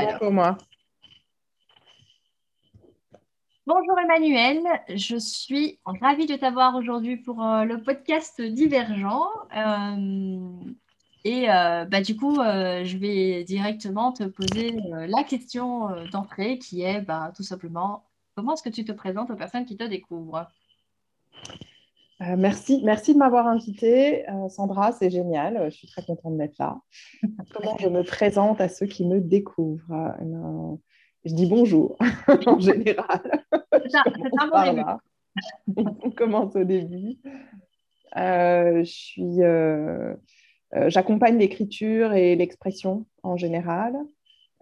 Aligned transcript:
bon 0.00 0.18
pour 0.18 0.32
moi. 0.32 0.58
Bonjour 3.64 3.96
Emmanuel, 3.96 4.60
je 4.88 5.16
suis 5.16 5.78
ravie 5.84 6.26
de 6.26 6.34
t'avoir 6.34 6.74
aujourd'hui 6.74 7.16
pour 7.16 7.44
euh, 7.44 7.64
le 7.64 7.80
podcast 7.80 8.42
Divergent. 8.42 9.28
Euh, 9.56 10.50
et 11.24 11.48
euh, 11.48 11.84
bah, 11.84 12.00
du 12.00 12.16
coup, 12.16 12.34
je 12.34 12.96
vais 12.96 13.44
directement 13.44 14.12
te 14.12 14.24
poser 14.24 14.74
la 15.06 15.22
question 15.22 15.90
d'entrée 16.10 16.58
qui 16.58 16.82
est 16.82 17.02
bah, 17.02 17.32
tout 17.36 17.44
simplement 17.44 18.04
comment 18.34 18.54
est-ce 18.54 18.64
que 18.64 18.68
tu 18.68 18.84
te 18.84 18.92
présentes 18.92 19.30
aux 19.30 19.36
personnes 19.36 19.64
qui 19.64 19.76
te 19.76 19.84
découvrent? 19.84 20.50
Merci, 22.36 22.82
merci 22.84 23.14
de 23.14 23.18
m'avoir 23.18 23.46
invitée. 23.46 24.24
Sandra, 24.48 24.92
c'est 24.92 25.10
génial. 25.10 25.70
Je 25.70 25.76
suis 25.76 25.88
très 25.88 26.02
contente 26.02 26.36
d'être 26.36 26.58
là. 26.58 26.80
Comment 27.54 27.76
je 27.78 27.88
me 27.88 28.02
présente 28.02 28.60
à 28.60 28.68
ceux 28.68 28.86
qui 28.86 29.06
me 29.06 29.20
découvrent 29.20 30.14
je 31.24 31.34
dis 31.34 31.46
bonjour 31.46 31.96
en 32.46 32.58
général. 32.58 33.44
C'est 33.70 33.96
un, 34.40 34.98
On 35.76 36.10
commence 36.10 36.56
au 36.56 36.64
début. 36.64 37.18
Euh, 38.16 38.84
euh, 39.18 40.14
euh, 40.74 40.90
j'accompagne 40.90 41.38
l'écriture 41.38 42.12
et 42.12 42.34
l'expression 42.34 43.06
en 43.22 43.36
général. 43.36 43.94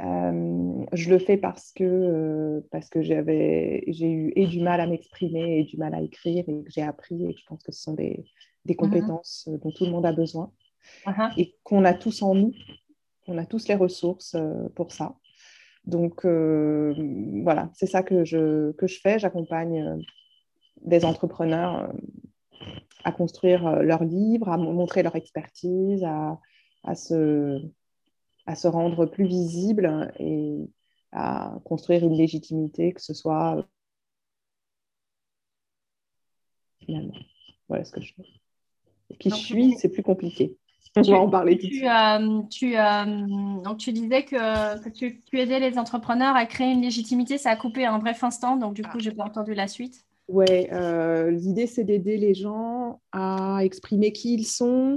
Je 0.00 1.10
le 1.10 1.18
fais 1.18 1.36
parce 1.36 1.72
que, 1.72 2.64
parce 2.70 2.88
que 2.88 3.02
j'ai 3.02 3.20
eu 3.90 4.32
et 4.34 4.46
du 4.46 4.60
mal 4.60 4.80
à 4.80 4.86
m'exprimer 4.86 5.60
et 5.60 5.64
du 5.64 5.76
mal 5.76 5.94
à 5.94 6.00
écrire 6.00 6.44
et 6.48 6.62
que 6.62 6.70
j'ai 6.70 6.82
appris 6.82 7.26
et 7.26 7.36
je 7.36 7.44
pense 7.46 7.62
que 7.62 7.72
ce 7.72 7.82
sont 7.82 7.94
des, 7.94 8.24
des 8.64 8.74
mhm. 8.74 8.78
compétences 8.78 9.48
dont 9.62 9.70
tout 9.70 9.84
le 9.84 9.90
monde 9.90 10.06
a 10.06 10.12
besoin 10.12 10.52
uh-huh. 11.06 11.32
et 11.36 11.56
qu'on 11.64 11.84
a 11.84 11.94
tous 11.94 12.22
en 12.22 12.34
nous. 12.34 12.54
On 13.26 13.38
a 13.38 13.46
tous 13.46 13.68
les 13.68 13.74
ressources 13.74 14.36
pour 14.74 14.92
ça. 14.92 15.14
Donc 15.84 16.24
euh, 16.24 16.94
voilà, 17.42 17.70
c'est 17.74 17.86
ça 17.86 18.02
que 18.02 18.24
je, 18.24 18.72
que 18.72 18.86
je 18.86 19.00
fais. 19.00 19.18
J'accompagne 19.18 19.82
euh, 19.82 19.96
des 20.82 21.04
entrepreneurs 21.04 21.90
euh, 21.90 22.66
à 23.04 23.12
construire 23.12 23.82
leurs 23.82 24.04
livres, 24.04 24.48
à 24.50 24.58
montrer 24.58 25.02
leur 25.02 25.16
expertise, 25.16 26.04
à, 26.04 26.38
à, 26.84 26.94
se, 26.94 27.62
à 28.46 28.54
se 28.54 28.68
rendre 28.68 29.06
plus 29.06 29.26
visible 29.26 30.12
et 30.18 30.68
à 31.12 31.58
construire 31.64 32.04
une 32.04 32.16
légitimité, 32.16 32.92
que 32.92 33.02
ce 33.02 33.14
soit 33.14 33.66
finalement. 36.80 37.14
Voilà 37.68 37.84
ce 37.84 37.92
que 37.92 38.00
je 38.00 38.14
fais. 38.14 38.26
Et 39.10 39.16
qui 39.16 39.30
je 39.30 39.34
suis, 39.34 39.74
c'est 39.78 39.88
plus 39.88 40.02
compliqué. 40.02 40.56
On 40.96 41.02
va 41.02 41.20
en 41.20 41.30
parler 41.30 41.58
tu, 41.58 41.86
euh, 41.88 42.42
tu, 42.50 42.76
euh, 42.76 43.04
donc 43.62 43.78
tu 43.78 43.92
disais 43.92 44.24
que, 44.24 44.88
tu, 44.90 45.20
aidais 45.32 45.60
les 45.60 45.78
entrepreneurs 45.78 46.34
à 46.36 46.46
créer 46.46 46.72
une 46.72 46.82
légitimité. 46.82 47.38
Ça 47.38 47.50
a 47.50 47.56
coupé 47.56 47.86
un 47.86 47.98
bref 47.98 48.22
instant, 48.24 48.56
donc 48.56 48.74
du 48.74 48.82
coup, 48.82 48.98
je 48.98 49.10
n'ai 49.10 49.16
pas 49.16 49.24
entendu 49.24 49.54
la 49.54 49.68
suite. 49.68 50.04
Oui, 50.28 50.46
euh, 50.72 51.30
l'idée, 51.30 51.66
c'est 51.66 51.84
d'aider 51.84 52.16
les 52.16 52.34
gens 52.34 52.79
à 53.12 53.60
exprimer 53.62 54.12
qui 54.12 54.34
ils 54.34 54.46
sont, 54.46 54.96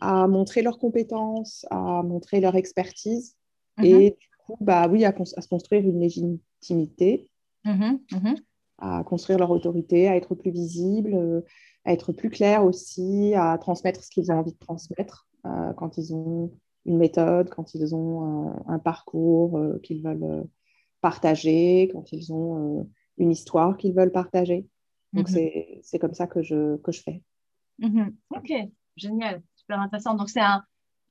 à 0.00 0.26
montrer 0.26 0.62
leurs 0.62 0.78
compétences, 0.78 1.66
à 1.70 2.02
montrer 2.02 2.40
leur 2.40 2.56
expertise. 2.56 3.36
Mhm. 3.78 3.84
Et 3.84 4.10
du 4.10 4.28
coup, 4.44 4.56
bah, 4.60 4.88
oui, 4.88 5.04
à, 5.04 5.14
se 5.24 5.48
construire 5.48 5.84
une 5.84 6.00
légitimité, 6.00 7.30
mhm, 7.64 8.00
mhm. 8.12 8.34
à 8.78 9.04
construire 9.04 9.38
leur 9.38 9.50
autorité, 9.50 10.08
à 10.08 10.16
être 10.16 10.34
plus 10.34 10.50
visible, 10.50 11.42
à 11.84 11.92
être 11.92 12.12
plus 12.12 12.30
clair 12.30 12.64
aussi, 12.64 13.34
à 13.34 13.56
transmettre 13.58 14.02
ce 14.02 14.10
qu'ils 14.10 14.32
ont 14.32 14.36
envie 14.36 14.52
de 14.52 14.58
transmettre. 14.58 15.28
Euh, 15.46 15.72
quand 15.74 15.98
ils 15.98 16.14
ont 16.14 16.52
une 16.86 16.96
méthode, 16.96 17.50
quand 17.50 17.74
ils 17.74 17.94
ont 17.94 18.54
un, 18.66 18.78
parcours 18.78 19.58
euh, 19.58 19.78
qu'ils 19.82 20.02
veulent 20.02 20.24
euh, 20.24 20.42
partager, 21.00 21.90
quand 21.92 22.12
ils 22.12 22.32
ont 22.32 22.88
une 23.18 23.30
histoire 23.30 23.76
qu'ils 23.76 23.94
veulent 23.94 24.12
partager. 24.12 24.66
Donc, 25.12 25.30
mhm. 25.30 25.80
c'est 25.82 25.98
comme 25.98 26.14
ça 26.14 26.26
que 26.26 26.42
je, 26.42 26.76
que 26.78 26.92
je 26.92 27.02
fais. 27.02 27.22
Mhm. 27.78 28.14
Ok, 28.30 28.52
génial, 28.96 29.42
super 29.56 29.80
intéressant. 29.80 30.14
Donc, 30.14 30.30
c'est 30.30 30.40
un, 30.40 30.62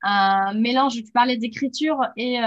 un, 0.02 0.54
mélange, 0.54 0.94
tu 0.94 1.12
parlais 1.12 1.36
d'écriture 1.36 2.00
et 2.16 2.38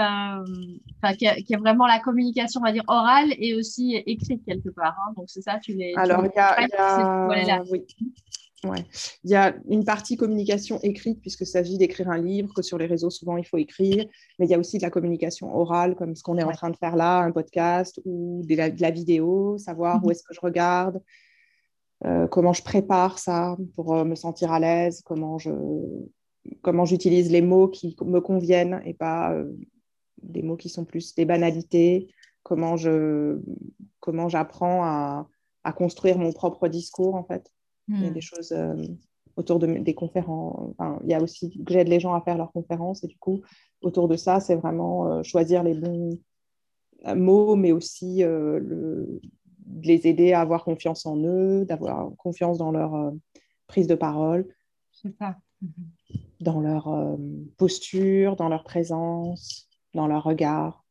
qui, 1.18 1.44
qui, 1.44 1.52
est 1.52 1.58
vraiment 1.58 1.86
la 1.86 2.00
communication, 2.00 2.60
on 2.60 2.64
va 2.64 2.72
dire, 2.72 2.84
orale 2.86 3.32
et 3.38 3.54
aussi 3.54 3.96
écrite 4.06 4.44
quelque 4.44 4.70
part. 4.70 4.96
Hein. 5.00 5.12
Donc, 5.16 5.26
c'est 5.28 5.42
ça, 5.42 5.58
tu 5.58 5.74
les. 5.74 5.94
Alors, 5.96 6.24
il 6.24 6.30
y 6.34 7.50
a. 7.50 7.62
Oui. 7.70 7.86
Ouais. 8.64 8.84
Il 9.22 9.30
y 9.30 9.36
a 9.36 9.54
une 9.68 9.84
partie 9.84 10.16
communication 10.16 10.80
écrite, 10.82 11.20
puisqu'il 11.20 11.46
s'agit 11.46 11.78
d'écrire 11.78 12.10
un 12.10 12.18
livre, 12.18 12.52
que 12.52 12.62
sur 12.62 12.76
les 12.76 12.86
réseaux, 12.86 13.10
souvent, 13.10 13.36
il 13.36 13.46
faut 13.46 13.56
écrire. 13.56 14.04
Mais 14.38 14.46
il 14.46 14.50
y 14.50 14.54
a 14.54 14.58
aussi 14.58 14.78
de 14.78 14.82
la 14.82 14.90
communication 14.90 15.54
orale, 15.54 15.94
comme 15.94 16.16
ce 16.16 16.22
qu'on 16.22 16.38
est 16.38 16.42
en 16.42 16.50
train 16.50 16.70
de 16.70 16.76
faire 16.76 16.96
là, 16.96 17.20
un 17.20 17.30
podcast 17.30 18.00
ou 18.04 18.42
de 18.44 18.56
la, 18.56 18.70
de 18.70 18.80
la 18.80 18.90
vidéo, 18.90 19.58
savoir 19.58 20.02
où 20.02 20.06
mhm. 20.06 20.10
est-ce 20.10 20.22
que 20.24 20.34
je 20.34 20.40
regarde, 20.40 20.96
euh, 20.96 21.00
comment 22.30 22.52
je 22.52 22.62
prépare 22.62 23.18
ça 23.18 23.56
pour 23.74 23.94
euh, 23.94 24.04
me 24.04 24.14
sentir 24.14 24.52
à 24.52 24.60
l'aise, 24.60 25.02
comment 25.04 25.38
je 25.38 25.50
comment 26.62 26.84
j'utilise 26.84 27.30
les 27.30 27.42
mots 27.42 27.68
qui 27.68 27.96
me 28.04 28.20
conviennent 28.20 28.80
et 28.84 28.94
pas 28.94 29.32
euh, 29.32 29.52
des 30.22 30.42
mots 30.42 30.56
qui 30.56 30.68
sont 30.68 30.84
plus 30.84 31.14
des 31.14 31.24
banalités, 31.24 32.08
comment 32.42 32.76
je 32.76 33.40
comment 34.00 34.28
j'apprends 34.28 34.84
à, 34.84 35.28
à 35.64 35.72
construire 35.72 36.18
mon 36.18 36.32
propre 36.32 36.68
discours, 36.68 37.14
en 37.14 37.24
fait. 37.24 37.52
Il 37.88 38.02
y 38.02 38.06
a 38.06 38.10
hmm. 38.10 38.14
des 38.14 38.20
choses 38.20 38.52
euh, 38.52 38.74
autour 39.36 39.58
de, 39.58 39.66
des 39.66 39.94
conférences. 39.94 40.74
il 41.04 41.10
y 41.10 41.14
a 41.14 41.22
aussi 41.22 41.50
que 41.64 41.72
j'aide 41.72 41.88
les 41.88 42.00
gens 42.00 42.14
à 42.14 42.20
faire 42.20 42.36
leurs 42.36 42.52
conférences. 42.52 43.04
Et 43.04 43.06
du 43.06 43.18
coup, 43.18 43.42
autour 43.82 44.08
de 44.08 44.16
ça, 44.16 44.40
c'est 44.40 44.56
vraiment 44.56 45.06
euh, 45.06 45.22
choisir 45.22 45.62
les 45.62 45.74
bons 45.74 46.18
euh, 47.06 47.14
mots, 47.14 47.56
mais 47.56 47.72
aussi 47.72 48.20
le, 48.22 49.20
les 49.82 50.06
aider 50.06 50.32
à 50.32 50.40
avoir 50.40 50.64
confiance 50.64 51.06
en 51.06 51.16
eux, 51.18 51.64
d'avoir 51.64 52.14
confiance 52.16 52.58
dans 52.58 52.70
leur 52.70 53.12
prise 53.66 53.86
de 53.86 53.94
parole. 53.94 54.48
Dans 56.40 56.60
leur 56.60 57.18
posture, 57.56 58.36
dans 58.36 58.48
leur 58.48 58.64
présence, 58.64 59.68
dans 59.94 60.06
leur 60.06 60.24
regard. 60.24 60.84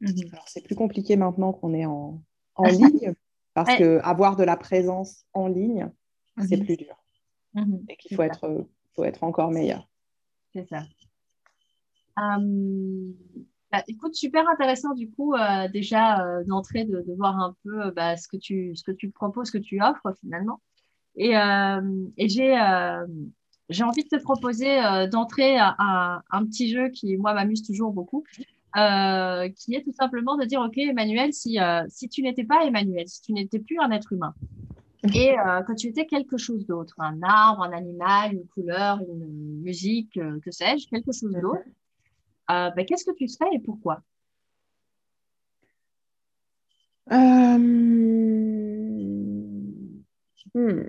Mhm. 0.00 0.30
Alors, 0.32 0.48
c'est 0.48 0.62
plus 0.62 0.74
compliqué 0.74 1.16
maintenant 1.16 1.52
qu'on 1.52 1.74
est 1.74 1.86
en, 1.86 2.22
en 2.54 2.64
ligne, 2.64 3.14
parce 3.54 3.76
que 3.76 3.98
avoir 4.02 4.36
de 4.36 4.44
la 4.44 4.56
présence 4.56 5.24
en 5.32 5.48
ligne, 5.48 5.90
c'est 6.48 6.56
mhm. 6.56 6.64
plus 6.64 6.76
dur. 6.76 6.96
Et 7.88 7.96
qu'il 7.96 8.16
faut 8.16 8.22
être, 8.22 8.66
faut 8.94 9.04
être 9.04 9.24
encore 9.24 9.50
meilleur. 9.50 9.88
C'est 10.52 10.68
ça. 10.68 10.84
Hum, 12.16 13.14
bah, 13.72 13.82
écoute, 13.86 14.14
super 14.14 14.48
intéressant 14.48 14.94
du 14.94 15.10
coup 15.10 15.34
euh, 15.34 15.68
déjà 15.68 16.24
euh, 16.24 16.44
d'entrer, 16.44 16.84
de, 16.84 17.02
de, 17.02 17.14
voir 17.14 17.38
un 17.38 17.54
peu 17.64 17.86
euh, 17.86 17.90
bah, 17.90 18.16
ce, 18.16 18.28
que 18.28 18.36
tu, 18.36 18.74
ce 18.74 18.82
que 18.82 18.92
tu 18.92 19.10
proposes, 19.10 19.48
ce 19.48 19.58
que 19.58 19.62
tu 19.62 19.82
offres 19.82 20.14
finalement. 20.20 20.60
Et, 21.16 21.32
et 21.32 22.28
j'ai, 22.28 22.56
j'ai 23.70 23.82
envie 23.82 24.04
de 24.04 24.08
te 24.08 24.22
proposer 24.22 24.78
d'entrer 25.10 25.58
à, 25.58 26.22
un 26.30 26.46
petit 26.46 26.72
jeu 26.72 26.90
qui, 26.90 27.16
moi, 27.16 27.34
m'amuse 27.34 27.66
toujours 27.66 27.92
beaucoup, 27.92 28.22
qui 28.32 29.74
est 29.74 29.82
tout 29.82 29.92
simplement 29.98 30.36
de 30.36 30.44
dire, 30.44 30.60
OK, 30.60 30.78
Emmanuel, 30.78 31.32
si, 31.32 31.58
si 31.88 32.08
tu 32.08 32.22
n'étais 32.22 32.44
pas 32.44 32.64
Emmanuel, 32.64 33.08
si 33.08 33.20
tu 33.20 33.32
n'étais 33.32 33.58
plus 33.58 33.80
un 33.80 33.90
être 33.90 34.12
humain, 34.12 34.32
et 35.14 35.38
euh, 35.38 35.62
quand 35.66 35.74
tu 35.74 35.88
étais 35.88 36.06
quelque 36.06 36.36
chose 36.36 36.66
d'autre, 36.66 36.94
un 36.98 37.22
arbre, 37.22 37.62
un 37.62 37.72
animal, 37.72 38.34
une 38.34 38.46
couleur, 38.46 39.00
une 39.00 39.60
musique, 39.62 40.16
euh, 40.16 40.40
que 40.40 40.50
sais-je, 40.50 40.88
quelque 40.88 41.12
chose 41.12 41.32
d'autre, 41.32 41.62
euh, 42.50 42.70
ben, 42.70 42.84
qu'est-ce 42.86 43.04
que 43.04 43.14
tu 43.16 43.28
serais 43.28 43.48
et 43.54 43.58
pourquoi? 43.60 44.02
Hmm. 50.54 50.88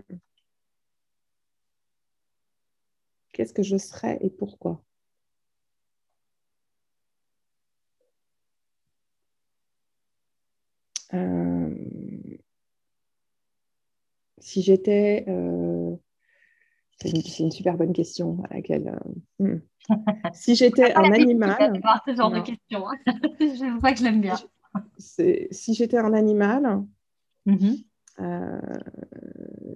Qu'est-ce 3.34 3.54
que 3.56 3.64
je 3.64 3.78
serais 3.78 4.20
et 4.22 4.30
pourquoi? 4.30 4.84
Si 14.42 14.62
j'étais. 14.62 15.24
Euh, 17.06 17.10
c'est 17.26 17.40
une, 17.40 17.52
super 17.52 17.78
bonne 17.78 17.94
question 17.94 18.44
à 18.50 18.56
laquelle. 18.56 19.00
Euh, 19.42 19.46
hmm. 19.46 19.62
Si 20.34 20.56
j'étais 20.56 20.94
un 20.94 21.12
animal. 21.12 21.82
ce 22.08 22.16
genre 22.16 22.32
de 22.32 22.42
question. 22.42 22.88
Hein. 22.88 23.14
je 23.40 23.80
vois 23.80 23.92
que 23.92 24.00
je 24.00 24.04
l'aime 24.04 24.22
bien. 24.22 24.36
Si 24.98 25.74
j'étais 25.74 25.98
un 25.98 26.14
animal, 26.14 26.86
euh, 27.48 28.62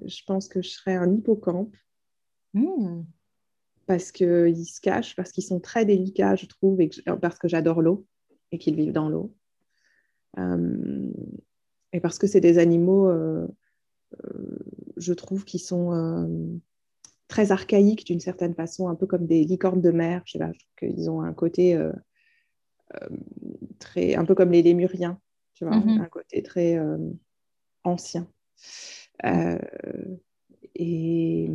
je 0.06 0.24
pense 0.26 0.48
que 0.48 0.62
je 0.62 0.70
serais 0.70 0.96
un 0.96 1.12
hippocampe. 1.12 1.76
Mm. 2.54 3.02
Parce 3.88 4.12
qu'ils 4.12 4.66
se 4.66 4.80
cachent, 4.80 5.16
parce 5.16 5.32
qu'ils 5.32 5.44
sont 5.44 5.60
très 5.60 5.86
délicats, 5.86 6.36
je 6.36 6.46
trouve, 6.46 6.80
et 6.80 6.90
parce 7.22 7.38
que 7.40 7.48
j'adore 7.48 7.82
l'eau 7.82 8.06
et 8.52 8.58
qu'ils 8.58 8.76
vivent 8.76 8.94
dans 8.94 9.10
l'eau. 9.10 9.36
et 10.38 12.00
parce 12.00 12.18
que 12.20 12.28
c'est 12.28 12.40
des 12.40 12.60
animaux 12.60 13.10
euh, 14.26 14.58
je 14.98 15.14
trouve 15.14 15.46
qu'ils 15.46 15.60
sont 15.60 15.94
euh, 15.94 16.28
très 17.34 17.52
archaïques 17.52 18.06
d'une 18.06 18.20
certaine 18.20 18.54
façon, 18.54 18.90
un 18.90 18.96
peu 18.96 19.08
comme 19.08 19.26
des 19.26 19.44
licornes 19.44 19.82
de 19.82 19.90
mer. 19.90 20.22
Je 20.26 20.34
sais 20.34 20.40
pas, 20.40 20.52
qu'ils 20.78 21.10
ont 21.10 21.22
un 21.22 21.34
côté 21.34 21.76
très, 23.80 24.14
un 24.14 24.24
peu 24.24 24.36
comme 24.36 24.52
les 24.52 24.62
Lémuriens, 24.62 25.20
tu 25.56 25.66
vois, 25.66 25.78
mhm. 25.78 26.00
un 26.02 26.06
côté 26.06 26.44
très 26.44 26.80
ancien. 27.84 28.28
et... 30.76 31.50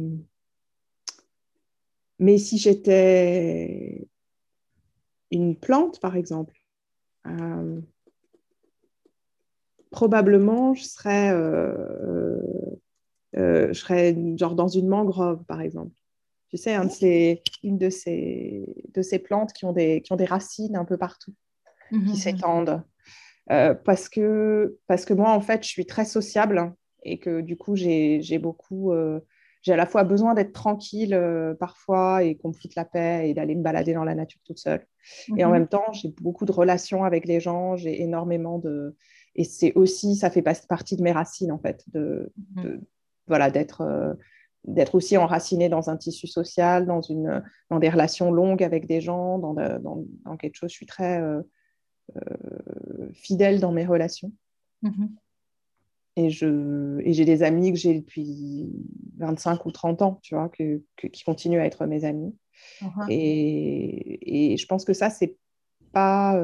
Mais 2.19 2.39
si 2.39 2.59
j'étais 2.59 4.09
une 5.31 5.55
plante, 5.55 6.01
par 6.01 6.17
exemple, 6.17 6.61
probablement, 9.91 10.75
je 10.75 10.85
serais, 10.85 11.33
euh, 11.33 11.73
euh, 12.03 12.41
je 13.35 13.73
serais 13.73 14.17
genre 14.37 14.55
dans 14.55 14.69
une 14.69 14.89
mangrove, 14.89 15.45
par 15.45 15.61
exemple. 15.61 15.93
Tu 16.51 16.57
sais, 16.57 16.77
une 17.63 17.77
de 17.77 17.91
ces, 17.91 18.65
de 18.95 19.03
ces 19.03 19.19
plantes 19.19 19.53
qui 19.53 19.67
ont, 19.67 19.73
des, 19.73 20.01
qui 20.01 20.13
ont 20.13 20.17
des 20.17 20.25
racines 20.25 20.77
un 20.77 20.87
peu 20.87 20.97
partout, 20.97 21.35
qui 21.91 21.97
mhm. 21.97 22.15
s'étendent. 22.15 22.83
Euh, 23.51 23.75
parce, 23.75 24.09
que, 24.09 24.79
parce 24.87 25.05
que 25.05 25.15
moi, 25.15 25.33
en 25.33 25.41
fait, 25.41 25.63
je 25.63 25.69
suis 25.69 25.87
très 25.87 26.05
sociable 26.05 26.73
et 27.03 27.19
que 27.19 27.43
du 27.43 27.57
coup, 27.57 27.77
j'ai 27.77 28.39
beaucoup... 28.39 28.93
j'ai 29.63 29.73
à 29.73 29.77
la 29.77 29.87
fois 29.87 30.05
besoin 30.05 30.33
d'être 30.33 30.53
tranquille 30.53 31.19
parfois 31.61 32.25
et 32.25 32.37
qu'on 32.37 32.49
me 32.49 32.55
foute 32.55 32.75
la 32.77 32.87
paix 32.87 33.29
et 33.29 33.35
d'aller 33.35 33.55
me 33.55 33.63
balader 33.63 33.93
dans 33.93 34.05
la 34.05 34.15
nature 34.15 34.41
toute 34.45 34.59
seule. 34.59 34.87
Et 35.37 35.45
en 35.45 35.51
même 35.51 35.69
temps, 35.69 35.93
j'ai 35.93 36.15
beaucoup 36.21 36.47
de 36.47 36.53
relations 36.53 37.05
avec 37.05 37.27
les 37.27 37.41
gens, 37.41 37.77
j'ai 37.77 38.01
énormément 38.03 38.59
de, 38.59 38.97
et 39.39 39.45
c'est 39.45 39.73
aussi, 39.75 40.17
ça 40.17 40.31
fait 40.31 40.43
partie 40.43 40.97
de 40.97 41.03
mes 41.03 41.13
racines, 41.13 41.53
en 41.53 41.59
fait, 41.59 41.85
de. 41.93 42.33
Voilà, 43.29 43.51
d'être 43.51 43.83
euh, 43.83 44.15
d'être 44.65 44.97
aussi 44.97 45.17
enraciné 45.17 45.69
dans 45.69 45.89
un 45.89 45.97
tissu 45.97 46.27
social, 46.27 46.85
dans, 46.85 47.01
une, 47.01 47.43
dans 47.71 47.79
des 47.79 47.89
relations 47.89 48.31
longues 48.31 48.63
avec 48.63 48.87
des 48.87 49.01
gens, 49.01 49.39
dans, 49.39 49.55
dans, 49.55 50.37
quelque 50.37 50.57
chose. 50.57 50.71
Je 50.71 50.75
suis 50.75 50.85
très 50.85 51.23
euh, 51.23 51.41
euh, 52.17 53.09
fidèle 53.15 53.61
dans 53.61 53.73
mes 53.73 53.87
relations. 53.87 54.31
Mhm. 54.83 55.09
Et, 56.17 56.27
et 56.27 57.13
j'ai 57.13 57.25
des 57.25 57.43
amis 57.43 57.73
que 57.73 57.79
j'ai 57.79 57.99
depuis 57.99 58.69
25 59.19 59.65
ou 59.65 59.71
30 59.71 60.03
ans, 60.03 60.19
tu 60.23 60.35
vois, 60.35 60.51
que, 60.51 60.83
qui 60.97 61.25
continuent 61.25 61.61
à 61.61 61.65
être 61.65 61.87
mes 61.87 62.05
amis. 62.05 62.37
Uh-huh. 62.83 63.07
et, 63.09 64.53
et, 64.53 64.57
je 64.57 64.67
pense 64.67 64.85
que 64.85 64.93
ça, 64.93 65.09
c'est 65.09 65.37
pas 65.93 66.37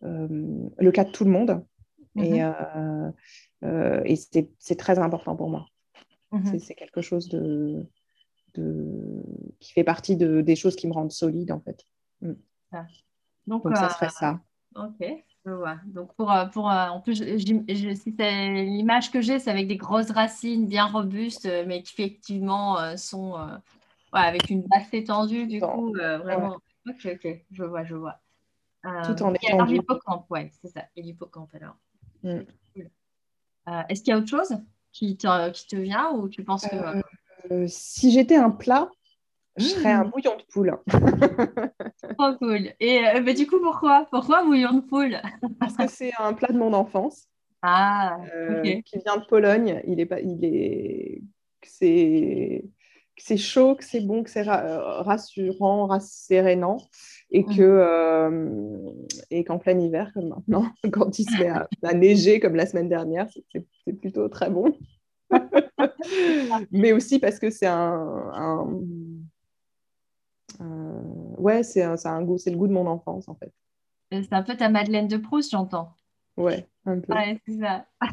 le 0.00 0.90
cas 0.92 1.04
de 1.04 1.10
tout 1.10 1.24
le 1.24 1.30
monde. 1.30 1.62
Et, 2.16 2.42
mhm. 2.42 2.54
euh, 2.76 3.10
euh, 3.64 4.02
et 4.04 4.16
c'est 4.16 4.76
très 4.76 4.98
important 4.98 5.36
pour 5.36 5.48
moi. 5.48 5.66
Mhm. 6.32 6.58
C'est 6.58 6.74
quelque 6.74 7.02
chose 7.02 7.28
de, 7.28 7.86
de, 8.54 9.22
qui 9.60 9.72
fait 9.72 9.84
partie 9.84 10.16
de, 10.16 10.40
des 10.40 10.56
choses 10.56 10.76
qui 10.76 10.86
me 10.86 10.92
rendent 10.92 11.12
solide, 11.12 11.52
en 11.52 11.60
fait. 11.60 11.86
Mm. 12.20 12.32
Donc, 13.46 13.62
ça 13.74 13.90
serait 13.90 14.06
euh, 14.06 14.08
ça. 14.08 14.40
Ok, 14.74 15.06
je 15.44 15.50
vois. 15.50 15.76
Donc, 15.86 16.14
pour, 16.14 16.32
pour 16.52 16.66
en 16.66 17.00
plus, 17.00 17.22
je, 17.22 17.94
si 17.94 18.14
l'image 18.18 19.10
que 19.10 19.20
j'ai, 19.20 19.38
c'est 19.38 19.50
avec 19.50 19.68
des 19.68 19.76
grosses 19.76 20.10
racines 20.10 20.66
bien 20.66 20.86
robustes, 20.86 21.48
mais 21.66 21.82
qui 21.82 21.92
effectivement 22.00 22.96
sont 22.96 23.34
avec 24.12 24.48
une 24.48 24.62
base 24.62 24.88
étendue, 24.92 25.46
du 25.46 25.60
coup, 25.60 25.92
vraiment. 25.92 26.56
Ok, 26.88 27.06
ok, 27.06 27.44
je 27.52 27.62
vois, 27.62 27.84
je 27.84 27.94
vois. 27.94 28.18
Tout 29.04 29.22
en 29.22 29.34
étant. 29.34 29.64
l'hippocampe, 29.64 30.28
ouais, 30.30 30.50
c'est 30.60 30.68
ça. 30.68 30.84
Et 30.96 31.02
l'hippocampe, 31.02 31.54
alors. 31.54 31.76
Mm. 32.22 32.40
Euh, 33.68 33.82
est-ce 33.88 34.02
qu'il 34.02 34.10
y 34.10 34.14
a 34.14 34.18
autre 34.18 34.28
chose? 34.28 34.56
Qui 34.92 35.16
te, 35.16 35.50
qui 35.50 35.66
te 35.66 35.76
vient 35.76 36.12
ou 36.12 36.28
tu 36.28 36.44
penses 36.44 36.66
que... 36.66 36.76
Euh, 37.50 37.66
si 37.66 38.12
j'étais 38.12 38.36
un 38.36 38.50
plat, 38.50 38.88
je 39.56 39.64
serais 39.64 39.92
un 39.92 40.04
bouillon 40.04 40.36
de 40.36 40.44
poule. 40.44 40.78
Trop 42.18 42.34
cool. 42.38 42.72
Et 42.80 43.06
euh, 43.06 43.20
mais 43.22 43.34
du 43.34 43.46
coup, 43.46 43.60
pourquoi? 43.60 44.06
Pourquoi 44.10 44.44
bouillon 44.44 44.74
de 44.74 44.80
poule? 44.80 45.20
Parce 45.60 45.76
que 45.76 45.88
c'est 45.88 46.12
un 46.18 46.32
plat 46.32 46.48
de 46.48 46.58
mon 46.58 46.72
enfance. 46.72 47.26
Ah, 47.62 48.18
qui 48.84 48.98
vient 49.04 49.18
de 49.18 49.24
Pologne. 49.26 49.82
Il 49.86 50.00
est 50.00 50.06
pas, 50.06 50.20
il 50.20 50.44
est, 50.44 51.22
c'est, 51.62 52.64
c'est 53.16 53.36
chaud, 53.36 53.74
que 53.74 53.84
c'est 53.84 54.00
bon, 54.00 54.22
que 54.22 54.30
c'est 54.30 54.42
rassurant, 54.42 55.86
rassérénant 55.86 56.78
et 57.30 57.44
que 57.44 57.62
euh, 57.62 58.90
et 59.30 59.44
qu'en 59.44 59.58
plein 59.58 59.78
hiver 59.78 60.10
comme 60.12 60.28
maintenant 60.28 60.66
quand 60.92 61.18
il 61.18 61.24
se 61.24 61.38
met 61.38 61.48
à, 61.48 61.94
neiger 61.94 62.40
comme 62.40 62.54
la 62.54 62.66
semaine 62.66 62.88
dernière 62.88 63.28
c'est 63.84 63.92
plutôt 63.92 64.28
très 64.28 64.50
bon. 64.50 64.76
Mais 66.70 66.92
aussi 66.92 67.18
parce 67.18 67.38
que 67.38 67.50
c'est 67.50 67.66
un, 67.66 68.66
ouais 71.38 71.62
c'est 71.62 71.82
un, 71.82 72.22
goût 72.22 72.38
c'est 72.38 72.50
le 72.50 72.56
goût 72.56 72.68
de 72.68 72.72
mon 72.72 72.86
enfance 72.86 73.28
en 73.28 73.34
fait. 73.34 73.52
C'est 74.10 74.32
un 74.32 74.42
peu 74.42 74.56
ta 74.56 74.68
Madeleine 74.68 75.08
de 75.08 75.16
Proust 75.16 75.50
j'entends. 75.52 75.94
Ouais 76.36 76.68
un 76.86 77.00
peu. 77.00 77.12
Ouais 77.12 77.40
c'est 77.46 77.58
ça. 77.58 77.86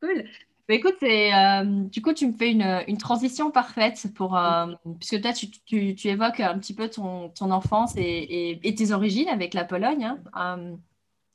Cool 0.00 0.24
bah, 0.66 0.74
écoute, 0.74 1.02
euh, 1.02 1.64
du 1.64 2.00
coup, 2.00 2.14
tu 2.14 2.26
me 2.26 2.32
fais 2.32 2.50
une, 2.50 2.96
transition 2.96 3.50
parfaite 3.50 4.06
pour, 4.14 4.34
euh, 4.38 4.72
puisque 4.98 5.20
toi, 5.20 5.34
tu, 5.34 5.50
tu, 5.50 6.08
évoques 6.08 6.40
un 6.40 6.58
petit 6.58 6.74
peu 6.74 6.88
ton, 6.88 7.28
ton 7.28 7.50
enfance 7.50 7.94
et, 7.98 8.58
et, 8.62 8.74
tes 8.74 8.92
origines 8.92 9.28
avec 9.28 9.52
la 9.52 9.66
Pologne. 9.66 10.04
Hein. 10.04 10.18
Euh, 10.38 10.74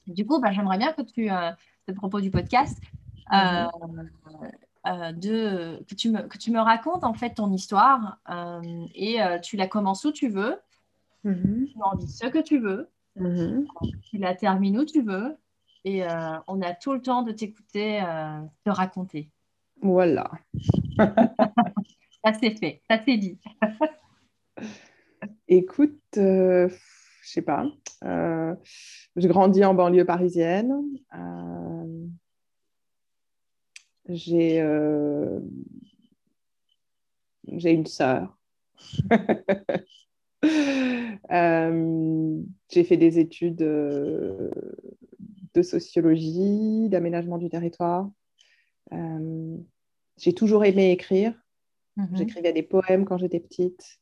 du 0.08 0.26
coup, 0.26 0.40
bah, 0.40 0.52
j'aimerais 0.52 0.80
bien 0.80 0.94
que 0.94 1.04
tu, 1.04 1.30
à 1.30 1.56
propos 1.96 2.22
du 2.22 2.32
podcast, 2.32 2.82
de, 3.32 3.68
que, 5.84 5.94
tu 5.94 6.10
me, 6.10 6.24
que 6.24 6.40
tu 6.40 6.50
me 6.52 6.60
racontes 6.60 7.04
en 7.04 7.14
fait 7.14 7.36
ton 7.36 7.54
histoire 7.54 8.18
et 8.96 9.20
tu 9.44 9.58
la 9.58 9.68
commences 9.68 10.06
où 10.06 10.12
tu 10.12 10.30
veux, 10.30 10.60
mm-hmm. 11.24 11.72
tu 11.72 11.78
en 11.84 11.96
dis 11.98 12.08
ce 12.08 12.26
que 12.26 12.40
tu 12.40 12.58
veux, 12.58 12.90
mm-hmm. 13.20 13.68
tu 14.10 14.18
la 14.18 14.34
termines 14.34 14.80
où 14.80 14.86
tu 14.86 15.04
veux 15.04 15.38
et 15.86 16.04
euh, 16.04 16.38
on 16.48 16.62
a 16.62 16.74
tout 16.74 16.94
le 16.94 17.02
temps 17.02 17.24
de 17.24 17.32
t'écouter 17.32 18.02
euh, 18.02 18.42
te 18.66 18.70
raconter. 18.70 19.32
Voilà. 19.82 20.30
ça 20.98 22.34
c'est 22.40 22.58
fait, 22.58 22.82
ça 22.90 23.00
c'est 23.06 23.18
dit. 23.18 23.40
Écoute, 25.48 26.02
euh, 26.18 26.70
je 27.24 27.30
sais 27.30 27.42
pas. 27.42 27.66
Euh, 28.04 28.54
je 29.16 29.28
grandis 29.28 29.64
en 29.64 29.74
banlieue 29.74 30.06
parisienne. 30.06 30.76
j'ai 34.08 34.64
j'ai 37.52 37.72
une 37.72 37.86
sœur. 37.88 38.38
j'ai 42.72 42.84
fait 42.84 42.98
des 42.98 43.20
études 43.20 43.64
de 45.54 45.62
sociologie, 45.62 46.90
d'aménagement 46.90 47.38
du 47.38 47.50
territoire. 47.50 48.10
Euh, 48.94 49.58
j'ai 50.18 50.34
toujours 50.34 50.66
aimé 50.66 50.92
écrire. 50.92 51.34
Mhm. 51.98 52.10
J'écrivais 52.14 52.54
des 52.54 52.64
poèmes 52.64 53.06
quand 53.06 53.18
j'étais 53.18 53.40
petite. 53.40 54.00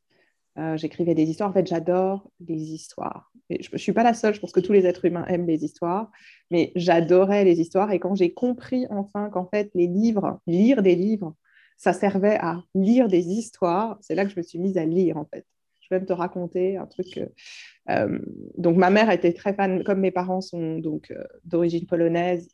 Euh, 0.58 0.76
j'écrivais 0.76 1.14
des 1.14 1.24
histoires. 1.24 1.50
En 1.50 1.52
fait, 1.52 1.66
j'adore 1.66 2.30
les 2.40 2.72
histoires. 2.72 3.32
Et 3.50 3.62
je 3.62 3.70
ne 3.72 3.78
suis 3.78 3.92
pas 3.92 4.02
la 4.02 4.14
seule, 4.14 4.34
je 4.34 4.40
pense 4.40 4.52
que 4.52 4.60
tous 4.60 4.72
les 4.72 4.86
êtres 4.86 5.04
humains 5.04 5.24
aiment 5.26 5.46
les 5.46 5.64
histoires, 5.64 6.10
mais 6.50 6.72
j'adorais 6.74 7.44
les 7.44 7.60
histoires. 7.60 7.92
Et 7.92 7.98
quand 7.98 8.14
j'ai 8.14 8.34
compris 8.34 8.86
enfin 8.90 9.30
qu'en 9.30 9.46
fait, 9.46 9.70
les 9.74 9.86
livres, 9.86 10.40
lire 10.46 10.82
des 10.82 10.96
livres, 10.96 11.34
ça 11.76 11.92
servait 11.92 12.36
à 12.40 12.62
lire 12.74 13.08
des 13.08 13.28
histoires, 13.28 13.98
c'est 14.00 14.16
là 14.16 14.24
que 14.24 14.32
je 14.32 14.36
me 14.36 14.42
suis 14.42 14.58
mise 14.58 14.76
à 14.76 14.84
lire 14.84 15.16
en 15.16 15.24
fait 15.24 15.46
je 15.88 15.94
vais 15.94 16.00
même 16.00 16.06
te 16.06 16.12
raconter 16.12 16.76
un 16.76 16.86
truc. 16.86 17.20
Euh, 17.90 18.18
donc, 18.56 18.76
ma 18.76 18.90
mère 18.90 19.10
était 19.10 19.32
très 19.32 19.54
fan, 19.54 19.82
comme 19.84 20.00
mes 20.00 20.10
parents 20.10 20.40
sont 20.40 20.78
donc 20.78 21.10
euh, 21.10 21.24
d'origine 21.44 21.86
polonaise, 21.86 22.48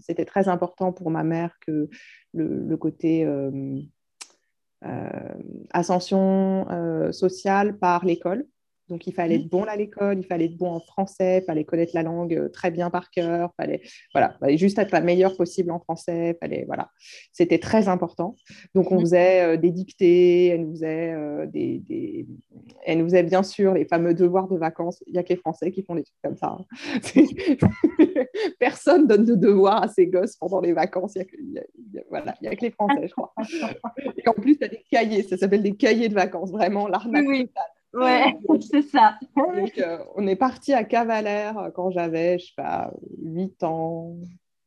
c'était 0.00 0.24
très 0.24 0.48
important 0.48 0.92
pour 0.92 1.10
ma 1.10 1.24
mère 1.24 1.58
que 1.60 1.88
le, 2.32 2.76
côté 2.76 3.24
euh, 3.26 3.80
ascension 5.72 6.66
sociale 7.12 7.78
par 7.78 8.04
l'école. 8.04 8.46
Donc, 8.88 9.06
il 9.06 9.12
fallait 9.12 9.36
être 9.36 9.48
bon 9.48 9.64
à 9.64 9.76
l'école, 9.76 10.18
il 10.18 10.24
fallait 10.24 10.46
être 10.46 10.56
bon 10.56 10.70
en 10.70 10.80
français, 10.80 11.38
il 11.42 11.44
fallait 11.44 11.64
connaître 11.64 11.92
la 11.94 12.02
langue 12.02 12.34
euh, 12.34 12.48
très 12.48 12.70
bien 12.70 12.90
par 12.90 13.10
cœur, 13.10 13.50
il 13.52 13.62
fallait, 13.62 13.82
voilà, 14.14 14.36
fallait 14.40 14.56
juste 14.56 14.78
être 14.78 14.92
la 14.92 15.00
meilleure 15.00 15.36
possible 15.36 15.70
en 15.70 15.80
français. 15.80 16.36
Fallait, 16.40 16.64
voilà. 16.66 16.90
C'était 17.32 17.58
très 17.58 17.88
important. 17.88 18.36
Donc, 18.74 18.90
on 18.92 18.96
mhm. 18.96 19.00
faisait 19.02 19.42
euh, 19.42 19.56
des 19.56 19.70
dictées, 19.70 20.46
elle 20.48 20.62
nous 20.62 20.72
faisait, 20.72 21.12
euh, 21.12 21.46
des, 21.46 21.78
des, 21.78 22.26
elle 22.84 22.98
nous 22.98 23.04
faisait 23.04 23.22
bien 23.22 23.42
sûr 23.42 23.74
les 23.74 23.84
fameux 23.84 24.14
devoirs 24.14 24.48
de 24.48 24.56
vacances. 24.56 25.02
Il 25.06 25.12
n'y 25.12 25.18
a 25.18 25.22
que 25.22 25.30
les 25.30 25.36
Français 25.36 25.70
qui 25.70 25.82
font 25.82 25.94
des 25.94 26.04
trucs 26.04 26.22
comme 26.22 26.36
ça. 26.36 26.56
Hein. 26.58 26.66
Personne 28.58 29.06
donne 29.06 29.24
de 29.24 29.34
devoirs 29.34 29.82
à 29.82 29.88
ses 29.88 30.06
gosses 30.06 30.36
pendant 30.36 30.60
les 30.60 30.72
vacances. 30.72 31.14
Il 31.16 31.50
n'y 31.52 31.58
a, 31.58 32.02
voilà, 32.08 32.34
a, 32.44 32.56
que 32.56 32.62
les 32.62 32.70
Français, 32.70 33.06
je 33.08 33.12
crois. 33.12 33.34
Et 34.16 34.28
en 34.28 34.32
plus, 34.32 34.52
il 34.52 34.60
y 34.60 34.64
a 34.64 34.68
des 34.68 34.84
cahiers, 34.90 35.22
ça 35.22 35.36
s'appelle 35.36 35.62
des 35.62 35.76
cahiers 35.76 36.08
de 36.08 36.14
vacances, 36.14 36.50
vraiment 36.50 36.88
l'arnaque 36.88 37.26
oui, 37.26 37.50
Ouais, 37.94 38.36
c'est 38.70 38.82
ça. 38.82 39.18
Donc, 39.36 39.78
euh, 39.78 39.98
on 40.14 40.26
est 40.26 40.36
parti 40.36 40.72
à 40.72 40.84
Cavalère 40.84 41.58
euh, 41.58 41.70
quand 41.70 41.90
j'avais, 41.90 42.38
je 42.38 42.46
sais 42.46 42.52
pas, 42.56 42.92
8 43.22 43.62
ans, 43.64 44.14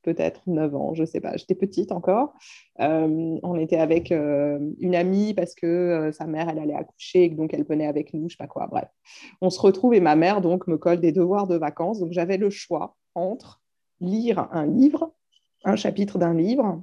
peut-être 0.02 0.42
9 0.48 0.76
ans, 0.76 0.94
je 0.94 1.02
ne 1.02 1.06
sais 1.06 1.20
pas, 1.20 1.36
j'étais 1.38 1.56
petite 1.56 1.92
encore. 1.92 2.34
Euh, 2.80 3.38
on 3.44 3.56
était 3.56 3.78
avec 3.78 4.12
euh, 4.12 4.60
une 4.80 4.96
amie 4.96 5.34
parce 5.34 5.54
que 5.56 5.68
euh, 5.68 6.12
sa 6.12 6.26
mère, 6.26 6.50
elle 6.50 6.60
allait 6.60 6.76
accoucher, 6.76 7.30
donc 7.30 7.54
elle 7.54 7.64
venait 7.64 7.88
avec 7.88 8.14
nous, 8.14 8.22
je 8.22 8.26
ne 8.26 8.30
sais 8.30 8.38
pas 8.38 8.48
quoi, 8.48 8.68
bref. 8.68 8.90
On 9.42 9.50
se 9.50 9.60
retrouve 9.60 9.94
et 9.94 10.00
ma 10.00 10.16
mère, 10.16 10.42
donc, 10.42 10.68
me 10.68 10.78
colle 10.78 11.00
des 11.00 11.12
devoirs 11.12 11.48
de 11.48 11.56
vacances. 11.56 12.00
Donc, 12.00 12.12
j'avais 12.12 12.38
le 12.38 12.50
choix 12.50 12.96
entre 13.16 13.62
lire 14.00 14.48
un 14.52 14.66
livre, 14.66 15.14
un 15.64 15.76
chapitre 15.76 16.18
d'un 16.18 16.34
livre, 16.34 16.82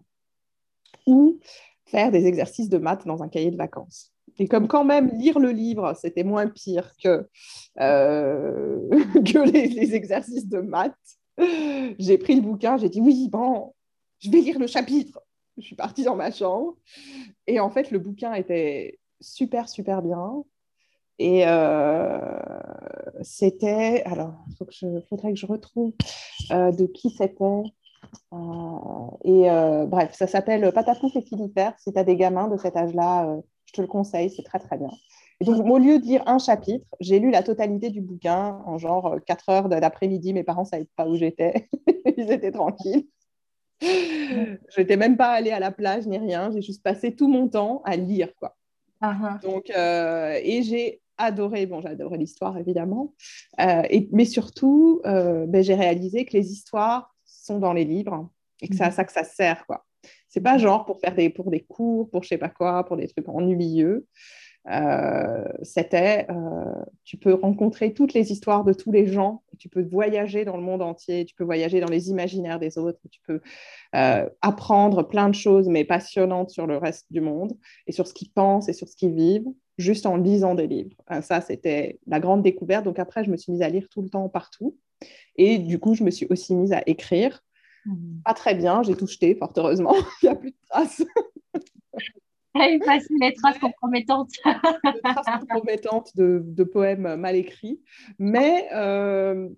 ou 1.07 1.41
faire 1.87 2.11
des 2.13 2.27
exercices 2.27 2.69
de 2.69 2.79
maths 2.79 3.07
dans 3.07 3.23
un 3.23 3.29
cahier 3.29 3.51
de 3.51 3.57
vacances. 3.57 4.13
Et 4.39 4.47
comme 4.47 4.69
quand 4.69 4.85
même 4.85 5.11
lire 5.19 5.39
le 5.39 5.51
livre, 5.51 5.95
c'était 6.01 6.25
moins 6.25 6.47
pire 6.47 6.93
que, 7.03 7.29
que 7.77 9.51
les, 9.51 9.95
exercices 9.95 10.49
de 10.49 10.61
maths, 10.61 10.95
j'ai 11.99 12.19
pris 12.19 12.35
le 12.35 12.43
bouquin, 12.43 12.77
j'ai 12.77 12.89
dit 12.89 13.01
oui, 13.01 13.29
bon, 13.31 13.75
je 14.21 14.31
vais 14.31 14.41
lire 14.41 14.59
le 14.59 14.67
chapitre. 14.67 15.21
Je 15.57 15.63
suis 15.63 15.77
partie 15.77 16.05
dans 16.05 16.15
ma 16.15 16.31
chambre. 16.31 16.77
Et 17.47 17.59
en 17.59 17.71
fait, 17.71 17.91
le 17.91 17.99
bouquin 17.99 18.35
était 18.35 18.99
super, 19.21 19.69
super 19.69 20.03
bien. 20.03 20.45
Et 21.19 21.47
euh, 21.47 22.21
c'était. 23.23 24.03
Alors, 24.05 24.35
il 24.83 25.03
faudrait 25.09 25.33
que 25.33 25.39
je 25.39 25.47
retrouve 25.47 25.93
euh, 26.53 26.71
de 26.71 26.87
qui 26.87 27.11
c'était. 27.11 27.63
Euh, 28.33 29.09
et 29.25 29.87
bref, 29.87 30.15
ça 30.15 30.27
s'appelle 30.27 30.73
Patapouf 30.73 31.15
et 31.17 31.23
Philippère. 31.23 31.75
Si 31.79 31.93
tu 31.93 31.99
as 31.99 32.05
des 32.05 32.17
gamins 32.17 32.49
de 32.49 32.57
cet 32.57 32.77
âge-là, 32.77 33.37
je 33.69 33.73
te 33.75 33.81
le 33.83 33.87
conseille, 33.87 34.31
c'est 34.31 34.43
très, 34.43 34.59
très 34.59 34.79
bien. 34.79 34.91
Et 35.41 35.45
donc, 35.45 35.65
au 35.65 35.79
lieu 35.79 35.99
de 35.99 36.05
lire 36.05 36.23
un 36.27 36.39
chapitre, 36.39 36.85
j'ai 37.01 37.21
lu 37.21 37.31
la 37.31 37.43
totalité 37.43 37.91
du 37.91 38.01
bouquin 38.01 38.61
en 38.67 38.79
genre 38.79 39.17
4 39.25 39.49
heures 39.51 39.69
d'après-midi. 39.69 40.33
Mes 40.33 40.43
parents 40.43 40.63
ne 40.63 40.67
savaient 40.67 40.89
pas 40.97 41.07
où 41.07 41.15
j'étais. 41.15 41.69
Ils 42.17 42.33
étaient 42.33 42.51
tranquilles. 42.51 43.07
Je 43.81 44.81
n'étais 44.81 44.97
même 44.97 45.17
pas 45.17 45.31
allée 45.31 45.53
à 45.53 45.61
la 45.61 45.71
plage 45.71 46.07
ni 46.07 46.19
rien. 46.19 46.51
J'ai 46.51 46.63
juste 46.63 46.83
passé 46.83 47.15
tout 47.15 47.29
mon 47.29 47.47
temps 47.47 47.83
à 47.85 47.97
lire. 47.97 48.35
Quoi. 48.37 48.57
Uh-huh. 49.03 49.41
Donc, 49.43 49.71
euh, 49.71 50.41
et 50.43 50.63
j'ai 50.63 51.03
adoré, 51.19 51.67
bon, 51.67 51.81
j'ai 51.81 51.89
adoré 51.89 52.17
l'histoire 52.17 52.57
évidemment, 52.59 53.15
euh, 53.61 53.83
et, 53.91 54.09
mais 54.13 54.25
surtout, 54.25 55.01
euh, 55.05 55.47
ben, 55.47 55.63
j'ai 55.63 55.75
réalisé 55.75 56.25
que 56.25 56.37
les 56.37 56.53
histoires 56.53 57.15
sont 57.25 57.59
dans 57.59 57.73
les 57.73 57.85
livres 57.85 58.29
et 58.61 58.69
que 58.69 58.75
c'est 58.75 58.83
à 58.83 58.89
mm-hmm. 58.89 58.93
ça 58.93 59.05
que 59.05 59.13
ça 59.13 59.25
sert. 59.25 59.67
quoi. 59.67 59.85
C'est 60.29 60.41
pas 60.41 60.59
genre 60.59 60.85
pour 60.85 61.01
faire 61.01 61.15
des, 61.15 61.31
pour 61.31 61.51
des 61.51 61.61
cours, 61.61 62.11
pour 62.11 62.23
je 62.23 62.29
sais 62.29 62.39
pas 62.39 62.49
quoi, 62.49 62.85
pour 62.85 62.97
des 62.97 63.09
trucs 63.09 63.29
ennuyeux. 63.29 64.07
Euh, 64.71 65.45
c'était, 65.63 66.27
euh, 66.31 66.85
tu 67.05 67.17
peux 67.17 67.33
rencontrer 67.33 67.95
toutes 67.95 68.13
les 68.13 68.33
histoires 68.33 68.65
de 68.65 68.75
tous 68.75 68.93
les 68.93 69.07
gens, 69.07 69.43
tu 69.59 69.69
peux 69.69 69.83
voyager 69.83 70.45
dans 70.45 70.57
le 70.57 70.63
monde 70.63 70.83
entier, 70.83 71.25
tu 71.25 71.35
peux 71.35 71.45
voyager 71.45 71.81
dans 71.81 71.89
les 71.89 72.11
imaginaires 72.11 72.59
des 72.59 72.77
autres, 72.77 72.99
tu 73.11 73.21
peux 73.27 73.41
euh, 73.95 74.29
apprendre 74.43 75.05
plein 75.05 75.31
de 75.31 75.35
choses, 75.35 75.69
mais 75.69 75.85
passionnantes 75.85 76.51
sur 76.51 76.67
le 76.67 76.77
reste 76.77 77.07
du 77.11 77.21
monde 77.23 77.57
et 77.87 77.93
sur 77.93 78.07
ce 78.07 78.13
qu'ils 78.13 78.31
pensent 78.31 78.69
et 78.69 78.75
sur 78.75 78.89
ce 78.89 78.97
qu'ils 78.97 79.15
vivent, 79.15 79.49
juste 79.79 80.05
en 80.05 80.17
lisant 80.17 80.55
des 80.55 80.67
livres. 80.67 80.97
ça, 81.23 81.41
c'était 81.41 81.99
la 82.07 82.21
grande 82.21 82.43
découverte. 82.43 82.85
Donc 82.85 82.99
après, 82.99 83.25
je 83.25 83.31
me 83.31 83.37
suis 83.37 83.53
mise 83.53 83.63
à 83.63 83.69
lire 83.69 83.89
tout 83.91 84.03
le 84.03 84.11
temps 84.11 84.29
partout. 84.29 84.77
Et 85.37 85.59
du 85.59 85.79
coup, 85.79 85.95
je 85.95 86.03
me 86.03 86.11
suis 86.11 86.27
aussi 86.31 86.55
mise 86.55 86.73
à 86.73 86.83
écrire. 86.87 87.43
Mmh. 87.89 88.21
Pas 88.25 88.35
très 88.35 88.55
bien, 88.55 88.83
j'ai 88.83 88.95
tout 88.95 89.07
jeté, 89.07 89.35
fort 89.35 89.53
heureusement. 89.57 89.95
Il 90.23 90.27
n'y 90.27 90.29
a 90.29 90.37
plus 90.37 90.51
de 90.51 90.57
traces. 90.69 91.03
les 92.55 93.33
traces 93.35 93.59
compromettantes. 93.59 94.31
les 94.45 95.01
traces 95.03 95.41
compromettantes 95.41 96.17
de, 96.17 96.43
de, 96.45 96.65
poèmes 96.65 97.17
mal 97.17 97.35
écrits. 97.35 97.81
Mais, 98.19 98.69
euh, 98.75 99.49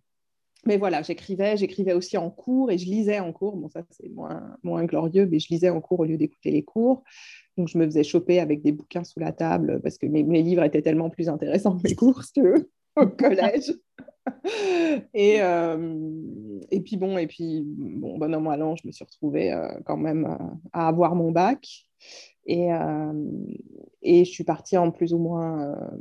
mais 0.64 0.76
voilà, 0.76 1.02
j'écrivais, 1.02 1.56
j'écrivais 1.56 1.92
aussi 1.92 2.16
en 2.18 2.30
cours 2.30 2.70
et 2.70 2.78
je 2.78 2.86
lisais 2.86 3.18
en 3.18 3.32
cours. 3.32 3.56
Bon, 3.56 3.68
ça, 3.68 3.82
c'est 3.90 4.08
moins, 4.08 4.56
moins 4.62 4.84
glorieux, 4.84 5.26
mais 5.26 5.40
je 5.40 5.48
lisais 5.48 5.70
en 5.70 5.80
cours 5.80 6.00
au 6.00 6.04
lieu 6.04 6.16
d'écouter 6.16 6.52
les 6.52 6.62
cours. 6.62 7.02
Donc, 7.56 7.66
je 7.68 7.78
me 7.78 7.84
faisais 7.84 8.04
choper 8.04 8.38
avec 8.38 8.62
des 8.62 8.70
bouquins 8.70 9.04
sous 9.04 9.18
la 9.18 9.32
table 9.32 9.80
parce 9.82 9.98
que 9.98 10.06
mes, 10.06 10.22
mes 10.22 10.42
livres 10.42 10.62
étaient 10.62 10.82
tellement 10.82 11.10
plus 11.10 11.28
intéressants 11.28 11.76
que 11.76 11.88
mes 11.88 11.96
cours 11.96 12.22
au 12.96 13.06
collège. 13.06 13.72
et, 15.14 15.42
euh, 15.42 16.60
et 16.70 16.80
puis 16.80 16.96
bon, 16.96 17.18
et 17.18 17.26
puis 17.26 17.62
bon, 17.64 18.18
bon 18.18 18.34
an, 18.34 18.40
mal 18.40 18.62
an, 18.62 18.76
je 18.76 18.86
me 18.86 18.92
suis 18.92 19.04
retrouvée 19.04 19.52
euh, 19.52 19.68
quand 19.84 19.96
même 19.96 20.38
à 20.72 20.88
avoir 20.88 21.14
mon 21.14 21.30
bac. 21.32 21.86
Et, 22.46 22.72
euh, 22.72 23.12
et 24.02 24.24
je 24.24 24.30
suis 24.30 24.44
partie 24.44 24.76
en 24.76 24.90
plus 24.90 25.12
ou 25.12 25.18
moins 25.18 25.62
euh, 25.62 25.96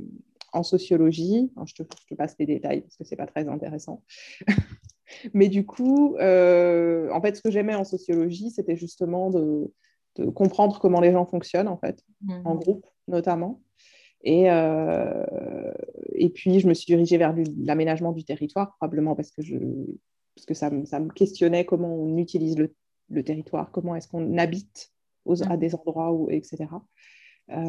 en 0.53 0.63
sociologie. 0.63 1.51
je, 1.65 1.73
te, 1.73 1.83
je, 1.83 2.07
te, 2.07 2.15
passe 2.15 2.35
les 2.39 2.45
détails 2.45 2.81
parce 2.81 2.97
que 2.97 3.03
ce 3.03 3.11
n'est 3.11 3.17
pas 3.17 3.27
très 3.27 3.47
intéressant. 3.47 4.03
Mais 5.33 5.47
du 5.47 5.65
coup, 5.65 6.15
euh, 6.17 7.09
en 7.11 7.21
fait, 7.21 7.35
ce 7.35 7.41
que 7.41 7.51
j'aimais 7.51 7.75
en 7.75 7.83
sociologie, 7.83 8.51
c'était 8.51 8.75
justement 8.75 9.29
de, 9.29 9.71
de, 10.15 10.25
comprendre 10.29 10.79
comment 10.79 11.01
les 11.01 11.11
gens 11.11 11.25
fonctionnent, 11.25 11.67
en 11.67 11.77
fait, 11.77 12.03
en 12.45 12.55
mhm. 12.55 12.59
groupe 12.59 12.85
notamment. 13.07 13.61
Et, 14.23 14.51
euh, 14.51 15.71
et 16.13 16.29
puis, 16.29 16.59
je 16.59 16.67
me 16.67 16.73
suis 16.73 16.85
dirigée 16.85 17.17
vers 17.17 17.33
l'aménagement 17.57 18.11
du 18.11 18.23
territoire, 18.23 18.75
probablement 18.77 19.15
parce 19.15 19.31
que, 19.31 19.41
je, 19.41 19.55
parce 20.35 20.45
que 20.45 20.53
ça, 20.53 20.69
ça 20.85 20.99
me 20.99 21.09
questionnait 21.09 21.65
comment 21.65 21.93
on 21.95 22.17
utilise 22.17 22.57
le, 22.57 22.73
le 23.09 23.23
territoire, 23.23 23.71
comment 23.71 23.95
est-ce 23.95 24.07
qu'on 24.07 24.37
habite 24.37 24.91
à 25.49 25.57
des 25.57 25.75
endroits, 25.75 26.11
où, 26.11 26.29
etc. 26.29 26.65
Euh, 27.51 27.63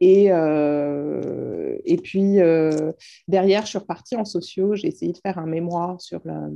et, 0.00 0.30
euh, 0.30 1.78
et 1.84 1.96
puis, 1.96 2.40
euh, 2.40 2.92
derrière, 3.28 3.62
je 3.62 3.68
suis 3.68 3.78
repartie 3.78 4.16
en 4.16 4.24
sociaux. 4.24 4.74
J'ai 4.74 4.88
essayé 4.88 5.12
de 5.12 5.18
faire 5.18 5.38
un 5.38 5.46
mémoire 5.46 6.00
sur 6.00 6.20
la, 6.24 6.48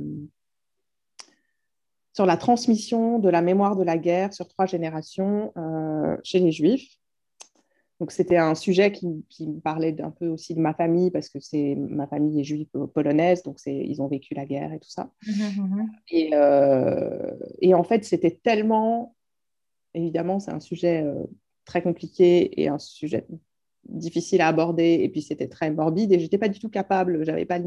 sur 2.13 2.25
la 2.25 2.37
transmission 2.37 3.19
de 3.19 3.29
la 3.29 3.41
mémoire 3.41 3.75
de 3.75 3.83
la 3.83 3.97
guerre 3.97 4.33
sur 4.33 4.47
trois 4.47 4.65
générations 4.65 5.53
chez 6.23 6.39
les 6.39 6.51
Juifs. 6.51 6.98
Donc, 7.99 8.11
c'était 8.11 8.37
un 8.37 8.55
sujet 8.55 8.91
qui, 8.91 9.07
qui, 9.29 9.47
me 9.47 9.59
parlait 9.59 9.99
un 10.01 10.11
peu 10.11 10.27
aussi 10.27 10.55
de 10.55 10.61
ma 10.61 10.73
famille, 10.73 11.11
parce 11.11 11.29
que 11.29 11.39
c'est 11.39 11.75
ma 11.75 12.07
famille 12.07 12.39
est 12.39 12.45
juive 12.45 12.67
polonaise, 12.93 13.43
donc 13.43 13.59
ils 13.65 14.01
ont 14.01 14.07
vécu 14.07 14.33
la 14.33 14.45
guerre 14.45 14.71
et 14.71 14.79
tout 14.79 14.89
ça. 14.89 15.11
Mmh, 15.27 15.31
mmh, 15.31 15.61
mmh. 15.61 15.91
Et, 16.11 16.31
et, 17.67 17.73
en 17.73 17.83
fait, 17.83 18.05
c'était 18.05 18.39
tellement 18.41 19.15
évidemment, 19.93 20.39
c'est 20.39 20.51
un 20.51 20.59
sujet 20.59 21.03
euh, 21.03 21.25
très 21.65 21.81
compliqué 21.81 22.61
et 22.61 22.67
un 22.67 22.79
sujet 22.79 23.25
difficile 23.89 24.41
à 24.41 24.47
aborder 24.47 24.99
et 25.01 25.09
puis 25.09 25.21
c'était 25.21 25.47
très 25.47 25.71
morbide 25.71 26.11
et 26.11 26.19
j'étais 26.19 26.37
pas 26.37 26.47
du 26.47 26.59
tout 26.59 26.69
capable, 26.69 27.25
j'avais 27.25 27.45
pas 27.45 27.59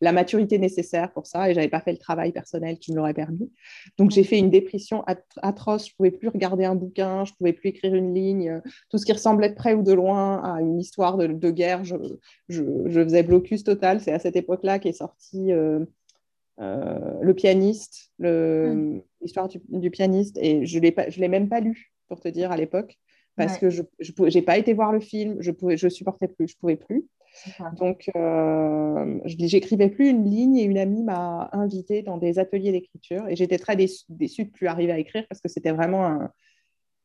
la 0.00 0.12
maturité 0.12 0.58
nécessaire 0.58 1.12
pour 1.12 1.26
ça 1.26 1.50
et 1.50 1.54
j'avais 1.54 1.68
pas 1.68 1.80
fait 1.80 1.92
le 1.92 1.98
travail 1.98 2.32
personnel 2.32 2.78
qui 2.78 2.92
me 2.92 2.96
l'aurait 2.96 3.14
permis. 3.14 3.50
Donc 3.98 4.10
j'ai 4.10 4.24
fait 4.24 4.38
une 4.38 4.50
dépression 4.50 5.04
atroce, 5.42 5.88
je 5.88 5.94
pouvais 5.96 6.10
plus 6.10 6.28
regarder 6.28 6.64
un 6.64 6.74
bouquin, 6.74 7.24
je 7.24 7.32
pouvais 7.34 7.52
plus 7.52 7.70
écrire 7.70 7.94
une 7.94 8.14
ligne, 8.14 8.60
tout 8.90 8.98
ce 8.98 9.06
qui 9.06 9.12
ressemblait 9.12 9.50
de 9.50 9.54
près 9.54 9.74
ou 9.74 9.82
de 9.82 9.92
loin 9.92 10.42
à 10.42 10.60
une 10.60 10.80
histoire 10.80 11.16
de, 11.16 11.50
guerre, 11.50 11.84
je, 11.84 11.96
je, 12.48 12.62
faisais 13.04 13.22
blocus 13.22 13.64
total. 13.64 14.00
C'est 14.00 14.12
à 14.12 14.18
cette 14.18 14.36
époque-là 14.36 14.78
qu'est 14.78 14.92
sorti 14.92 15.52
euh, 15.52 15.84
euh, 16.60 17.18
le 17.20 17.34
pianiste, 17.34 18.12
hmm. 18.18 18.98
l'histoire 19.20 19.48
du, 19.48 19.90
pianiste, 19.90 20.38
et 20.40 20.64
je 20.66 20.78
ne 20.78 21.20
l'ai 21.20 21.28
même 21.28 21.48
pas 21.48 21.60
lu, 21.60 21.92
pour 22.08 22.20
te 22.20 22.28
dire, 22.28 22.52
à 22.52 22.56
l'époque, 22.56 22.98
parce 23.36 23.58
que 23.58 23.70
je 23.70 23.82
n'ai 24.00 24.42
pas 24.42 24.58
été 24.58 24.72
voir 24.74 24.92
le 24.92 25.00
film, 25.00 25.36
je 25.40 25.50
ne 25.50 25.76
je 25.76 25.88
supportais 25.88 26.28
plus, 26.28 26.48
je 26.48 26.54
ne 26.54 26.60
pouvais 26.60 26.76
plus. 26.76 27.04
Donc, 27.76 28.10
euh, 28.14 29.18
j'écrivais 29.24 29.88
plus 29.88 30.08
une 30.08 30.24
ligne 30.24 30.56
et 30.56 30.64
une 30.64 30.78
amie 30.78 31.02
m'a 31.02 31.48
invitée 31.52 32.02
dans 32.02 32.16
des 32.16 32.38
ateliers 32.38 32.72
d'écriture 32.72 33.26
et 33.28 33.36
j'étais 33.36 33.58
très 33.58 33.76
déçue, 33.76 34.04
de 34.08 34.50
plus 34.50 34.66
arriver 34.66 34.92
à 34.92 34.98
écrire 34.98 35.24
parce 35.28 35.40
que 35.40 35.48
c'était 35.48 35.72
vraiment 35.72 36.06
un, 36.06 36.30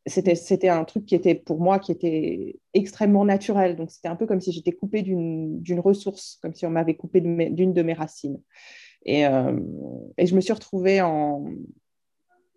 c'était 0.05 0.69
un 0.69 0.83
truc 0.86 1.05
qui 1.05 1.15
était 1.15 1.36
pour 1.36 1.59
moi 1.59 1.79
qui 1.79 1.91
était 1.91 2.59
extrêmement 2.74 3.25
naturel. 3.25 3.75
Donc, 3.75 3.91
c'était 3.91 4.07
un 4.07 4.15
peu 4.15 4.25
comme 4.25 4.41
si 4.41 4.51
j'étais 4.51 4.71
coupée 4.71 5.01
d'une 5.01 5.79
ressource, 5.79 6.38
comme 6.41 6.53
si 6.53 6.65
on 6.65 6.69
m'avait 6.69 6.95
coupée 6.95 7.21
d'une 7.21 7.74
de, 7.74 7.81
mes 7.81 7.93
racines. 7.93 8.41
Euh, 9.07 9.59
et, 10.17 10.25
je 10.25 10.36
me 10.36 10.41
suis 10.41 10.53
retrouvée 10.53 11.01
en, 11.01 11.45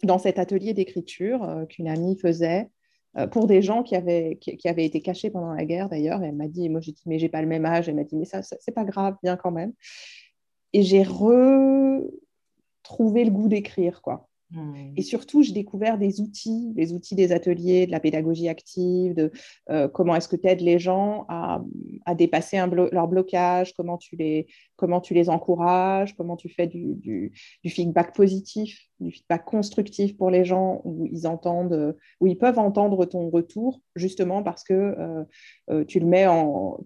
dans 0.02 0.18
cet 0.18 0.38
atelier 0.38 0.74
d'écriture 0.74 1.44
euh, 1.44 1.66
qu'une 1.66 1.88
amie 1.88 2.18
faisait 2.18 2.68
pour 3.30 3.46
des 3.46 3.62
gens 3.62 3.82
qui 3.82 3.94
avaient, 3.94 4.38
qui, 4.40 4.68
avaient 4.68 4.84
été 4.84 5.02
cachés 5.02 5.30
pendant 5.30 5.52
la 5.52 5.64
guerre 5.64 5.88
d'ailleurs. 5.88 6.22
Elle 6.22 6.34
m'a 6.34 6.48
dit, 6.48 6.68
moi 6.68 6.80
j'ai 6.80 6.92
dit, 6.92 7.02
mais 7.06 7.18
j'ai 7.18 7.28
pas 7.28 7.42
le 7.42 7.48
même 7.48 7.66
âge. 7.66 7.88
Elle 7.88 7.96
m'a 7.96 8.04
dit, 8.04 8.16
mais 8.16 8.24
ça, 8.24 8.42
c'est 8.42 8.72
pas 8.74 8.84
grave, 8.84 9.16
bien 9.22 9.36
quand 9.36 9.50
même. 9.50 9.72
Et 10.72 10.82
j'ai 10.82 11.02
retrouvé 11.02 12.04
le 13.24 13.30
goût 13.30 13.48
d'écrire, 13.48 14.00
quoi. 14.00 14.28
Hmm. 14.52 14.92
Et 14.96 15.02
surtout, 15.02 15.42
j'ai 15.42 15.52
découvert 15.52 15.96
des 15.96 16.20
outils, 16.20 16.74
les 16.76 16.92
outils 16.92 17.14
des 17.14 17.32
ateliers, 17.32 17.86
de 17.86 17.90
la 17.90 18.00
pédagogie 18.00 18.48
active, 18.48 19.14
de 19.14 19.32
euh, 19.70 19.88
comment 19.88 20.14
est-ce 20.14 20.28
que 20.28 20.36
tu 20.36 20.46
aides 20.46 20.60
les 20.60 20.78
gens 20.78 21.24
à, 21.28 21.62
dépasser 22.14 22.58
leur 22.92 23.08
blocage, 23.08 23.72
comment 23.74 23.96
tu, 23.96 24.16
les, 24.16 24.46
comment 24.76 25.00
tu 25.00 25.14
les 25.14 25.30
encourages, 25.30 26.14
comment 26.16 26.36
tu 26.36 26.50
fais 26.50 26.66
du, 26.66 27.32
feedback 27.66 28.14
positif. 28.14 28.78
Du 29.02 29.10
feedback 29.10 29.44
constructif 29.44 30.16
pour 30.16 30.30
les 30.30 30.44
gens 30.44 30.80
où 30.84 31.06
ils 31.06 31.26
entendent, 31.26 31.96
où 32.20 32.26
ils 32.26 32.38
peuvent 32.38 32.58
entendre 32.58 33.04
ton 33.04 33.28
retour, 33.28 33.80
justement 33.96 34.42
parce 34.42 34.64
que 34.64 34.72
euh, 34.72 35.24
euh, 35.70 35.84
tu 35.84 36.00
le 36.00 36.06
mets 36.06 36.26
en, 36.26 36.78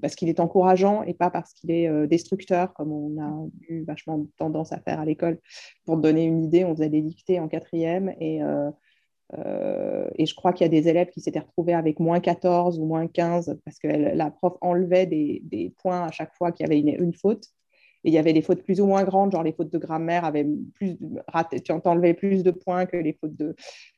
parce 0.00 0.14
qu'il 0.14 0.28
est 0.28 0.40
encourageant 0.40 1.02
et 1.02 1.14
pas 1.14 1.30
parce 1.30 1.52
qu'il 1.54 1.70
est 1.70 1.88
euh, 1.88 2.06
destructeur, 2.06 2.72
comme 2.74 2.92
on 2.92 3.20
a 3.20 3.48
eu 3.68 3.84
vachement 3.84 4.26
tendance 4.36 4.72
à 4.72 4.78
faire 4.78 5.00
à 5.00 5.04
l'école. 5.04 5.40
Pour 5.84 5.96
te 5.96 6.02
donner 6.02 6.24
une 6.24 6.44
idée, 6.44 6.64
on 6.64 6.74
faisait 6.74 6.88
des 6.88 7.02
dictées 7.02 7.40
en 7.40 7.48
quatrième 7.48 8.14
et 8.20 8.40
et 10.16 10.26
je 10.26 10.34
crois 10.36 10.52
qu'il 10.52 10.64
y 10.64 10.66
a 10.66 10.70
des 10.70 10.88
élèves 10.88 11.08
qui 11.08 11.20
s'étaient 11.20 11.40
retrouvés 11.40 11.72
avec 11.72 11.98
moins 11.98 12.20
14 12.20 12.78
ou 12.78 12.84
moins 12.84 13.08
15 13.08 13.58
parce 13.64 13.80
que 13.80 13.88
la 13.88 14.30
prof 14.30 14.54
enlevait 14.60 15.06
des, 15.06 15.74
points 15.78 16.04
à 16.04 16.12
chaque 16.12 16.32
fois 16.34 16.52
qu'il 16.52 16.64
y 16.64 16.68
avait 16.68 16.78
une 16.78 17.14
faute. 17.14 17.48
Et 18.04 18.10
il 18.10 18.12
y 18.12 18.18
avait 18.18 18.32
des 18.32 18.42
fautes 18.42 18.62
plus 18.62 18.80
ou 18.80 18.86
moins 18.86 19.02
grandes, 19.02 19.32
genre 19.32 19.42
les 19.42 19.52
fautes 19.52 19.72
de 19.72 19.78
grammaire 19.78 20.24
avaient 20.24 20.46
plus 20.74 20.98
raté, 21.28 21.60
tu 21.60 21.72
enlevais 21.72 22.14
plus 22.14 22.42
de 22.42 22.50
points 22.50 22.86
que 22.86 22.96
les 22.96 23.14
fautes 23.14 23.34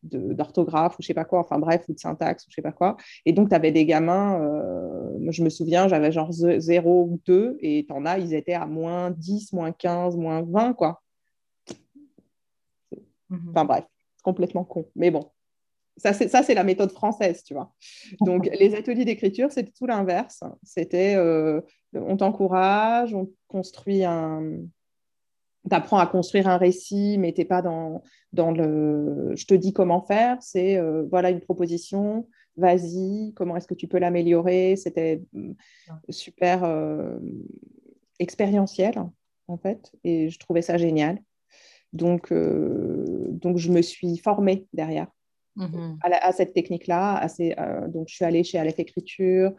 d'orthographe 0.03 0.93
de, 0.93 0.97
ou 0.97 1.03
je 1.03 1.07
sais 1.09 1.15
pas 1.15 1.25
quoi, 1.25 1.41
enfin 1.41 1.59
bref, 1.59 1.85
ou 1.89 1.93
de 1.93 1.99
syntaxe 1.99 2.47
ou 2.47 2.51
je 2.51 2.55
sais 2.55 2.63
pas 2.63 2.73
quoi. 2.73 2.97
Et 3.25 3.33
donc, 3.33 3.49
tu 3.49 3.55
avais 3.55 3.73
des 3.73 3.85
gamins, 3.85 4.41
euh, 4.41 5.31
je 5.31 5.43
me 5.43 5.51
souviens, 5.51 5.89
j'avais 5.89 6.13
genre 6.13 6.33
0 6.33 7.03
ou 7.11 7.21
2, 7.27 7.59
et 7.61 7.85
t'en 7.89 8.07
as, 8.07 8.19
ils 8.19 8.35
étaient 8.35 8.55
à 8.55 8.67
moins 8.67 9.11
10, 9.11 9.53
moins 9.53 9.73
15, 9.73 10.17
moins 10.17 10.43
20, 10.43 10.73
quoi. 10.75 11.03
Mhm. 13.29 13.51
Enfin 13.51 13.65
bref, 13.65 13.85
complètement 14.23 14.65
con. 14.65 14.87
Mais 14.95 15.11
bon, 15.11 15.31
ça, 15.97 16.13
c'est 16.13 16.55
la 16.55 16.65
méthode 16.65 16.93
française, 16.93 17.43
tu 17.43 17.55
vois. 17.55 17.73
Donc, 18.21 18.49
les 18.59 18.75
ateliers 18.75 19.05
d'écriture, 19.05 19.51
c'était 19.51 19.73
tout 19.73 19.87
l'inverse. 19.87 20.43
C'était, 20.63 21.15
euh, 21.17 21.61
on 21.95 22.17
t'encourage, 22.17 23.15
on 23.15 23.31
construit 23.49 24.05
un... 24.05 24.43
apprends 25.71 25.99
à 25.99 26.07
construire 26.07 26.49
un 26.49 26.59
récit, 26.59 27.17
mais 27.19 27.33
tu 27.33 27.41
n'es 27.41 27.45
pas 27.47 27.63
dans, 27.63 28.03
dans 28.33 28.53
le... 28.53 29.33
Je 29.35 29.47
te 29.47 29.55
dis 29.55 29.73
comment 29.73 30.03
faire, 30.03 30.37
c'est, 30.43 30.77
euh, 30.77 31.07
voilà 31.11 31.31
une 31.31 31.41
proposition, 31.41 32.29
vas-y, 32.57 33.33
comment 33.35 33.57
est-ce 33.57 33.67
que 33.67 33.75
tu 33.75 33.89
peux 33.89 33.99
l'améliorer? 33.99 34.77
C'était 34.77 35.23
euh, 35.35 35.55
super 36.11 36.63
expérientiel, 38.19 38.95
en 39.49 39.57
fait, 39.57 39.93
et 40.05 40.29
je 40.29 40.39
trouvais 40.39 40.63
ça 40.63 40.77
génial. 40.77 41.19
Donc, 41.93 42.33
donc 42.33 43.57
je 43.57 43.73
me 43.73 43.81
suis 43.81 44.19
formée 44.19 44.67
derrière. 44.75 45.09
Mhm. 45.57 45.99
à, 46.03 46.33
cette 46.33 46.53
technique-là. 46.53 47.27
Euh, 47.41 47.89
donc, 47.89 48.09
je 48.09 48.15
suis 48.15 48.25
allée 48.25 48.45
chez 48.45 48.59
Aleph 48.59 48.79
Écriture. 48.79 49.53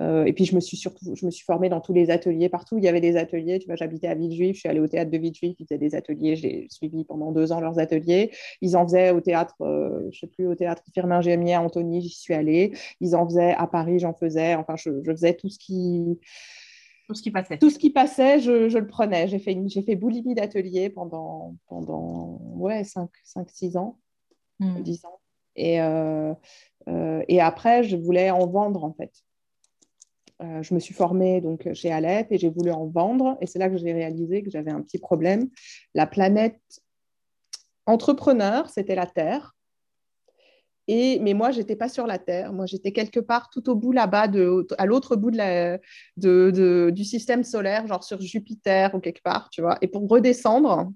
Euh, 0.00 0.24
et 0.24 0.32
puis, 0.32 0.44
je 0.44 0.54
me 0.54 0.60
suis 0.60 0.76
surtout 0.76 1.14
je 1.14 1.24
me 1.24 1.30
suis 1.30 1.44
formée 1.44 1.68
dans 1.68 1.80
tous 1.80 1.94
les 1.94 2.10
ateliers. 2.10 2.48
Partout, 2.48 2.76
il 2.78 2.84
y 2.84 2.88
avait 2.88 3.00
des 3.00 3.16
ateliers. 3.16 3.58
Tu 3.58 3.66
vois, 3.66 3.76
j'habitais 3.76 4.08
à 4.08 4.14
Villejuif. 4.14 4.56
Je 4.56 4.60
suis 4.60 4.68
allée 4.68 4.80
au 4.80 4.86
théâtre 4.86 5.10
de 5.10 5.16
Villejuif. 5.16 5.56
Ils 5.58 5.64
faisaient 5.64 5.78
des 5.78 5.94
ateliers. 5.94 6.36
J'ai 6.36 6.66
suivi 6.70 7.04
pendant 7.04 7.32
deux 7.32 7.50
ans 7.52 7.60
leurs 7.60 7.78
ateliers. 7.78 8.30
Ils 8.60 8.76
en 8.76 8.86
faisaient 8.86 9.10
au 9.10 9.20
théâtre, 9.20 9.56
euh, 9.62 10.00
je 10.02 10.06
ne 10.06 10.12
sais 10.12 10.26
plus, 10.26 10.46
au 10.46 10.54
théâtre 10.54 10.82
Firmin 10.92 11.20
Gémier 11.22 11.54
à 11.54 11.62
Antony. 11.62 12.02
J'y 12.02 12.10
suis 12.10 12.34
allée. 12.34 12.72
Ils 13.00 13.16
en 13.16 13.26
faisaient 13.26 13.54
à 13.54 13.66
Paris. 13.66 13.98
J'en 13.98 14.12
faisais. 14.12 14.54
Enfin, 14.54 14.76
je, 14.76 14.90
faisais 15.04 15.34
tout 15.34 15.48
ce 15.48 15.58
qui 15.58 16.18
tout 17.08 17.14
ce 17.14 17.22
qui 17.22 17.30
passait. 17.30 17.56
Tout 17.56 17.70
ce 17.70 17.78
qui 17.78 17.88
passait, 17.88 18.38
je, 18.38 18.76
le 18.76 18.86
prenais. 18.86 19.28
J'ai 19.28 19.38
fait, 19.38 19.58
j'ai 19.66 19.80
fait 19.80 19.96
boulimie 19.96 20.34
d'atelier 20.34 20.90
pendant, 20.90 21.56
pendant 21.66 22.38
ouais, 22.56 22.82
5-6 22.82 23.78
ans, 23.78 23.98
10 24.60 25.02
hmm. 25.02 25.06
ans. 25.06 25.18
Et, 25.58 25.82
euh, 25.82 26.32
euh, 26.88 27.22
et 27.28 27.40
après, 27.40 27.82
je 27.82 27.96
voulais 27.96 28.30
en 28.30 28.46
vendre, 28.46 28.84
en 28.84 28.94
fait. 28.94 29.12
Euh, 30.40 30.62
je 30.62 30.72
me 30.72 30.78
suis 30.78 30.94
formée 30.94 31.40
donc 31.40 31.68
chez 31.74 31.90
Aleph 31.90 32.28
et 32.30 32.38
j'ai 32.38 32.48
voulu 32.48 32.70
en 32.70 32.86
vendre. 32.86 33.36
Et 33.40 33.46
c'est 33.46 33.58
là 33.58 33.68
que 33.68 33.76
j'ai 33.76 33.92
réalisé 33.92 34.42
que 34.42 34.50
j'avais 34.50 34.70
un 34.70 34.80
petit 34.80 34.98
problème. 34.98 35.50
La 35.94 36.06
planète 36.06 36.60
entrepreneur, 37.86 38.70
c'était 38.70 38.94
la 38.94 39.06
Terre. 39.06 39.56
Et, 40.86 41.18
mais 41.18 41.34
moi, 41.34 41.50
je 41.50 41.58
n'étais 41.58 41.76
pas 41.76 41.88
sur 41.88 42.06
la 42.06 42.18
Terre. 42.18 42.52
Moi, 42.52 42.66
j'étais 42.66 42.92
quelque 42.92 43.20
part 43.20 43.50
tout 43.50 43.68
au 43.68 43.74
bout 43.74 43.92
là-bas, 43.92 44.30
à 44.78 44.86
l'autre 44.86 45.16
bout 45.16 45.32
du 46.16 47.04
système 47.04 47.42
solaire, 47.42 47.86
genre 47.88 48.04
sur 48.04 48.20
Jupiter 48.22 48.94
ou 48.94 49.00
quelque 49.00 49.22
part, 49.22 49.50
tu 49.50 49.60
vois. 49.60 49.76
Et 49.82 49.88
pour 49.88 50.08
redescendre, 50.08 50.92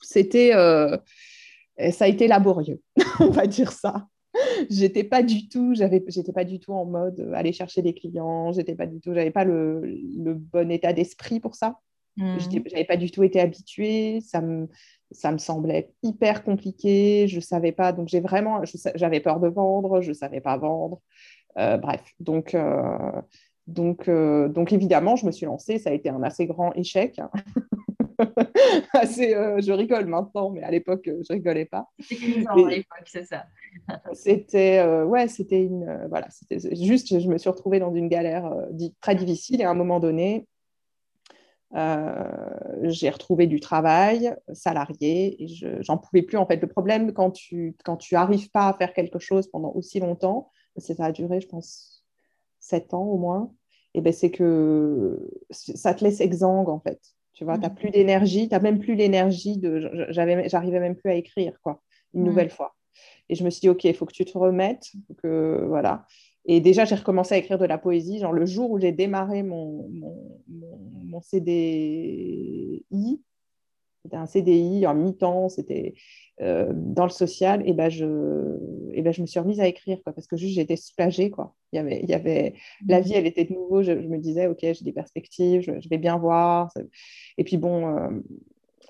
c'était 0.00 0.52
ça 1.90 2.04
a 2.04 2.08
été 2.08 2.26
laborieux, 2.28 2.80
on 3.20 3.30
va 3.30 3.46
dire 3.46 3.72
ça. 3.72 4.06
J'étais 4.70 5.04
pas 5.04 5.22
du 5.22 5.48
tout, 5.48 5.74
j'avais, 5.74 6.02
j'étais 6.08 6.32
pas 6.32 6.44
du 6.44 6.58
tout 6.58 6.72
en 6.72 6.84
mode 6.84 7.20
euh, 7.20 7.32
aller 7.34 7.52
chercher 7.52 7.82
des 7.82 7.94
clients. 7.94 8.52
J'étais 8.52 8.74
pas 8.74 8.86
du 8.86 9.00
tout, 9.00 9.14
j'avais 9.14 9.30
pas 9.30 9.44
le, 9.44 9.82
le, 9.84 10.34
bon 10.34 10.70
état 10.70 10.92
d'esprit 10.92 11.40
pour 11.40 11.54
ça. 11.54 11.78
Mmh. 12.16 12.38
J'avais 12.70 12.84
pas 12.84 12.96
du 12.96 13.10
tout 13.10 13.22
été 13.22 13.40
habituée. 13.40 14.20
Ça 14.20 14.40
me, 14.40 14.68
ça 15.10 15.30
me 15.32 15.38
semblait 15.38 15.92
hyper 16.02 16.42
compliqué. 16.42 17.26
Je 17.28 17.40
savais 17.40 17.72
pas, 17.72 17.92
donc 17.92 18.08
j'ai 18.08 18.20
vraiment, 18.20 18.62
j'avais 18.94 19.20
peur 19.20 19.40
de 19.40 19.48
vendre. 19.48 20.00
Je 20.00 20.12
savais 20.12 20.40
pas 20.40 20.56
vendre. 20.56 21.00
Euh, 21.58 21.76
bref, 21.76 22.02
donc. 22.20 22.54
Euh, 22.54 23.20
donc, 23.66 24.10
donc 24.10 24.74
évidemment, 24.74 25.16
je 25.16 25.24
me 25.24 25.32
suis 25.32 25.46
lancée, 25.46 25.78
ça 25.78 25.88
a 25.88 25.94
été 25.94 26.10
un 26.10 26.22
assez 26.22 26.44
grand 26.44 26.74
échec. 26.74 27.18
assez, 28.92 29.34
euh, 29.34 29.60
je 29.60 29.72
rigole 29.72 30.06
maintenant, 30.06 30.50
mais 30.50 30.62
à 30.62 30.70
l'époque, 30.70 31.08
euh, 31.08 31.22
je 31.26 31.32
rigolais 31.32 31.64
pas. 31.64 31.88
C'était 32.00 32.44
à 32.46 32.54
l'époque, 32.56 33.06
c'est 33.06 33.24
ça. 33.24 33.46
c'était, 34.12 34.78
euh, 34.78 35.04
ouais, 35.04 35.28
c'était 35.28 35.62
une, 35.62 36.06
voilà, 36.08 36.28
c'était 36.30 36.58
juste, 36.74 37.18
je 37.18 37.28
me 37.28 37.38
suis 37.38 37.50
retrouvée 37.50 37.78
dans 37.78 37.94
une 37.94 38.08
galère 38.08 38.50
très 39.00 39.14
difficile 39.14 39.60
et 39.60 39.64
à 39.64 39.70
un 39.70 39.74
moment 39.74 40.00
donné, 40.00 40.46
j'ai 42.82 43.10
retrouvé 43.10 43.48
du 43.48 43.58
travail 43.58 44.34
salarié 44.52 45.42
et 45.42 45.48
je, 45.48 45.82
j'en 45.82 45.98
pouvais 45.98 46.22
plus. 46.22 46.38
En 46.38 46.46
fait, 46.46 46.58
le 46.58 46.68
problème 46.68 47.12
quand 47.12 47.32
tu 47.32 47.76
quand 47.84 47.96
tu 47.96 48.14
arrives 48.14 48.48
pas 48.50 48.68
à 48.68 48.74
faire 48.74 48.92
quelque 48.92 49.18
chose 49.18 49.48
pendant 49.48 49.72
aussi 49.72 49.98
longtemps, 49.98 50.52
ça 50.76 50.94
a 51.04 51.10
duré, 51.10 51.40
je 51.40 51.48
pense, 51.48 52.04
sept 52.60 52.94
ans 52.94 53.02
au 53.02 53.18
moins. 53.18 53.52
Et 53.94 54.00
ben 54.00 54.12
c'est 54.12 54.30
que 54.30 55.30
ça 55.50 55.94
te 55.94 56.04
laisse 56.04 56.20
exsangue 56.20 56.68
en 56.68 56.80
fait. 56.80 57.00
Tu 57.34 57.44
vois, 57.44 57.54
tu 57.56 57.62
n'as 57.62 57.68
mm. 57.68 57.74
plus 57.74 57.90
d'énergie, 57.90 58.48
tu 58.48 58.54
n'as 58.54 58.60
même 58.60 58.78
plus 58.78 58.94
l'énergie 58.94 59.58
de. 59.58 60.06
J'arrivais 60.10 60.80
même 60.80 60.96
plus 60.96 61.10
à 61.10 61.14
écrire, 61.14 61.58
quoi, 61.62 61.82
une 62.14 62.22
mm. 62.22 62.24
nouvelle 62.24 62.50
fois. 62.50 62.74
Et 63.28 63.34
je 63.34 63.44
me 63.44 63.50
suis 63.50 63.60
dit, 63.60 63.68
OK, 63.68 63.84
il 63.84 63.94
faut 63.94 64.06
que 64.06 64.12
tu 64.12 64.24
te 64.24 64.38
remettes. 64.38 64.92
Que, 65.22 65.64
voilà. 65.66 66.06
Et 66.46 66.60
déjà, 66.60 66.84
j'ai 66.84 66.94
recommencé 66.94 67.34
à 67.34 67.38
écrire 67.38 67.58
de 67.58 67.64
la 67.64 67.78
poésie. 67.78 68.18
Genre, 68.18 68.32
le 68.32 68.46
jour 68.46 68.70
où 68.70 68.78
j'ai 68.78 68.92
démarré 68.92 69.42
mon, 69.42 69.88
mon, 69.88 70.78
mon 71.04 71.20
CDI, 71.20 72.84
c'était 74.04 74.16
un 74.16 74.26
CDI 74.26 74.86
en 74.86 74.94
mi-temps, 74.94 75.48
c'était 75.48 75.94
euh, 76.42 76.72
dans 76.74 77.04
le 77.04 77.10
social, 77.10 77.66
et 77.66 77.72
ben 77.72 77.88
je, 77.88 78.04
et 78.92 79.00
ben 79.00 79.12
je 79.12 79.22
me 79.22 79.26
suis 79.26 79.40
remise 79.40 79.60
à 79.60 79.66
écrire, 79.66 79.98
quoi, 80.04 80.12
parce 80.12 80.26
que 80.26 80.36
juste 80.36 80.54
j'étais 80.54 80.76
soulagée. 80.76 81.30
Quoi. 81.30 81.54
Il 81.72 81.76
y 81.76 81.78
avait, 81.78 82.00
il 82.02 82.10
y 82.10 82.14
avait, 82.14 82.54
la 82.86 83.00
vie, 83.00 83.14
elle 83.14 83.26
était 83.26 83.44
de 83.44 83.54
nouveau, 83.54 83.82
je, 83.82 83.92
me 83.92 84.18
disais, 84.18 84.46
ok, 84.46 84.58
j'ai 84.60 84.84
des 84.84 84.92
perspectives, 84.92 85.62
je, 85.62 85.88
vais 85.88 85.98
bien 85.98 86.18
voir. 86.18 86.70
Et 87.38 87.44
puis 87.44 87.56
bon, 87.56 87.86
euh, 87.86 88.10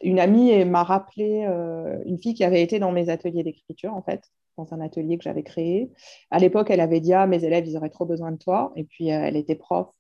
une 0.03 0.19
amie 0.19 0.65
m'a 0.65 0.83
rappelé 0.83 1.45
euh, 1.49 2.03
une 2.07 2.19
fille 2.19 2.35
qui 2.35 2.45
avait 2.45 2.63
été 2.63 2.81
dans 2.81 2.91
mes 2.91 3.09
ateliers 3.09 3.45
d'écriture, 3.45 3.95
en 3.95 4.03
fait, 4.03 4.23
dans 4.57 4.75
un 4.75 4.81
atelier 4.81 5.17
que 5.17 5.25
j'avais 5.25 5.45
créé. 5.45 5.93
À 6.33 6.41
l'époque, 6.41 6.71
elle 6.71 6.81
avait 6.81 7.01
dit, 7.01 7.13
ah, 7.13 7.29
mes 7.29 7.45
élèves, 7.45 7.67
ils 7.69 7.77
auraient 7.77 7.91
trop 7.91 8.05
besoin 8.05 8.33
de 8.33 8.39
toi. 8.39 8.73
Et 8.75 8.83
puis, 8.85 9.09
elle 9.09 9.37
était 9.37 9.55
prof 9.55 9.95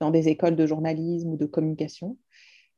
dans 0.00 0.10
des 0.10 0.28
écoles 0.28 0.56
de 0.56 0.66
journalisme 0.66 1.30
ou 1.30 1.36
de 1.36 1.46
communication. 1.46 2.16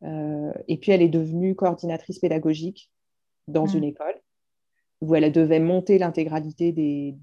Euh, 0.04 0.52
et 0.68 0.78
puis, 0.78 0.92
elle 0.92 1.02
est 1.02 1.08
devenue 1.08 1.54
coordinatrice 1.54 2.18
pédagogique 2.18 2.90
dans 3.46 3.66
mm. 3.66 3.76
une 3.76 3.84
école 3.84 4.14
où 5.00 5.14
elle 5.14 5.30
devait 5.32 5.60
monter 5.60 5.98
l'intégralité 5.98 6.72
des, 6.72 7.14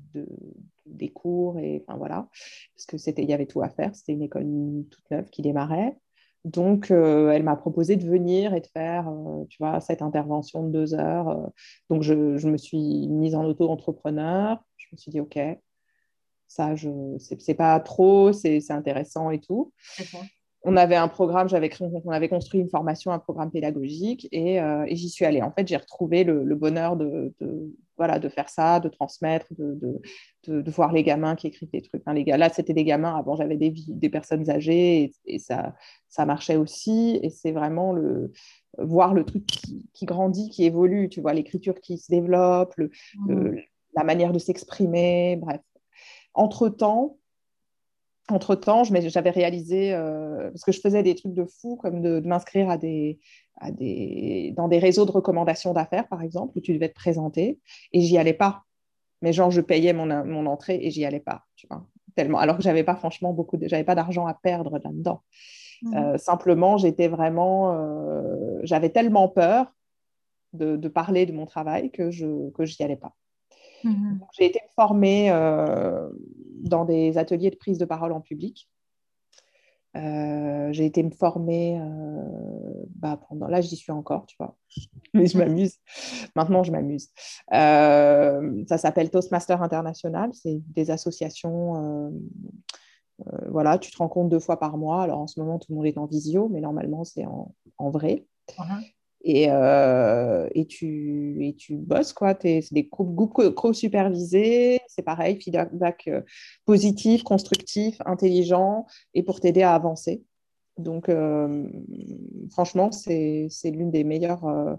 des 0.86 1.10
cours 1.10 1.60
et 1.60 1.84
enfin 1.86 1.98
voilà 1.98 2.30
parce 2.76 2.86
que 2.88 2.98
c'était 2.98 3.24
il 3.24 3.30
y 3.30 3.34
avait 3.34 3.48
tout 3.48 3.62
à 3.62 3.70
faire. 3.70 3.94
C'était 3.96 4.14
une 4.14 4.22
école 4.22 4.46
toute 4.90 5.12
neuve 5.12 5.30
qui 5.30 5.42
démarrait. 5.42 5.98
Donc 6.46 6.92
euh, 6.92 7.32
elle 7.32 7.44
m'a 7.44 7.56
proposé 7.56 7.96
de 7.96 8.08
venir 8.08 8.54
et 8.54 8.62
de 8.62 8.68
faire 8.68 9.10
euh, 9.10 9.46
tu 9.50 9.58
vois 9.60 9.82
cette 9.82 10.02
intervention 10.02 10.64
de 10.64 10.72
deux 10.72 10.94
heures. 10.94 11.52
Donc 11.90 12.04
je, 12.04 12.38
je, 12.38 12.48
me 12.48 12.58
suis 12.58 13.08
mise 13.10 13.36
en 13.36 13.44
auto-entrepreneur. 13.44 14.64
Je 14.78 14.88
me 14.92 14.98
suis 14.98 15.12
dit 15.12 15.20
ok 15.20 15.40
ça 16.48 16.76
je 16.76 16.90
c'est 17.18 17.56
pas 17.56 17.80
trop 17.80 18.32
c'est 18.32 18.72
intéressant 18.72 19.32
et 19.32 19.40
tout 19.40 19.74
on 20.66 20.76
avait 20.78 20.96
un 20.96 21.08
programme, 21.08 21.48
j'avais 21.48 21.70
on 21.80 22.10
avait 22.10 22.28
construit 22.28 22.60
une 22.60 22.70
formation, 22.70 23.12
un 23.12 23.20
programme 23.20 23.52
pédagogique 23.52 24.28
euh, 24.34 24.84
et, 24.88 24.96
j'y 24.96 25.10
suis 25.10 25.24
allée. 25.24 25.44
En 25.44 25.52
fait, 25.52 25.68
j'ai 25.68 25.78
retrouvé 25.78 26.24
le, 26.24 26.56
bonheur 26.56 26.98
de, 26.98 27.34
voilà, 27.98 28.18
de 28.18 28.28
faire 28.30 28.50
ça, 28.50 28.80
de 28.80 28.90
transmettre, 28.90 29.46
de, 29.58 30.02
de, 30.48 30.72
voir 30.72 30.92
les 30.92 31.04
gamins 31.04 31.36
qui 31.36 31.48
écrivent 31.48 31.70
des 31.70 31.84
trucs. 31.84 32.02
les 32.12 32.24
gars, 32.24 32.38
là, 32.38 32.50
c'était 32.50 32.74
des 32.74 32.84
gamins. 32.84 33.16
Avant, 33.16 33.36
j'avais 33.36 33.58
des, 33.58 33.76
des 33.88 34.10
personnes 34.10 34.50
âgées 34.50 35.14
et, 35.26 35.40
ça, 35.40 35.76
ça 36.10 36.26
marchait 36.26 36.58
aussi. 36.58 37.20
Et 37.22 37.30
c'est 37.30 37.52
vraiment 37.52 37.94
le, 37.94 38.34
voir 38.80 39.14
le 39.14 39.24
truc 39.24 39.46
qui, 39.46 40.06
grandit, 40.06 40.50
qui 40.50 40.66
évolue. 40.66 41.10
Tu 41.10 41.22
vois, 41.22 41.34
l'écriture 41.34 41.80
qui 41.80 42.00
se 42.00 42.12
développe, 42.12 42.74
mmh. 43.28 43.52
la 43.96 44.04
manière 44.04 44.34
de 44.34 44.40
s'exprimer, 44.40 45.36
bref. 45.36 45.62
Entre-temps, 46.34 47.18
entre-temps, 48.30 48.84
j'avais 48.84 49.30
réalisé, 49.30 49.94
euh, 49.94 50.50
parce 50.50 50.64
que 50.64 50.72
je 50.72 50.80
faisais 50.80 51.04
des 51.04 51.16
trucs 51.16 51.34
de 51.34 51.46
fou, 51.46 51.76
comme 51.76 52.02
de, 52.02 52.20
m'inscrire 52.22 52.70
à 52.70 52.78
des, 52.78 53.20
des, 53.72 54.54
dans 54.56 54.68
des 54.68 54.80
réseaux 54.80 55.06
de 55.06 55.12
recommandations 55.12 55.74
d'affaires, 55.74 56.08
par 56.08 56.22
exemple, 56.22 56.58
où 56.58 56.62
tu 56.62 56.74
devais 56.74 56.90
te 56.90 56.96
présenter, 56.96 57.60
et 57.94 58.02
j'y 58.02 58.18
allais 58.18 58.34
pas. 58.34 58.64
Mais 59.22 59.32
genre, 59.32 59.52
je 59.52 59.62
payais 59.62 59.94
mon, 59.94 60.26
mon 60.26 60.46
entrée 60.48 60.80
et 60.82 60.92
j'y 60.92 61.06
allais 61.06 61.20
pas, 61.20 61.44
tu 61.56 61.68
vois, 61.68 61.86
tellement. 62.16 62.40
Alors 62.40 62.58
que 62.58 62.64
j'avais 62.64 62.84
pas 62.84 62.96
franchement 62.96 63.32
beaucoup, 63.32 63.58
j'avais 63.62 63.84
pas 63.84 63.96
d'argent 63.96 64.26
à 64.26 64.34
perdre 64.34 64.80
là-dedans. 64.84 65.22
Mmh. 65.82 65.96
Euh, 65.96 66.18
simplement, 66.18 66.78
j'étais 66.78 67.08
vraiment, 67.08 67.74
euh, 67.74 68.60
j'avais 68.64 68.90
tellement 68.90 69.28
peur 69.28 69.72
de, 70.54 70.78
de, 70.78 70.88
parler 70.88 71.26
de 71.26 71.34
mon 71.34 71.46
travail 71.46 71.92
que 71.92 72.12
je 72.12 72.50
que 72.52 72.66
j'y 72.66 72.82
allais 72.84 72.96
pas. 72.96 73.14
Mmh. 73.84 74.20
J'ai 74.38 74.46
été 74.46 74.60
formée 74.76 75.30
dans 76.66 76.86
des 76.86 77.18
ateliers 77.18 77.52
de 77.52 77.56
prise 77.56 77.78
de 77.78 77.86
parole 77.86 78.12
en 78.12 78.22
public. 78.22 78.70
j'ai 79.96 80.86
été 80.86 81.04
me 81.04 81.12
former, 81.12 81.80
bah, 82.96 83.20
pendant 83.30 83.48
là 83.48 83.62
j'y 83.62 83.76
suis 83.76 83.92
encore, 83.92 84.26
tu 84.26 84.36
vois, 84.40 84.58
mais 85.14 85.28
je 85.28 85.38
m'amuse. 85.38 85.78
Maintenant 86.36 86.64
je 86.64 86.72
m'amuse. 86.72 87.10
ça 87.52 88.78
s'appelle 88.78 89.10
Toastmaster 89.10 89.62
International, 89.62 90.32
c'est 90.34 90.62
des 90.74 90.92
associations 90.92 92.12
euh, 93.22 93.48
voilà, 93.50 93.78
tu 93.78 93.92
te 93.92 93.98
compte 93.98 94.30
deux 94.30 94.40
fois 94.40 94.60
par 94.60 94.78
mois. 94.78 95.04
Alors 95.04 95.20
en 95.20 95.28
ce 95.28 95.40
moment, 95.40 95.60
tout 95.60 95.72
le 95.72 95.76
monde 95.76 95.86
est 95.86 95.98
en 95.98 96.06
visio, 96.06 96.50
mais 96.50 96.62
normalement, 96.62 97.04
c'est 97.04 97.26
en, 97.26 97.90
vrai. 97.90 98.26
Et, 99.28 99.48
euh, 99.50 100.48
et, 100.54 100.68
tu, 100.68 101.44
et 101.44 101.56
tu 101.56 101.76
bosses, 101.78 102.14
quoi. 102.14 102.38
c'est 102.40 102.72
des 102.72 102.84
groupes 102.84 103.34
co-supervisés, 103.56 104.80
c'est 104.88 105.02
pareil, 105.02 105.42
feedback 105.42 106.04
euh, 106.08 106.22
positif, 106.66 107.24
constructif, 107.24 107.98
intelligent, 108.06 108.86
et 109.16 109.24
pour 109.24 109.40
t'aider 109.40 109.64
à 109.64 109.74
avancer. 109.74 110.24
Donc, 110.78 111.10
franchement, 112.52 112.92
c'est 112.92 113.50
l'une 113.64 113.92
des 113.92 114.04
meilleures 114.04 114.78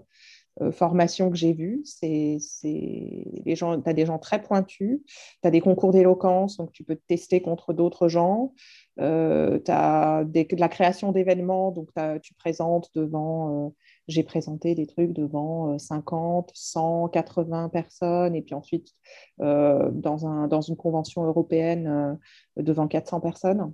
euh, 0.61 0.71
formation 0.71 1.29
que 1.29 1.35
j'ai 1.35 1.53
vue, 1.53 1.81
c'est 1.83 2.39
les 2.63 3.55
gens, 3.55 3.79
tu 3.79 3.89
as 3.89 3.93
des 3.93 4.05
gens 4.05 4.17
très 4.17 4.41
pointus, 4.41 5.01
tu 5.41 5.47
as 5.47 5.51
des 5.51 5.61
concours 5.61 5.91
d'éloquence, 5.91 6.57
donc 6.57 6.71
tu 6.71 6.83
peux 6.83 6.95
te 6.95 7.05
tester 7.07 7.41
contre 7.41 7.73
d'autres 7.73 8.07
gens, 8.07 8.53
euh, 8.99 9.59
tu 9.63 9.71
as 9.71 10.23
de 10.25 10.59
la 10.59 10.69
création 10.69 11.11
d'événements, 11.11 11.71
donc 11.71 11.89
tu 12.23 12.33
présentes 12.33 12.89
devant, 12.95 13.67
euh, 13.67 13.69
j'ai 14.07 14.23
présenté 14.23 14.73
des 14.73 14.87
trucs 14.87 15.13
devant 15.13 15.77
50, 15.77 16.51
100, 16.53 17.09
80 17.09 17.69
personnes, 17.69 18.35
et 18.35 18.41
puis 18.41 18.55
ensuite 18.55 18.93
dans, 19.39 20.25
un, 20.25 20.47
dans 20.47 20.61
une 20.61 20.75
convention 20.75 21.23
européenne 21.23 22.17
devant 22.55 22.87
400 22.87 23.19
personnes. 23.19 23.73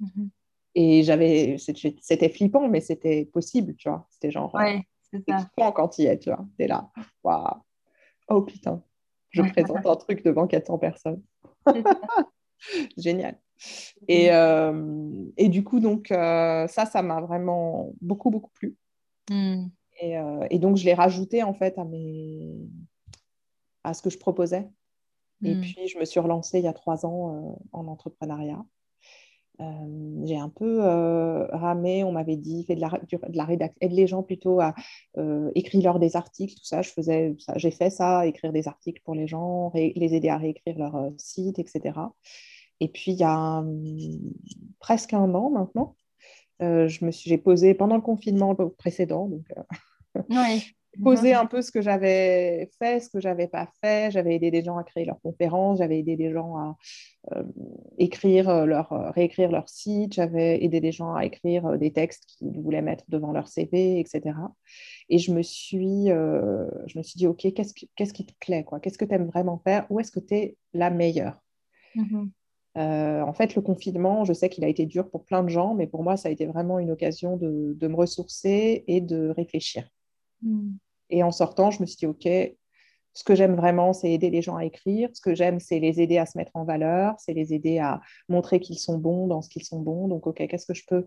Mm-hmm. 0.00 0.28
Et 0.76 1.02
j'avais, 1.02 1.56
c'était 1.58 2.28
flippant, 2.28 2.68
mais 2.68 2.80
c'était 2.80 3.24
possible, 3.24 3.74
tu 3.76 3.88
vois. 3.88 4.06
C'était 4.10 4.30
genre, 4.30 4.56
ça. 5.28 5.72
quand 5.72 5.98
il 5.98 6.04
y 6.04 6.06
est, 6.06 6.18
tu 6.18 6.30
vois. 6.30 6.44
T'es 6.56 6.66
là. 6.66 6.90
Waouh. 7.24 7.62
Oh 8.28 8.42
putain. 8.42 8.82
Je 9.30 9.42
présente 9.42 9.86
un 9.86 9.96
truc 9.96 10.24
devant 10.24 10.46
400 10.46 10.78
personnes. 10.78 11.22
Génial. 12.96 13.38
Et, 14.08 14.32
euh, 14.32 15.24
et, 15.36 15.48
du 15.48 15.64
coup, 15.64 15.80
donc, 15.80 16.10
euh, 16.10 16.66
ça, 16.66 16.86
ça 16.86 17.02
m'a 17.02 17.20
vraiment 17.20 17.92
beaucoup, 18.00 18.30
beaucoup 18.30 18.50
plu. 18.54 18.76
Hmm. 19.30 19.66
Et, 20.00 20.18
euh, 20.18 20.46
et, 20.50 20.58
donc, 20.58 20.76
je 20.76 20.84
l'ai 20.84 20.94
rajouté, 20.94 21.42
en 21.42 21.54
fait, 21.54 21.78
à, 21.78 21.84
mes... 21.84 22.56
à 23.84 23.94
ce 23.94 24.02
que 24.02 24.10
je 24.10 24.18
proposais. 24.18 24.68
Et 25.42 25.54
hmm. 25.54 25.60
puis, 25.60 25.88
je 25.88 25.98
me 25.98 26.04
suis 26.04 26.20
relancée 26.20 26.58
il 26.58 26.64
y 26.64 26.68
a 26.68 26.72
trois 26.72 27.06
ans 27.06 27.58
en 27.72 27.86
entrepreneuriat. 27.86 28.64
Euh, 29.60 30.24
j'ai 30.24 30.36
un 30.36 30.48
peu 30.48 30.82
euh, 30.82 31.46
ramé, 31.48 32.02
on 32.04 32.12
m'avait 32.12 32.36
dit, 32.36 32.64
fait 32.64 32.76
de 32.76 32.80
la, 32.80 32.88
de 32.88 33.36
la 33.36 33.44
rédaction, 33.44 33.88
les 33.90 34.06
gens 34.06 34.22
plutôt 34.22 34.60
à 34.60 34.74
euh, 35.18 35.50
écrire 35.54 35.82
leur 35.82 35.98
des 35.98 36.16
articles, 36.16 36.54
tout 36.54 36.64
ça. 36.64 36.82
Je 36.82 36.90
faisais 36.90 37.36
j'ai 37.56 37.70
fait 37.70 37.90
ça, 37.90 38.26
écrire 38.26 38.52
des 38.52 38.68
articles 38.68 39.02
pour 39.04 39.14
les 39.14 39.26
gens, 39.26 39.70
les 39.74 40.14
aider 40.14 40.28
à 40.28 40.38
réécrire 40.38 40.78
leur 40.78 41.10
site, 41.18 41.58
etc. 41.58 41.98
Et 42.80 42.88
puis 42.88 43.12
il 43.12 43.18
y 43.18 43.24
a 43.24 43.58
hum, 43.58 43.84
presque 44.78 45.12
un 45.12 45.34
an 45.34 45.50
maintenant, 45.50 45.96
je 46.60 47.04
me 47.04 47.10
suis, 47.10 47.28
j'ai 47.28 47.38
posé 47.38 47.74
pendant 47.74 47.96
le 47.96 48.02
confinement 48.02 48.54
précédent, 48.78 49.28
donc 49.28 49.46
oui 50.30 50.74
poser 51.02 51.34
un 51.34 51.46
peu 51.46 51.62
ce 51.62 51.70
que 51.70 51.80
j'avais 51.80 52.68
fait, 52.78 53.00
ce 53.00 53.08
que 53.08 53.20
j'avais 53.20 53.46
pas 53.46 53.68
fait. 53.80 54.10
J'avais 54.10 54.34
aidé 54.34 54.50
des 54.50 54.62
gens 54.62 54.76
à 54.76 54.84
créer 54.84 55.04
leurs 55.04 55.20
conférences, 55.20 55.78
j'avais 55.78 55.98
aidé 55.98 56.16
des 56.16 56.32
gens 56.32 56.56
à 56.56 56.76
euh, 57.32 57.42
écrire 57.98 58.48
euh, 58.48 58.64
leur, 58.64 58.92
euh, 58.92 59.10
réécrire 59.10 59.50
leur 59.50 59.68
site, 59.68 60.14
j'avais 60.14 60.64
aidé 60.64 60.80
des 60.80 60.92
gens 60.92 61.14
à 61.14 61.24
écrire 61.24 61.78
des 61.78 61.92
textes 61.92 62.24
qu'ils 62.26 62.60
voulaient 62.60 62.82
mettre 62.82 63.04
devant 63.08 63.32
leur 63.32 63.48
CV, 63.48 64.00
etc. 64.00 64.36
Et 65.08 65.18
je 65.18 65.32
me 65.32 65.42
suis, 65.42 66.06
je 66.06 66.98
me 66.98 67.02
suis 67.02 67.18
dit, 67.18 67.26
OK, 67.26 67.46
qu'est-ce 67.54 67.74
qui, 67.74 67.90
qu'est-ce 67.96 68.12
qui 68.12 68.26
te 68.26 68.32
plaît 68.40 68.64
quoi? 68.64 68.80
Qu'est-ce 68.80 68.98
que 68.98 69.04
tu 69.04 69.14
aimes 69.14 69.28
vraiment 69.28 69.58
faire? 69.58 69.86
Où 69.90 70.00
est-ce 70.00 70.10
que 70.10 70.20
tu 70.20 70.34
es 70.34 70.56
la 70.72 70.90
meilleure? 70.90 71.38
Mm-hmm. 71.96 73.22
en 73.22 73.32
fait, 73.32 73.56
le 73.56 73.62
confinement, 73.62 74.24
je 74.24 74.32
sais 74.32 74.48
qu'il 74.48 74.64
a 74.64 74.68
été 74.68 74.86
dur 74.86 75.10
pour 75.10 75.24
plein 75.24 75.42
de 75.42 75.48
gens, 75.48 75.74
mais 75.74 75.88
pour 75.88 76.04
moi, 76.04 76.16
ça 76.16 76.28
a 76.28 76.32
été 76.32 76.46
vraiment 76.46 76.78
une 76.78 76.92
occasion 76.92 77.36
de, 77.36 77.76
de 77.78 77.88
me 77.88 77.96
ressourcer 77.96 78.84
et 78.86 79.00
de 79.00 79.30
réfléchir. 79.30 79.90
Mm. 80.42 80.72
Et 81.10 81.22
en 81.22 81.32
sortant, 81.32 81.70
je 81.70 81.80
me 81.80 81.86
suis 81.86 81.96
dit, 81.96 82.06
OK, 82.06 82.28
ce 83.12 83.24
que 83.24 83.34
j'aime 83.34 83.56
vraiment, 83.56 83.92
c'est 83.92 84.10
aider 84.10 84.30
les 84.30 84.42
gens 84.42 84.56
à 84.56 84.64
écrire. 84.64 85.08
Ce 85.12 85.20
que 85.20 85.34
j'aime, 85.34 85.58
c'est 85.58 85.80
les 85.80 86.00
aider 86.00 86.18
à 86.18 86.26
se 86.26 86.38
mettre 86.38 86.52
en 86.54 86.64
valeur, 86.64 87.14
c'est 87.18 87.34
les 87.34 87.52
aider 87.52 87.78
à 87.78 88.00
montrer 88.28 88.60
qu'ils 88.60 88.78
sont 88.78 88.98
bons 88.98 89.26
dans 89.26 89.42
ce 89.42 89.48
qu'ils 89.48 89.64
sont 89.64 89.80
bons. 89.80 90.08
Donc, 90.08 90.26
OK, 90.26 90.46
qu'est-ce 90.46 90.66
que 90.66 90.74
je 90.74 90.84
peux... 90.86 91.04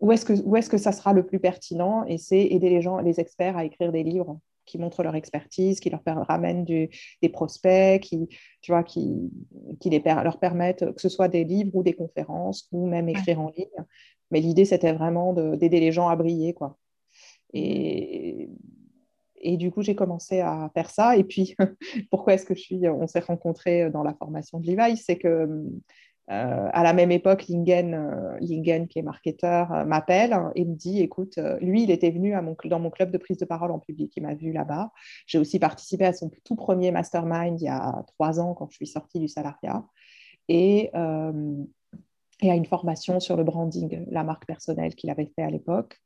Où 0.00 0.12
est-ce 0.12 0.24
que, 0.24 0.32
où 0.32 0.52
que 0.52 0.78
ça 0.78 0.92
sera 0.92 1.12
le 1.12 1.26
plus 1.26 1.40
pertinent? 1.40 2.04
Et 2.04 2.18
c'est 2.18 2.40
aider 2.40 2.70
les 2.70 2.82
gens, 2.82 2.98
les 2.98 3.18
experts 3.20 3.56
à 3.56 3.64
écrire 3.64 3.90
des 3.90 4.04
livres 4.04 4.38
qui 4.64 4.78
montrent 4.78 5.02
leur 5.02 5.16
expertise, 5.16 5.80
qui 5.80 5.90
leur 5.90 6.02
ramènent 6.04 6.64
des 6.64 7.28
prospects, 7.32 8.00
qui, 8.00 8.28
tu 8.60 8.70
vois, 8.70 8.84
qui, 8.84 9.16
qui 9.80 9.90
les, 9.90 10.00
leur 10.00 10.38
permettent, 10.38 10.92
que 10.94 11.00
ce 11.00 11.08
soit 11.08 11.28
des 11.28 11.42
livres 11.42 11.74
ou 11.74 11.82
des 11.82 11.94
conférences, 11.94 12.68
ou 12.70 12.86
même 12.86 13.08
écrire 13.08 13.40
en 13.40 13.50
ligne. 13.56 13.66
Mais 14.30 14.40
l'idée, 14.40 14.66
c'était 14.66 14.92
vraiment 14.92 15.32
d'aider 15.32 15.80
les 15.80 15.90
gens 15.90 16.08
à 16.08 16.16
briller, 16.16 16.52
quoi. 16.52 16.76
Et, 17.54 18.48
du 19.56 19.70
coup, 19.70 19.82
j'ai 19.82 19.94
commencé 19.94 20.40
à 20.40 20.70
faire 20.74 20.90
ça. 20.90 21.16
Et 21.16 21.24
puis, 21.24 21.56
pourquoi 22.10 22.34
est-ce 22.34 22.44
que 22.44 22.54
je 22.54 22.60
suis, 22.60 22.88
on 22.88 23.06
s'est 23.06 23.20
rencontrés 23.20 23.90
dans 23.90 24.02
la 24.02 24.14
formation 24.14 24.60
de 24.60 24.66
Levi 24.66 24.96
C'est 24.96 25.16
que 25.16 25.64
euh, 26.30 26.68
à 26.72 26.82
la 26.82 26.92
même 26.92 27.10
époque, 27.10 27.48
Lingen, 27.48 27.94
euh, 27.94 28.86
qui 28.86 28.98
est 28.98 29.02
marketeur, 29.02 29.72
euh, 29.72 29.84
m'appelle 29.86 30.36
et 30.54 30.64
me 30.66 30.74
dit 30.74 31.00
écoute, 31.00 31.38
lui, 31.60 31.84
il 31.84 31.90
était 31.90 32.10
venu 32.10 32.34
dans 32.64 32.80
mon 32.80 32.90
club 32.90 33.10
de 33.10 33.18
prise 33.18 33.38
de 33.38 33.46
parole 33.46 33.70
en 33.70 33.78
public. 33.78 34.12
Il 34.16 34.24
m'a 34.24 34.34
vu 34.34 34.52
là-bas. 34.52 34.92
J'ai 35.26 35.38
aussi 35.38 35.58
participé 35.58 36.04
à 36.04 36.12
son 36.12 36.30
tout 36.44 36.56
premier 36.56 36.90
mastermind 36.90 37.58
il 37.60 37.64
y 37.64 37.68
a 37.68 38.04
trois 38.08 38.40
ans 38.40 38.54
quand 38.54 38.70
je 38.70 38.76
suis 38.76 38.86
sortie 38.86 39.20
du 39.20 39.28
salariat. 39.28 39.84
Et, 40.48 40.90
et 42.40 42.50
à 42.50 42.54
une 42.54 42.64
formation 42.64 43.20
sur 43.20 43.36
le 43.36 43.44
branding, 43.44 44.06
la 44.10 44.24
marque 44.24 44.46
personnelle 44.46 44.94
qu'il 44.94 45.10
avait 45.10 45.30
fait 45.34 45.42
à 45.42 45.50
l'époque. 45.50 45.98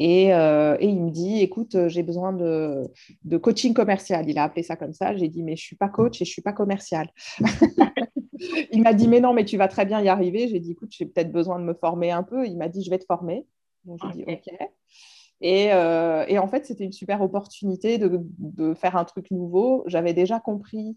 Euh, 0.00 0.76
et, 0.78 0.88
il 0.88 1.02
me 1.02 1.10
dit, 1.10 1.40
écoute, 1.40 1.74
euh, 1.74 1.88
j'ai 1.88 2.02
besoin 2.02 2.32
de, 2.32 2.90
coaching 3.38 3.72
commercial. 3.72 4.28
Il 4.28 4.38
a 4.38 4.44
appelé 4.44 4.62
ça 4.62 4.76
comme 4.76 4.92
ça. 4.92 5.16
J'ai 5.16 5.28
dit, 5.28 5.42
mais 5.42 5.56
je 5.56 5.62
ne 5.62 5.66
suis 5.66 5.76
pas 5.76 5.88
coach 5.88 6.20
et 6.20 6.24
je 6.24 6.30
ne 6.30 6.32
suis 6.32 6.42
pas 6.42 6.52
commercial. 6.52 7.10
il 8.72 8.82
m'a 8.82 8.92
dit, 8.92 9.08
mais 9.08 9.20
non, 9.20 9.32
mais 9.32 9.44
tu 9.44 9.56
vas 9.56 9.68
très 9.68 9.86
bien 9.86 10.00
y 10.02 10.08
arriver. 10.08 10.48
J'ai 10.48 10.60
dit, 10.60 10.72
écoute, 10.72 10.90
j'ai 10.92 11.06
peut-être 11.06 11.32
besoin 11.32 11.58
de 11.58 11.64
me 11.64 11.74
former 11.74 12.10
un 12.10 12.22
peu. 12.22 12.46
Il 12.46 12.56
m'a 12.56 12.68
dit, 12.68 12.84
je 12.84 12.90
vais 12.90 12.98
te 12.98 13.06
former. 13.06 13.46
Donc, 13.84 14.00
j'ai 14.02 14.24
dit, 14.24 14.24
OK. 14.28 14.54
Euh, 15.44 16.24
et, 16.28 16.38
en 16.38 16.48
fait, 16.48 16.66
c'était 16.66 16.84
une 16.84 16.92
super 16.92 17.22
opportunité 17.22 17.98
de, 17.98 18.74
faire 18.74 18.96
un 18.96 19.04
truc 19.04 19.30
nouveau. 19.30 19.84
J'avais 19.86 20.14
déjà 20.14 20.40
compris 20.40 20.96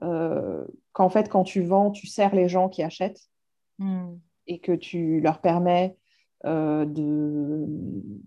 qu'en 0.00 1.08
fait, 1.08 1.30
quand 1.30 1.44
tu 1.44 1.62
vends, 1.62 1.90
tu 1.90 2.06
sers 2.06 2.34
les 2.34 2.46
gens 2.46 2.68
qui 2.68 2.82
achètent 2.82 3.22
hmm. 3.78 4.16
et 4.46 4.58
que 4.58 4.72
tu 4.72 5.20
leur 5.20 5.40
permets 5.40 5.96
euh, 6.46 6.84
de, 6.84 7.66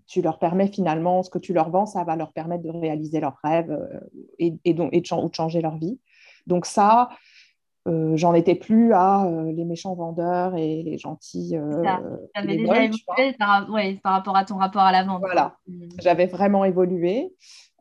tu 0.08 0.22
leur 0.22 0.38
permets 0.38 0.66
finalement, 0.66 1.22
ce 1.22 1.30
que 1.30 1.38
tu 1.38 1.52
leur 1.52 1.70
vends, 1.70 1.86
ça 1.86 2.02
va 2.02 2.16
leur 2.16 2.32
permettre 2.32 2.64
de 2.64 2.70
réaliser 2.70 3.20
leurs 3.20 3.38
rêves 3.44 3.70
euh, 3.70 4.00
et, 4.38 4.50
donc, 4.74 4.90
et 4.92 5.00
de, 5.00 5.14
ou 5.14 5.28
de 5.28 5.34
changer 5.34 5.60
leur 5.60 5.76
vie. 5.76 6.00
Donc 6.46 6.66
ça, 6.66 7.10
euh, 7.86 8.16
j'en 8.16 8.34
étais 8.34 8.56
plus 8.56 8.92
à 8.92 9.30
les 9.54 9.64
méchants 9.64 9.94
vendeurs 9.94 10.56
et 10.56 10.82
les 10.82 10.98
gentils. 10.98 11.50
Tu 11.52 11.58
avais 12.34 12.56
déjà 12.56 12.84
évolué 12.84 13.32
par, 13.38 13.68
par, 14.02 14.12
rapport 14.12 14.36
à 14.36 14.44
ton 14.44 14.56
rapport 14.56 14.82
à 14.82 14.90
la 14.90 15.04
vente. 15.04 15.20
Voilà, 15.20 15.56
mm. 15.68 15.88
j'avais 16.00 16.26
vraiment 16.26 16.64
évolué. 16.64 17.32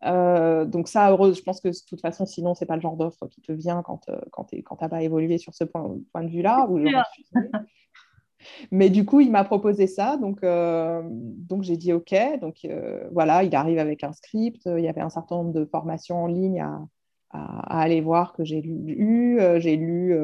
donc 0.03 0.87
ça, 0.87 1.09
heureuse, 1.09 1.37
je 1.37 1.43
pense 1.43 1.61
que 1.61 1.69
de 1.69 1.85
toute 1.89 2.01
façon, 2.01 2.27
sinon, 2.27 2.53
c'est 2.53 2.67
pas 2.67 2.75
le 2.75 2.81
genre 2.81 2.95
d'offre 2.95 3.25
qui 3.27 3.41
te 3.41 3.51
vient 3.51 3.81
quand, 3.81 4.05
quand 4.31 4.43
tu 4.43 4.63
n'as 4.81 4.89
pas 4.89 5.01
évolué 5.01 5.39
sur 5.39 5.55
ce 5.55 5.63
point, 5.63 5.95
point 6.11 6.23
de 6.23 6.29
vue-là. 6.29 6.67
Mais 8.71 8.89
du 8.89 9.05
coup, 9.05 9.19
il 9.19 9.31
m'a 9.31 9.43
proposé 9.43 9.87
ça, 9.87 10.17
donc, 10.17 10.43
euh, 10.43 11.01
donc 11.11 11.63
j'ai 11.63 11.77
dit 11.77 11.93
OK. 11.93 12.13
Donc 12.41 12.65
euh, 12.65 13.07
voilà, 13.11 13.43
il 13.43 13.55
arrive 13.55 13.79
avec 13.79 14.03
un 14.03 14.13
script. 14.13 14.63
Il 14.65 14.83
y 14.83 14.87
avait 14.87 15.01
un 15.01 15.09
certain 15.09 15.35
nombre 15.35 15.53
de 15.53 15.65
formations 15.65 16.23
en 16.23 16.27
ligne 16.27 16.61
à, 16.61 16.87
aller 17.31 18.01
voir 18.01 18.33
que 18.33 18.43
j'ai 18.43 18.61
lu. 18.61 19.39
Euh, 19.39 19.59
j'ai 19.59 19.75
lu 19.75 20.15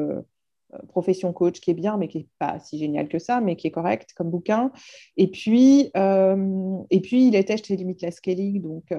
Profession 0.88 1.32
coach, 1.32 1.60
qui 1.60 1.70
est 1.70 1.74
bien, 1.74 1.96
mais 1.96 2.08
qui 2.08 2.18
n'est 2.18 2.26
pas 2.40 2.58
si 2.58 2.78
génial 2.78 3.06
que 3.06 3.20
ça, 3.20 3.40
mais 3.40 3.54
qui 3.54 3.68
est 3.68 3.70
correct 3.70 4.12
comme 4.16 4.28
bouquin. 4.28 4.72
Et 5.16 5.28
puis, 5.30 5.92
et 5.94 7.00
puis, 7.00 7.28
il 7.28 7.36
était 7.36 7.56
chez 7.56 7.76
Limitless 7.76 8.16
Scaling 8.16 8.60
donc, 8.60 8.92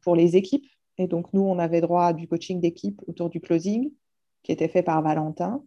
pour 0.00 0.16
les 0.16 0.36
équipes. 0.36 0.64
Et 0.96 1.06
donc, 1.06 1.32
nous, 1.34 1.42
on 1.42 1.58
avait 1.58 1.82
droit 1.82 2.06
à 2.06 2.12
du 2.14 2.26
coaching 2.26 2.58
d'équipe 2.58 3.02
autour 3.06 3.28
du 3.28 3.38
closing 3.38 3.90
qui 4.42 4.52
était 4.52 4.68
fait 4.68 4.82
par 4.82 5.02
Valentin. 5.02 5.62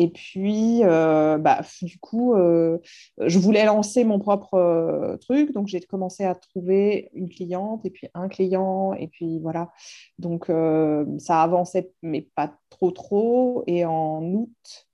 Et 0.00 0.10
puis, 0.10 0.84
euh, 0.84 1.38
bah, 1.38 1.62
du 1.82 1.98
coup, 1.98 2.32
euh, 2.34 2.78
je 3.18 3.36
voulais 3.40 3.64
lancer 3.64 4.04
mon 4.04 4.20
propre 4.20 4.54
euh, 4.54 5.16
truc. 5.16 5.52
Donc, 5.52 5.66
j'ai 5.66 5.80
commencé 5.80 6.24
à 6.24 6.36
trouver 6.36 7.10
une 7.14 7.28
cliente 7.28 7.84
et 7.84 7.90
puis 7.90 8.06
un 8.14 8.28
client. 8.28 8.94
Et 8.94 9.08
puis, 9.08 9.40
voilà. 9.40 9.72
Donc, 10.20 10.52
ça 11.18 11.42
avançait, 11.42 11.90
mais 12.02 12.22
pas 12.36 12.56
trop, 12.70 12.92
trop. 12.92 13.64
Et 13.66 13.84
en 13.84 14.22
août, 14.22 14.86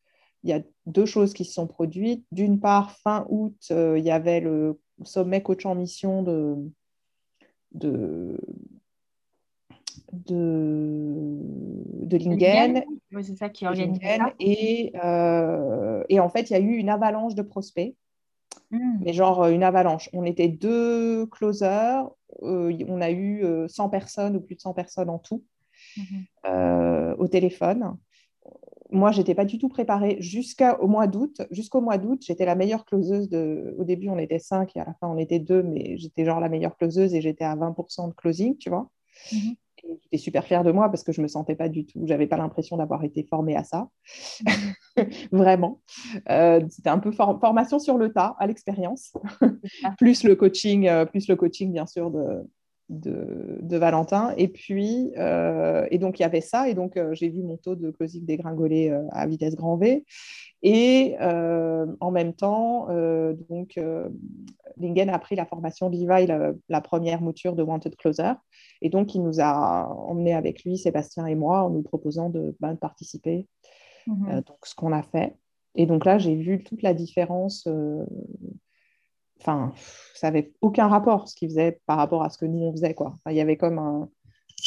il 0.43 0.49
y 0.49 0.55
a 0.55 0.63
deux 0.87 1.07
choses 1.07 1.35
qui 1.35 1.45
se 1.45 1.53
sont 1.53 1.67
produites. 1.67 2.25
D'une 2.33 2.59
part, 2.59 2.93
fin 2.93 3.27
août, 3.29 3.57
il 3.71 4.03
y 4.05 4.11
avait 4.11 4.41
le 4.41 4.81
sommet 5.05 5.43
coach 5.43 5.67
en 5.67 5.75
mission 5.75 6.23
de, 6.23 6.57
de 7.73 8.39
de, 10.27 11.39
de 12.07 12.17
Lingen. 12.17 12.85
Oui, 13.13 13.25
c'est 13.25 13.37
ça 13.37 13.49
qui 13.49 13.67
organise. 13.67 13.99
Et, 14.41 14.93
euh, 15.03 16.03
et, 16.09 16.21
en 16.21 16.29
fait, 16.29 16.51
il 16.51 16.53
y 16.53 16.57
a 16.57 16.61
eu 16.61 16.75
une 16.77 16.89
avalanche 16.89 17.35
de 17.35 17.43
prospects. 17.43 17.95
Hmm. 18.71 18.99
Mais 19.01 19.13
genre 19.13 19.47
une 19.47 19.63
avalanche. 19.63 20.09
On 20.13 20.25
était 20.25 20.49
deux 20.49 21.27
closers. 21.27 22.09
Euh, 22.43 22.77
on 22.89 23.01
a 23.01 23.11
eu 23.11 23.45
100 23.69 23.87
euh, 23.87 23.89
personnes 23.89 24.37
ou 24.37 24.41
plus 24.41 24.57
de 24.57 24.61
100 24.61 24.75
personnes 24.75 25.11
en 25.11 25.19
tout 25.19 25.45
mhm. 25.97 27.15
au 27.19 27.29
téléphone. 27.29 27.97
Moi, 28.91 29.11
je 29.11 29.19
n'étais 29.19 29.35
pas 29.35 29.45
du 29.45 29.59
tout 29.59 29.69
préparée 29.69 30.19
jusqu'au 30.21 30.87
mois 30.87 31.09
d'août. 31.09 31.43
Jusqu'au 31.51 31.81
mois 31.81 31.99
d'août, 31.99 32.23
j'étais 32.25 32.45
la 32.45 32.55
meilleure 32.55 32.85
closeuse. 32.85 33.29
De... 33.29 33.75
Au 33.79 33.85
début, 33.85 34.09
on 34.09 34.19
était 34.19 34.39
5 34.39 34.77
et 34.77 34.81
à 34.81 34.85
la 34.85 34.95
fin, 34.95 35.09
on 35.09 35.19
était 35.19 35.41
2, 35.41 35.63
mais 35.63 35.97
j'étais 35.97 36.25
genre 36.25 36.39
la 36.39 36.49
meilleure 36.49 36.77
closeuse 36.77 37.13
et 37.15 37.21
j'étais 37.21 37.45
à 37.45 37.57
20% 37.57 38.09
de 38.09 38.15
closing, 38.15 38.57
tu 38.57 38.71
vois. 38.71 38.89
Mhm 39.33 39.57
j'étais 40.03 40.19
super 40.19 40.45
fière 40.45 40.65
de 40.65 40.73
moi 40.73 40.89
parce 40.89 41.03
que 41.03 41.13
je 41.13 41.21
me 41.21 41.29
sentais 41.29 41.55
pas 41.55 41.69
du 41.69 41.87
tout, 41.87 42.03
j'avais 42.07 42.27
pas 42.27 42.37
l'impression 42.37 42.77
d'avoir 42.77 43.05
été 43.05 43.25
formée 43.25 43.57
à 43.57 43.65
ça, 43.65 43.89
vraiment. 45.33 45.81
Euh, 46.31 46.61
c'était 46.69 46.91
un 46.91 46.99
peu 46.99 47.13
formation 47.13 47.79
sur 47.79 47.99
le 47.99 48.13
tas, 48.13 48.37
à 48.39 48.47
l'expérience, 48.47 49.13
plus 49.99 50.25
le 50.25 50.37
coaching, 50.37 50.89
euh, 50.89 51.05
plus 51.05 51.29
le 51.29 51.37
coaching 51.37 51.73
bien 51.73 51.87
sûr 51.87 52.11
de, 52.11 52.43
de, 52.89 53.77
Valentin. 53.77 54.35
Et 54.37 54.49
puis, 54.49 55.13
euh, 55.17 55.87
et 55.91 55.99
donc 55.99 56.19
il 56.19 56.23
y 56.23 56.27
avait 56.27 56.41
ça, 56.41 56.69
et 56.69 56.75
donc 56.75 56.99
j'ai 57.13 57.29
vu 57.29 57.43
mon 57.43 57.57
taux 57.57 57.75
de 57.75 57.91
closing 57.91 58.25
dégringoler 58.25 58.97
à 59.11 59.27
vitesse 59.27 59.57
grand 59.57 59.77
V. 59.77 60.05
Et 60.63 61.17
en 61.21 62.11
même 62.11 62.33
temps, 62.33 62.89
donc 63.49 63.79
Lingen 64.77 65.11
a 65.11 65.19
pris 65.19 65.37
la 65.37 65.47
formation 65.47 65.89
Levi, 65.89 66.27
la, 66.27 66.53
la, 66.69 66.81
première 66.81 67.21
mouture 67.21 67.55
de 67.55 67.63
Wanted 67.63 67.97
Closer. 67.97 68.33
Et 68.83 68.91
donc, 68.91 69.15
il 69.15 69.23
nous 69.23 69.41
a 69.41 69.87
emmenés 69.87 70.35
avec 70.35 70.65
lui, 70.65 70.79
Sébastien 70.79 71.27
et 71.27 71.35
moi, 71.35 71.63
en 71.63 71.71
nous 71.71 71.83
proposant 71.83 72.31
de, 72.31 72.57
ben, 72.61 72.77
participer. 72.77 73.47
Mhm. 74.07 74.29
Euh, 74.29 74.43
donc, 74.43 74.59
ce 74.65 74.75
qu'on 74.75 74.93
a 74.93 75.03
fait. 75.03 75.37
Et 75.75 75.87
donc 75.87 76.05
là, 76.05 76.19
j'ai 76.19 76.37
vu 76.37 76.63
toute 76.63 76.83
la 76.83 76.95
différence. 76.95 77.67
Euh, 77.67 78.05
enfin, 79.41 79.73
ça 80.15 80.29
n'avait 80.29 80.53
aucun 80.61 80.89
rapport 80.89 81.29
ce 81.29 81.35
qu'il 81.35 81.49
faisait 81.49 81.81
par 81.87 81.97
rapport 81.97 82.23
à 82.23 82.31
ce 82.31 82.39
que 82.39 82.47
nous, 82.47 82.65
on 82.65 82.73
faisait. 82.73 82.95
Quoi. 82.95 83.15
il 83.29 83.37
y 83.37 83.41
avait 83.41 83.57
comme 83.57 83.79
un, 83.79 84.09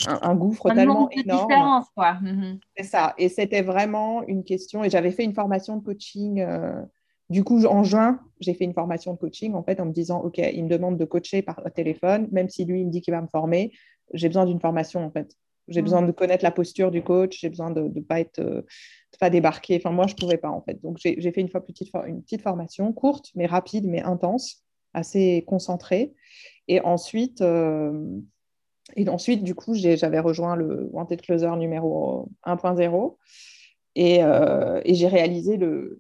un, 0.07 0.35
gouffre 0.35 0.73
tellement 0.73 1.09
énorme. 1.11 1.47
différence, 1.47 1.85
quoi. 1.95 2.15
Mhm. 2.15 2.59
C'est 2.75 2.83
ça. 2.83 3.13
Et 3.17 3.29
c'était 3.29 3.61
vraiment 3.61 4.23
une 4.23 4.43
question. 4.43 4.83
Et 4.83 4.89
j'avais 4.89 5.11
fait 5.11 5.23
une 5.23 5.33
formation 5.33 5.77
de 5.77 5.83
coaching. 5.83 6.41
Euh, 6.41 6.81
du 7.29 7.43
coup, 7.43 7.65
en 7.65 7.83
juin, 7.83 8.19
j'ai 8.39 8.53
fait 8.53 8.63
une 8.63 8.73
formation 8.73 9.13
de 9.13 9.17
coaching 9.17 9.53
en 9.53 9.63
fait 9.63 9.79
en 9.79 9.85
me 9.85 9.91
disant 9.91 10.21
OK, 10.21 10.37
il 10.37 10.63
me 10.63 10.69
demande 10.69 10.97
de 10.97 11.05
coacher 11.05 11.41
par 11.41 11.61
téléphone, 11.75 12.27
même 12.31 12.49
si 12.49 12.65
lui 12.65 12.81
il 12.81 12.87
me 12.87 12.91
dit 12.91 13.01
qu'il 13.01 13.13
va 13.13 13.21
me 13.21 13.27
former, 13.27 13.73
j'ai 14.13 14.29
besoin 14.29 14.45
d'une 14.45 14.59
formation 14.59 15.05
en 15.05 15.11
fait. 15.11 15.35
J'ai 15.67 15.81
mm. 15.81 15.83
besoin 15.83 16.01
de 16.03 16.11
connaître 16.11 16.43
la 16.43 16.51
posture 16.51 16.91
du 16.91 17.03
coach, 17.03 17.39
j'ai 17.41 17.49
besoin 17.49 17.71
de 17.71 17.81
ne 17.81 18.01
pas 18.01 18.19
être 18.19 18.39
euh, 18.39 18.61
pas 19.19 19.29
débarquer. 19.29 19.77
Enfin, 19.77 19.91
moi, 19.91 20.07
je 20.07 20.13
ne 20.13 20.17
pouvais 20.19 20.37
pas 20.37 20.49
en 20.49 20.61
fait. 20.61 20.81
Donc, 20.81 20.97
j'ai 20.99 21.31
fait 21.31 21.41
une, 21.41 21.49
fois 21.49 21.65
petite, 21.65 21.89
une 22.07 22.21
petite 22.21 22.41
formation 22.41 22.93
courte, 22.93 23.31
mais 23.35 23.45
rapide, 23.47 23.85
mais 23.87 24.01
intense, 24.01 24.63
assez 24.93 25.43
concentrée. 25.47 26.13
Et 26.67 26.79
ensuite, 26.81 27.41
euh, 27.41 28.19
et 28.95 29.07
ensuite 29.09 29.43
du 29.43 29.55
coup, 29.55 29.73
j'avais 29.73 30.19
rejoint 30.19 30.55
le 30.55 30.87
Wanted 30.91 31.21
Closer 31.21 31.55
numéro 31.57 32.29
1.0 32.45 33.17
et, 33.95 34.23
euh, 34.23 34.81
et 34.85 34.93
j'ai 34.93 35.07
réalisé 35.07 35.57
le, 35.57 35.99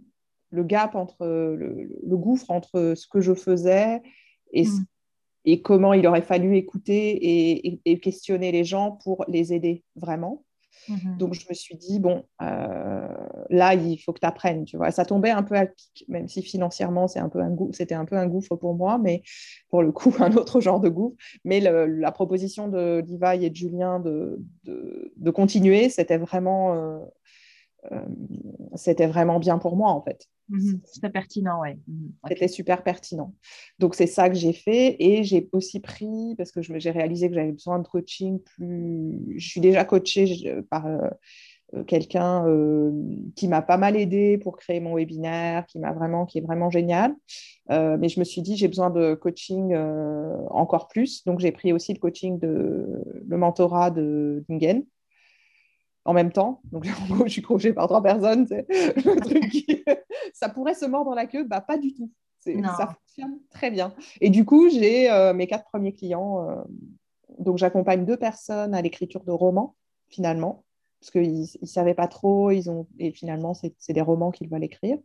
le 0.49 0.63
gap 0.63 0.95
entre 0.95 1.25
le, 1.25 2.17
gouffre 2.17 2.51
entre 2.51 2.93
ce 2.95 3.07
que 3.07 3.21
je 3.21 3.33
faisais 3.33 4.01
et, 4.51 4.65
mm. 4.65 4.85
et 5.45 5.61
comment 5.61 5.93
il 5.93 6.05
aurait 6.07 6.21
fallu 6.21 6.55
écouter 6.55 7.79
et, 7.85 7.99
questionner 7.99 8.51
les 8.51 8.63
gens 8.63 8.91
pour 9.03 9.25
les 9.27 9.53
aider 9.53 9.83
vraiment. 9.95 10.43
Mm-hmm. 10.89 11.17
Donc 11.17 11.33
je 11.33 11.45
me 11.49 11.53
suis 11.53 11.75
dit, 11.75 11.99
bon, 11.99 12.23
euh, 12.41 13.07
là, 13.49 13.73
il 13.73 13.97
faut 13.97 14.13
que 14.13 14.19
tu 14.19 14.25
apprennes, 14.25 14.65
tu 14.65 14.77
vois. 14.77 14.91
Ça 14.91 15.05
tombait 15.05 15.31
un 15.31 15.43
peu 15.43 15.55
à 15.55 15.65
pic, 15.65 16.05
même 16.07 16.27
si 16.27 16.41
financièrement, 16.41 17.07
c'est 17.07 17.19
un 17.19 17.29
peu 17.29 17.39
un 17.39 17.55
c'était 17.71 17.95
un 17.95 18.05
peu 18.05 18.15
un 18.15 18.27
gouffre 18.27 18.55
pour 18.55 18.75
moi, 18.75 18.97
mais 18.97 19.21
pour 19.69 19.81
le 19.81 19.91
coup, 19.91 20.13
un 20.19 20.33
autre 20.33 20.61
genre 20.61 20.79
de 20.79 20.89
gouffre. 20.89 21.17
Mais 21.43 21.59
la 21.59 22.11
proposition 22.11 22.67
de 22.67 23.03
Levi 23.07 23.45
et 23.45 23.49
de 23.49 23.55
Julien 23.55 23.99
de, 23.99 24.39
de, 24.63 25.31
continuer, 25.31 25.89
c'était 25.89 26.17
vraiment, 26.17 26.73
euh, 26.73 26.99
euh, 26.99 27.05
c'était 28.75 29.07
vraiment 29.07 29.39
bien 29.39 29.57
pour 29.57 29.75
moi, 29.75 29.91
en 29.91 30.01
fait. 30.01 30.27
Mhm. 30.49 30.79
C'était 30.85 31.09
pertinent, 31.09 31.61
ouais. 31.61 31.77
Mhm. 31.87 32.13
C'était 32.27 32.47
super 32.47 32.83
pertinent. 32.83 33.33
Donc, 33.79 33.95
c'est 33.95 34.07
ça 34.07 34.29
que 34.29 34.35
j'ai 34.35 34.53
fait. 34.53 34.95
Et 34.99 35.23
j'ai 35.23 35.49
aussi 35.51 35.79
pris, 35.79 36.35
parce 36.37 36.51
que 36.51 36.61
j'ai 36.61 36.91
réalisé 36.91 37.29
que 37.29 37.35
j'avais 37.35 37.51
besoin 37.51 37.79
de 37.79 37.87
coaching 37.87 38.39
plus. 38.39 39.35
Je 39.37 39.47
suis 39.47 39.61
déjà 39.61 39.83
coachée 39.83 40.63
par 40.69 40.85
euh, 40.85 41.09
euh, 41.73 41.83
quelqu'un 41.83 42.47
euh, 42.47 42.91
qui 43.35 43.49
m'a 43.49 43.61
pas 43.61 43.77
mal 43.77 43.97
aidé 43.97 44.37
pour 44.37 44.57
créer 44.57 44.79
mon 44.79 44.95
webinaire, 44.95 45.65
qui, 45.65 45.79
m'a 45.79 45.91
vraiment, 45.91 46.25
qui 46.25 46.37
est 46.37 46.41
vraiment 46.41 46.69
génial. 46.69 47.13
mais 47.69 48.07
je 48.07 48.19
me 48.19 48.23
suis 48.23 48.41
dit, 48.41 48.55
j'ai 48.55 48.69
besoin 48.69 48.89
de 48.89 49.15
coaching 49.15 49.75
encore 50.49 50.87
plus. 50.87 51.25
Donc, 51.25 51.39
j'ai 51.39 51.51
pris 51.51 51.73
aussi 51.73 51.93
le 51.93 51.99
coaching 51.99 52.39
de 52.39 53.03
le 53.27 53.37
mentorat 53.37 53.91
de 53.91 54.45
Dingen 54.47 54.85
en 56.07 56.13
même 56.13 56.31
temps. 56.31 56.61
Donc, 56.71 56.87
en 57.01 57.13
gros, 57.13 57.25
je 57.25 57.33
suis 57.33 57.41
crochet 57.43 57.73
par 57.73 57.87
trois 57.87 58.01
personnes. 58.01 58.47
Le 58.49 59.19
truc 59.19 59.85
ça 60.33 60.49
pourrait 60.49 60.73
se 60.73 60.85
mordre 60.85 61.13
la 61.13 61.27
queue. 61.27 61.43
Bah, 61.43 61.61
pas 61.61 61.77
du 61.77 61.93
tout. 61.93 62.09
Ça 62.39 62.87
fonctionne 62.87 63.39
très 63.49 63.69
bien. 63.69 63.93
Et 64.21 64.29
du 64.29 64.45
coup, 64.45 64.69
j'ai 64.69 65.11
euh, 65.11 65.33
mes 65.33 65.47
quatre 65.47 65.65
premiers 65.65 65.91
clients. 65.91 66.49
Euh, 66.49 66.63
donc, 67.39 67.57
j'accompagne 67.57 68.05
deux 68.05 68.15
personnes 68.15 68.73
à 68.73 68.81
l'écriture 68.81 69.25
de 69.25 69.33
romans, 69.33 69.75
finalement, 70.07 70.63
parce 71.01 71.11
qu'ils 71.11 71.41
ne 71.61 71.67
savaient 71.67 71.93
pas 71.93 72.07
trop. 72.07 72.51
Ils 72.51 72.69
ont... 72.69 72.87
Et 72.99 73.11
finalement, 73.11 73.53
c'est 73.53 73.93
des 73.93 74.01
romans 74.01 74.31
qu'ils 74.31 74.47
veulent 74.47 74.63
écrire. 74.63 74.97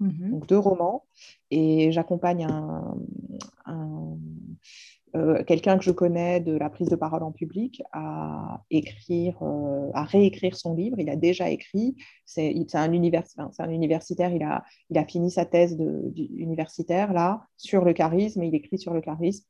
Mhm. 0.00 0.30
Donc, 0.32 0.48
deux 0.48 0.58
romans. 0.58 1.04
Et 1.52 1.92
j'accompagne 1.92 2.48
un, 3.64 4.18
euh, 5.16 5.42
quelqu'un 5.44 5.78
que 5.78 5.84
je 5.84 5.90
connais 5.90 6.40
de 6.40 6.56
la 6.56 6.70
prise 6.70 6.88
de 6.88 6.96
parole 6.96 7.22
en 7.22 7.32
public 7.32 7.82
à 7.92 8.62
écrire, 8.70 9.38
euh, 9.42 9.90
à 9.94 10.04
réécrire 10.04 10.56
son 10.56 10.74
livre. 10.74 10.98
Il 10.98 11.08
a 11.10 11.16
déjà 11.16 11.50
écrit. 11.50 11.96
C'est 12.26 12.54
un, 12.74 12.80
un, 12.80 12.92
universitaire. 12.92 14.32
Il 14.32 14.42
a, 14.42 14.64
il 14.90 14.98
a 14.98 15.04
fini 15.04 15.30
sa 15.30 15.44
thèse 15.44 15.76
de, 15.76 16.12
universitaire 16.16 17.12
là 17.12 17.46
sur 17.56 17.84
le 17.84 17.92
charisme. 17.92 18.42
Il 18.42 18.54
écrit 18.54 18.78
sur 18.78 18.92
le 18.92 19.00
charisme. 19.00 19.44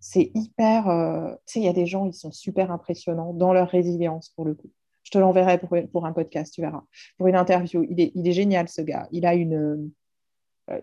C'est 0.00 0.30
hyper. 0.34 0.88
Euh, 0.88 1.34
il 1.54 1.62
y 1.62 1.68
a 1.68 1.72
des 1.72 1.86
gens, 1.86 2.06
ils 2.06 2.14
sont 2.14 2.32
super 2.32 2.70
impressionnants 2.70 3.32
dans 3.32 3.52
leur 3.52 3.68
résilience 3.68 4.30
pour 4.30 4.44
le 4.44 4.54
coup. 4.54 4.70
Je 5.04 5.10
te 5.10 5.18
l'enverrai 5.18 5.58
pour, 5.58 5.76
pour, 5.92 6.06
un 6.06 6.12
podcast, 6.12 6.54
tu 6.54 6.60
verras. 6.60 6.82
Pour 7.18 7.26
une 7.28 7.36
interview. 7.36 7.84
Il 7.88 8.00
est, 8.00 8.12
il 8.14 8.26
est 8.26 8.32
génial 8.32 8.68
ce 8.68 8.82
gars. 8.82 9.08
Il 9.10 9.26
a 9.26 9.34
une, 9.34 9.90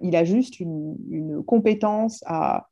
il 0.02 0.16
a 0.16 0.24
juste 0.24 0.60
une, 0.60 1.44
compétence 1.46 2.24
à, 2.26 2.68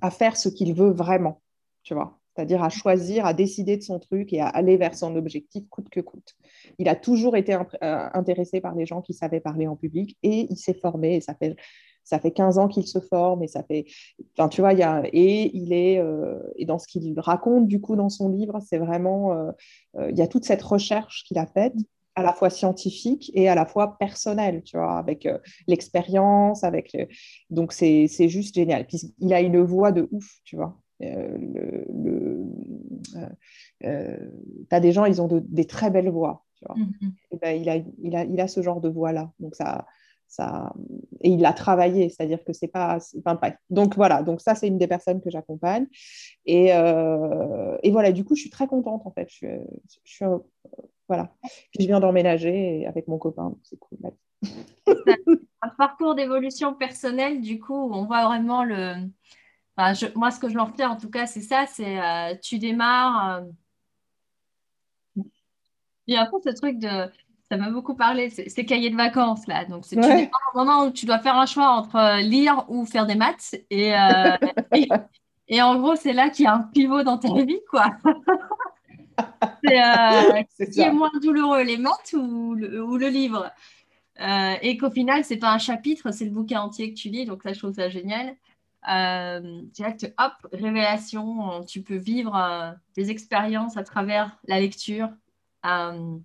à 0.00 0.10
faire 0.10 0.36
ce 0.36 0.48
qu'il 0.48 0.74
veut 0.74 0.90
vraiment, 0.90 1.40
tu 1.82 1.94
vois. 1.94 2.18
C'est-à-dire 2.34 2.64
à 2.64 2.68
choisir, 2.68 3.26
à 3.26 3.32
décider 3.32 3.76
de 3.76 3.82
son 3.82 4.00
truc 4.00 4.32
et 4.32 4.40
à 4.40 4.48
aller 4.48 4.76
vers 4.76 4.96
son 4.96 5.14
objectif 5.14 5.68
coûte 5.68 5.88
que 5.88 6.00
coûte. 6.00 6.34
Il 6.78 6.88
a 6.88 6.96
toujours 6.96 7.36
été 7.36 7.54
euh, 7.54 8.08
intéressé 8.12 8.60
par 8.60 8.74
les 8.74 8.86
gens 8.86 9.02
qui 9.02 9.14
savaient 9.14 9.40
parler 9.40 9.68
en 9.68 9.76
public 9.76 10.18
et 10.24 10.48
il 10.50 10.56
s'est 10.56 10.74
formé. 10.74 11.20
Ça 11.20 11.34
fait, 11.34 11.54
ça 12.02 12.18
fait 12.18 12.32
15 12.32 12.58
ans 12.58 12.66
qu'il 12.66 12.88
se 12.88 12.98
forme 12.98 13.44
et 13.44 13.46
ça 13.46 13.62
fait. 13.62 13.86
Enfin, 14.36 14.48
tu 14.48 14.62
vois, 14.62 14.72
il 14.72 14.80
y 14.80 14.82
a, 14.82 15.02
et 15.12 15.56
il 15.56 15.72
est. 15.72 16.00
Euh, 16.00 16.40
et 16.56 16.64
dans 16.64 16.80
ce 16.80 16.88
qu'il 16.88 17.14
raconte, 17.20 17.68
du 17.68 17.80
coup, 17.80 17.94
dans 17.94 18.08
son 18.08 18.28
livre, 18.28 18.58
c'est 18.66 18.78
vraiment. 18.78 19.32
Euh, 19.32 20.10
il 20.10 20.18
y 20.18 20.22
a 20.22 20.26
toute 20.26 20.44
cette 20.44 20.62
recherche 20.62 21.22
qu'il 21.24 21.38
a 21.38 21.46
faite 21.46 21.76
à 22.16 22.22
la 22.22 22.32
fois 22.32 22.50
scientifique 22.50 23.30
et 23.34 23.48
à 23.48 23.54
la 23.54 23.66
fois 23.66 23.98
personnel, 23.98 24.62
tu 24.62 24.76
vois, 24.76 24.98
avec 24.98 25.26
euh, 25.26 25.38
l'expérience, 25.66 26.62
avec 26.64 26.96
donc 27.50 27.72
c'est 27.72 28.08
juste 28.28 28.54
génial. 28.54 28.86
Puis 28.86 29.14
il 29.18 29.32
a 29.32 29.40
une 29.40 29.60
voix 29.60 29.92
de 29.92 30.08
ouf, 30.12 30.38
tu 30.44 30.56
vois. 30.56 30.78
Euh, 31.02 31.36
le, 31.38 32.44
euh, 33.84 34.16
tu 34.70 34.74
as 34.74 34.80
des 34.80 34.92
gens, 34.92 35.04
ils 35.04 35.20
ont 35.20 35.28
des 35.28 35.64
très 35.64 35.90
belles 35.90 36.10
voix, 36.10 36.44
tu 36.56 36.64
vois. 36.66 36.76
Mm-hmm. 36.76 37.12
et 37.32 37.36
ben, 37.38 37.60
il, 37.60 37.68
a, 37.68 37.76
il, 38.02 38.16
a, 38.16 38.24
il 38.24 38.40
a 38.40 38.48
ce 38.48 38.62
genre 38.62 38.80
de 38.80 38.88
voix-là. 38.88 39.32
Donc 39.40 39.56
ça, 39.56 39.86
et 41.20 41.30
il 41.30 41.44
a 41.44 41.52
travaillé, 41.52 42.08
c'est-à-dire 42.08 42.42
que 42.44 42.52
c'est 42.52 42.68
pas, 42.68 42.98
Donc 43.70 43.96
voilà, 43.96 44.22
donc 44.22 44.40
ça 44.40 44.54
c'est 44.54 44.68
une 44.68 44.78
des 44.78 44.88
personnes 44.88 45.20
que 45.20 45.30
j'accompagne, 45.30 45.86
et, 46.46 46.68
et, 46.68 47.90
voilà, 47.90 48.12
du 48.12 48.24
coup 48.24 48.34
je 48.34 48.42
suis 48.42 48.50
très 48.50 48.66
contente 48.66 49.02
en 49.06 49.10
fait. 49.10 49.28
Je, 49.30 49.46
je 50.04 50.24
voilà, 51.08 51.30
puis 51.42 51.82
je 51.82 51.86
viens 51.86 52.00
d'emménager 52.00 52.86
avec 52.86 53.08
mon 53.08 53.18
copain, 53.18 53.54
c'est 53.62 53.78
cool. 53.78 53.98
un 55.62 55.68
parcours 55.70 56.14
d'évolution 56.14 56.74
personnelle, 56.74 57.40
du 57.40 57.60
coup, 57.60 57.90
on 57.92 58.04
voit 58.04 58.24
vraiment 58.26 58.64
le. 58.64 58.94
moi, 60.14 60.30
ce 60.30 60.38
que 60.38 60.48
je 60.48 60.56
m'en 60.56 60.66
retiens, 60.66 60.90
en 60.90 60.96
tout 60.96 61.10
cas, 61.10 61.26
c'est 61.26 61.40
ça 61.40 61.66
c'est 61.66 62.00
euh, 62.00 62.34
tu 62.42 62.58
démarres. 62.58 63.42
Euh... 65.16 65.22
Et 66.06 66.16
après, 66.16 66.38
ce 66.44 66.54
truc 66.54 66.78
de. 66.78 67.10
Ça 67.54 67.60
m'a 67.60 67.70
beaucoup 67.70 67.94
parlé, 67.94 68.30
c'est 68.30 68.64
cahiers 68.64 68.90
de 68.90 68.96
vacances, 68.96 69.46
là. 69.46 69.64
Donc, 69.64 69.84
c'est 69.86 69.96
ouais. 69.96 70.28
au 70.54 70.58
moment 70.58 70.86
où 70.86 70.90
tu 70.90 71.06
dois 71.06 71.20
faire 71.20 71.36
un 71.36 71.46
choix 71.46 71.68
entre 71.68 71.94
euh, 71.94 72.16
lire 72.16 72.64
ou 72.66 72.84
faire 72.84 73.06
des 73.06 73.14
maths. 73.14 73.54
Et, 73.70 73.94
euh, 73.94 74.36
et, 75.48 75.62
en 75.62 75.78
gros, 75.78 75.94
c'est 75.94 76.12
là 76.12 76.30
qu'il 76.30 76.46
y 76.46 76.48
a 76.48 76.54
un 76.54 76.62
pivot 76.62 77.04
dans 77.04 77.16
ta 77.16 77.28
vie, 77.44 77.60
quoi. 77.70 77.86
c'est 79.62 80.68
qui 80.68 80.80
est 80.80 80.90
moins 80.90 81.12
douloureux, 81.22 81.62
les 81.62 81.76
maths 81.76 82.12
ou 82.14 82.54
le, 82.54 82.82
ou 82.82 82.96
le 82.96 83.06
livre? 83.06 83.48
Euh, 84.20 84.54
et 84.60 84.76
qu'au 84.76 84.90
final, 84.90 85.22
c'est 85.24 85.36
pas 85.36 85.52
un 85.52 85.58
chapitre, 85.58 86.10
c'est 86.10 86.24
le 86.24 86.32
bouquin 86.32 86.60
entier 86.60 86.92
que 86.92 86.98
tu 86.98 87.08
lis. 87.08 87.24
Donc, 87.24 87.44
ça, 87.44 87.52
je 87.52 87.60
trouve 87.60 87.74
ça 87.74 87.88
génial. 87.88 88.34
Euh, 88.90 89.62
direct, 89.66 90.12
hop, 90.18 90.32
révélation, 90.52 91.62
tu 91.66 91.82
peux 91.82 91.98
vivre 91.98 92.34
euh, 92.34 92.72
des 92.96 93.12
expériences 93.12 93.76
à 93.76 93.84
travers 93.84 94.36
la 94.48 94.58
lecture. 94.58 95.08
Euh, 95.64 96.18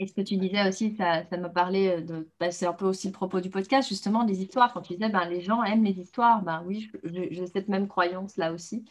et 0.00 0.06
ce 0.08 0.12
que 0.14 0.22
tu 0.22 0.36
disais 0.36 0.66
aussi, 0.68 0.96
ça, 0.96 1.22
ça 1.30 1.36
m'a 1.36 1.48
parlé 1.48 2.00
de. 2.02 2.28
Bah, 2.40 2.50
c'est 2.50 2.66
un 2.66 2.72
peu 2.72 2.86
aussi 2.86 3.06
le 3.06 3.12
propos 3.12 3.40
du 3.40 3.50
podcast, 3.50 3.88
justement, 3.88 4.24
des 4.24 4.42
histoires. 4.42 4.72
Quand 4.72 4.80
tu 4.80 4.94
disais, 4.94 5.10
ben, 5.10 5.26
les 5.26 5.40
gens 5.42 5.62
aiment 5.62 5.84
les 5.84 6.00
histoires, 6.00 6.42
ben 6.42 6.62
oui, 6.66 6.90
j'ai 7.04 7.46
cette 7.46 7.68
même 7.68 7.86
croyance 7.86 8.36
là 8.36 8.52
aussi. 8.52 8.84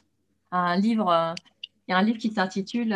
Un 0.52 0.78
livre, 0.78 1.36
il 1.88 1.92
y 1.92 1.94
a 1.94 1.98
un 1.98 2.04
livre 2.04 2.18
qui 2.20 2.32
s'intitule 2.32 2.94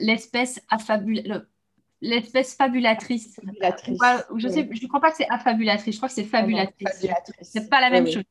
L'espèce 0.00 0.60
affabule 0.68 1.46
l'espèce 2.02 2.54
fabulatrice. 2.54 3.36
fabulatrice. 3.36 3.98
je 4.36 4.82
ne 4.82 4.88
crois 4.88 5.00
pas 5.00 5.10
que 5.10 5.16
c'est 5.16 5.28
affabulatrice, 5.30 5.94
je 5.94 5.98
crois 5.98 6.08
que 6.08 6.14
c'est 6.14 6.24
fabulatrice. 6.24 6.88
fabulatrice. 6.88 7.48
C'est 7.50 7.68
pas 7.68 7.80
la 7.80 7.90
même 7.90 8.06
chose. 8.06 8.22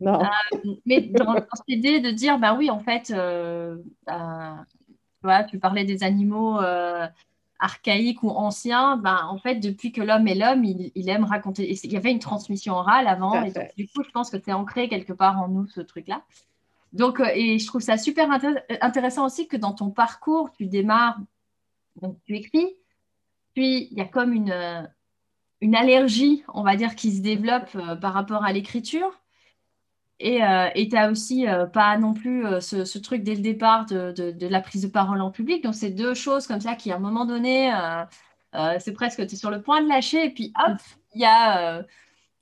Non. 0.00 0.22
Euh, 0.22 0.74
mais 0.84 1.00
dans, 1.00 1.34
cette 1.34 1.68
idée 1.68 2.00
de 2.00 2.10
dire, 2.10 2.38
bah 2.38 2.54
oui, 2.54 2.70
en 2.70 2.80
fait, 2.80 3.10
euh, 3.10 3.78
bah, 4.06 4.64
tu 5.48 5.58
parlais 5.58 5.84
des 5.84 6.02
animaux 6.02 6.60
euh, 6.60 7.06
archaïques 7.58 8.22
ou 8.22 8.30
anciens, 8.30 8.96
bah, 8.96 9.26
en 9.28 9.38
fait, 9.38 9.56
depuis 9.56 9.92
que 9.92 10.02
l'homme 10.02 10.28
est 10.28 10.34
l'homme, 10.34 10.64
il, 10.64 11.08
aime 11.08 11.24
raconter. 11.24 11.70
il 11.70 11.92
y 11.92 11.96
avait 11.96 12.12
une 12.12 12.18
transmission 12.18 12.74
orale 12.74 13.06
avant, 13.06 13.42
et 13.42 13.52
donc, 13.52 13.74
du 13.76 13.88
coup, 13.88 14.02
je 14.02 14.10
pense 14.10 14.30
que 14.30 14.36
c'est 14.44 14.52
ancré 14.52 14.88
quelque 14.88 15.12
part 15.12 15.40
en 15.40 15.48
nous, 15.48 15.66
ce 15.68 15.80
truc-là. 15.80 16.22
Donc, 16.92 17.20
et 17.20 17.58
je 17.58 17.66
trouve 17.66 17.80
ça 17.80 17.96
super 17.96 18.28
intéressant 18.80 19.26
aussi 19.26 19.48
que 19.48 19.56
dans 19.56 19.72
ton 19.72 19.90
parcours, 19.90 20.52
tu 20.52 20.66
démarres, 20.66 21.18
donc 22.00 22.18
tu 22.24 22.36
écris, 22.36 22.76
puis, 23.54 23.88
il 23.90 23.98
y 23.98 24.00
a 24.00 24.04
comme 24.04 24.32
une, 24.32 24.50
euh, 24.50 24.82
une 25.60 25.76
allergie, 25.76 26.42
on 26.52 26.62
va 26.62 26.76
dire, 26.76 26.96
qui 26.96 27.16
se 27.16 27.22
développe 27.22 27.74
euh, 27.76 27.96
par 27.96 28.12
rapport 28.12 28.44
à 28.44 28.52
l'écriture. 28.52 29.20
Et 30.20 30.42
euh, 30.44 30.68
tu 30.74 30.88
n'as 30.88 31.10
aussi 31.10 31.46
pas 31.72 31.98
non 31.98 32.14
plus 32.14 32.44
ce, 32.60 32.98
truc 32.98 33.22
dès 33.22 33.34
le 33.34 33.42
départ 33.42 33.86
de, 33.86 34.48
la 34.48 34.60
prise 34.60 34.82
de 34.82 34.88
parole 34.88 35.20
en 35.20 35.30
public. 35.30 35.62
Donc, 35.64 35.74
c'est 35.74 35.90
deux 35.90 36.14
choses 36.14 36.46
comme 36.46 36.60
ça 36.60 36.74
qui, 36.76 36.92
à 36.92 36.96
un 36.96 37.00
moment 37.00 37.26
donné, 37.26 37.72
c'est 38.78 38.92
presque, 38.92 39.26
tu 39.26 39.34
es 39.34 39.36
sur 39.36 39.50
le 39.50 39.60
point 39.60 39.82
de 39.82 39.88
lâcher. 39.88 40.26
Et 40.26 40.30
puis, 40.30 40.52
hop, 40.56 40.78
il 41.14 41.20
y 41.20 41.24
a 41.24 41.84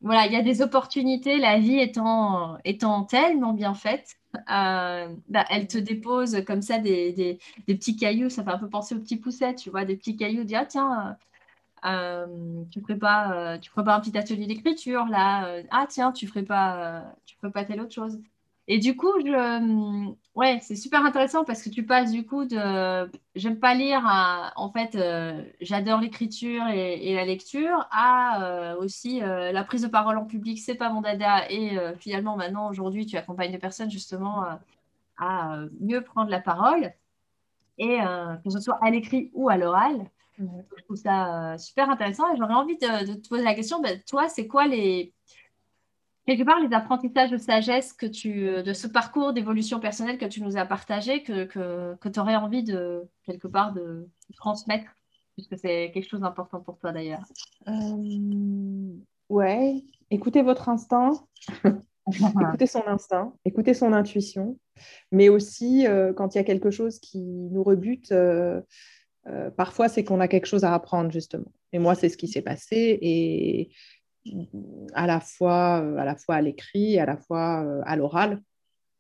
voilà, 0.02 0.26
il 0.26 0.32
y 0.32 0.37
a 0.37 0.42
des 0.42 0.62
opportunités, 0.62 1.38
la 1.38 1.58
vie 1.58 1.78
étant, 1.78 2.58
étant 2.64 3.04
tellement 3.04 3.52
bien 3.52 3.72
faite, 3.72 4.16
euh, 4.50 5.08
bah, 5.28 5.44
elle 5.48 5.68
te 5.68 5.78
dépose 5.78 6.42
comme 6.44 6.62
ça 6.62 6.78
des, 6.78 7.12
des, 7.12 7.38
petits 7.74 7.96
cailloux, 7.96 8.28
ça 8.28 8.42
fait 8.42 8.50
un 8.50 8.58
peu 8.58 8.68
penser 8.68 8.96
aux 8.96 8.98
petits 8.98 9.16
poussettes, 9.16 9.58
tu 9.58 9.70
vois, 9.70 9.85
des 9.85 9.96
petits 9.96 10.16
cailloux, 10.16 10.42
dis, 10.44 10.56
ah 10.56 10.66
tiens, 10.66 11.16
euh, 11.85 12.27
tu 12.71 12.81
ferais 12.81 12.99
pas, 12.99 13.33
euh, 13.35 13.59
tu 13.59 13.71
ferais 13.71 13.85
pas 13.85 13.97
un 13.97 14.01
petit 14.01 14.16
atelier 14.16 14.47
d'écriture 14.47 15.07
là, 15.07 15.62
ah 15.71 15.87
tiens, 15.88 16.12
tu 16.12 16.27
ferais 16.27 16.45
pas, 16.45 17.05
tu 17.27 17.37
ferais 17.37 17.53
pas 17.53 17.64
telle 17.64 17.81
autre 17.81 17.95
chose. 17.95 18.18
Et 18.68 18.79
du 18.79 18.97
coup, 18.97 19.12
je... 19.21 20.14
ouais, 20.35 20.59
c'est 20.62 20.77
super 20.77 21.05
intéressant 21.05 21.45
parce 21.45 21.62
que 21.62 21.68
tu 21.68 21.85
passes 21.85 22.12
du 22.12 22.25
coup 22.25 22.45
de 22.45 23.11
j'aime 23.35 23.59
pas 23.59 23.75
lire 23.75 24.03
en 24.57 24.71
fait, 24.71 24.95
euh, 24.95 25.42
j'adore 25.61 26.01
l'écriture 26.01 26.66
et, 26.68 27.14
la 27.14 27.25
lecture 27.25 27.88
à 27.90 28.42
euh, 28.45 28.77
aussi 28.77 29.23
euh, 29.23 29.53
la 29.53 29.64
prise 29.64 29.83
de 29.83 29.88
parole 29.88 30.16
en 30.16 30.25
public, 30.25 30.59
c'est 30.59 30.75
pas 30.77 30.90
mon 30.90 31.01
dada. 31.01 31.51
Et 31.51 31.77
finalement, 31.99 32.37
maintenant, 32.37 32.71
aujourd'hui, 32.71 33.07
tu 33.07 33.16
accompagnes 33.16 33.53
des 33.53 33.59
personnes 33.59 33.90
justement 33.90 34.45
à 35.18 35.59
mieux 35.81 36.03
prendre 36.03 36.31
la 36.31 36.40
parole 36.40 36.92
et 37.79 37.99
que 38.45 38.51
ce 38.51 38.61
soit 38.61 38.79
à 38.83 38.90
l'écrit 38.90 39.31
ou 39.35 39.49
à 39.49 39.57
l'oral. 39.57 40.09
Je 40.38 40.83
trouve 40.85 40.97
ça 40.97 41.57
super 41.59 41.90
intéressant 41.90 42.33
et 42.33 42.37
j'aurais 42.37 42.55
envie 42.55 42.77
de, 42.77 43.14
te 43.14 43.29
poser 43.29 43.45
la 43.45 43.55
question, 43.55 43.81
ben, 43.81 44.01
toi, 44.07 44.29
c'est 44.29 44.47
quoi 44.47 44.66
les 44.66 45.12
quelque 46.27 46.45
part 46.45 46.61
les 46.61 46.73
apprentissages 46.75 47.31
de 47.31 47.37
sagesse 47.37 47.92
que 47.92 48.07
tu, 48.07 48.49
euh, 48.49 48.62
de 48.62 48.73
ce 48.73 48.87
parcours 48.87 49.33
d'évolution 49.33 49.81
personnelle 49.81 50.18
que 50.18 50.25
tu 50.25 50.40
nous 50.40 50.57
as 50.57 50.64
partagé, 50.64 51.23
que, 51.25 51.45
que, 51.45 52.09
tu 52.09 52.21
aurais 52.21 52.37
envie 52.37 52.62
de, 52.62 53.03
quelque 53.25 53.49
part, 53.49 53.73
de, 53.73 54.09
transmettre, 54.37 54.88
puisque 55.35 55.59
c'est 55.59 55.90
quelque 55.92 56.09
chose 56.09 56.21
d'important 56.21 56.61
pour 56.61 56.79
toi 56.79 56.92
d'ailleurs. 56.92 57.25
Euh, 57.66 58.95
Ouais, 59.33 59.83
écoutez 60.11 60.42
votre 60.42 60.68
instinct, 60.68 61.12
écoutez 62.07 62.66
son 62.66 62.87
instinct, 62.87 63.33
écoutez 63.47 63.73
son 63.73 63.95
intuition, 63.95 64.59
mais 65.11 65.31
aussi 65.31 65.87
euh, 65.87 66.12
quand 66.12 66.35
il 66.35 66.38
y 66.38 66.40
a 66.42 66.45
quelque 66.45 66.71
chose 66.71 66.99
qui 66.99 67.23
nous 67.23 67.62
rebute, 67.62 68.12
parfois 69.56 69.88
c'est 69.88 70.04
qu'on 70.04 70.20
a 70.20 70.28
quelque 70.28 70.46
chose 70.46 70.64
à 70.64 70.74
apprendre 70.74 71.11
justement. 71.11 71.52
Et 71.72 71.78
moi, 71.78 71.94
c'est 71.94 72.08
ce 72.08 72.16
qui 72.16 72.28
s'est 72.28 72.42
passé. 72.42 72.98
Et, 73.00 73.70
à 74.94 75.08
la 75.08 75.18
fois 75.18 75.82
euh, 75.82 75.96
à 75.96 76.04
la 76.04 76.14
fois 76.14 76.37
à 76.37 76.40
l'écrit, 76.40 76.98
à 77.00 77.06
la 77.06 77.16
fois 77.16 77.64
euh, 77.64 77.82
à 77.85 77.96
l'oral. 77.96 78.40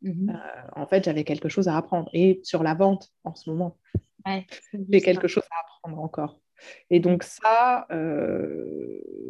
Mhm. 0.02 0.30
Euh, 0.30 0.80
en 0.80 0.86
fait, 0.86 1.04
j'avais 1.04 1.22
quelque 1.24 1.48
chose 1.48 1.68
à 1.68 1.76
apprendre. 1.76 2.10
Et 2.12 2.40
sur 2.42 2.62
la 2.62 2.74
vente, 2.74 3.10
en 3.22 3.34
ce 3.34 3.48
moment, 3.48 3.78
j'ai 4.26 5.00
quelque 5.00 5.28
chose 5.28 5.44
à 5.50 5.60
apprendre 5.60 6.02
encore. 6.02 6.40
Et 6.90 7.00
donc 7.00 7.24
ça, 7.24 7.86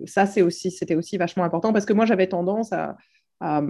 ça 0.06 0.26
c'est 0.26 0.42
aussi, 0.42 0.70
c'était 0.70 0.94
aussi 0.94 1.16
vachement 1.16 1.44
important 1.44 1.72
parce 1.72 1.86
que 1.86 1.92
moi, 1.92 2.06
j'avais 2.06 2.26
tendance 2.26 2.72
à, 2.72 2.96
à, 3.40 3.62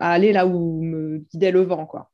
aller 0.00 0.32
là 0.32 0.46
où 0.46 0.82
me 0.82 1.18
guidait 1.30 1.50
le 1.50 1.62
vent, 1.62 1.86
quoi. 1.86 2.10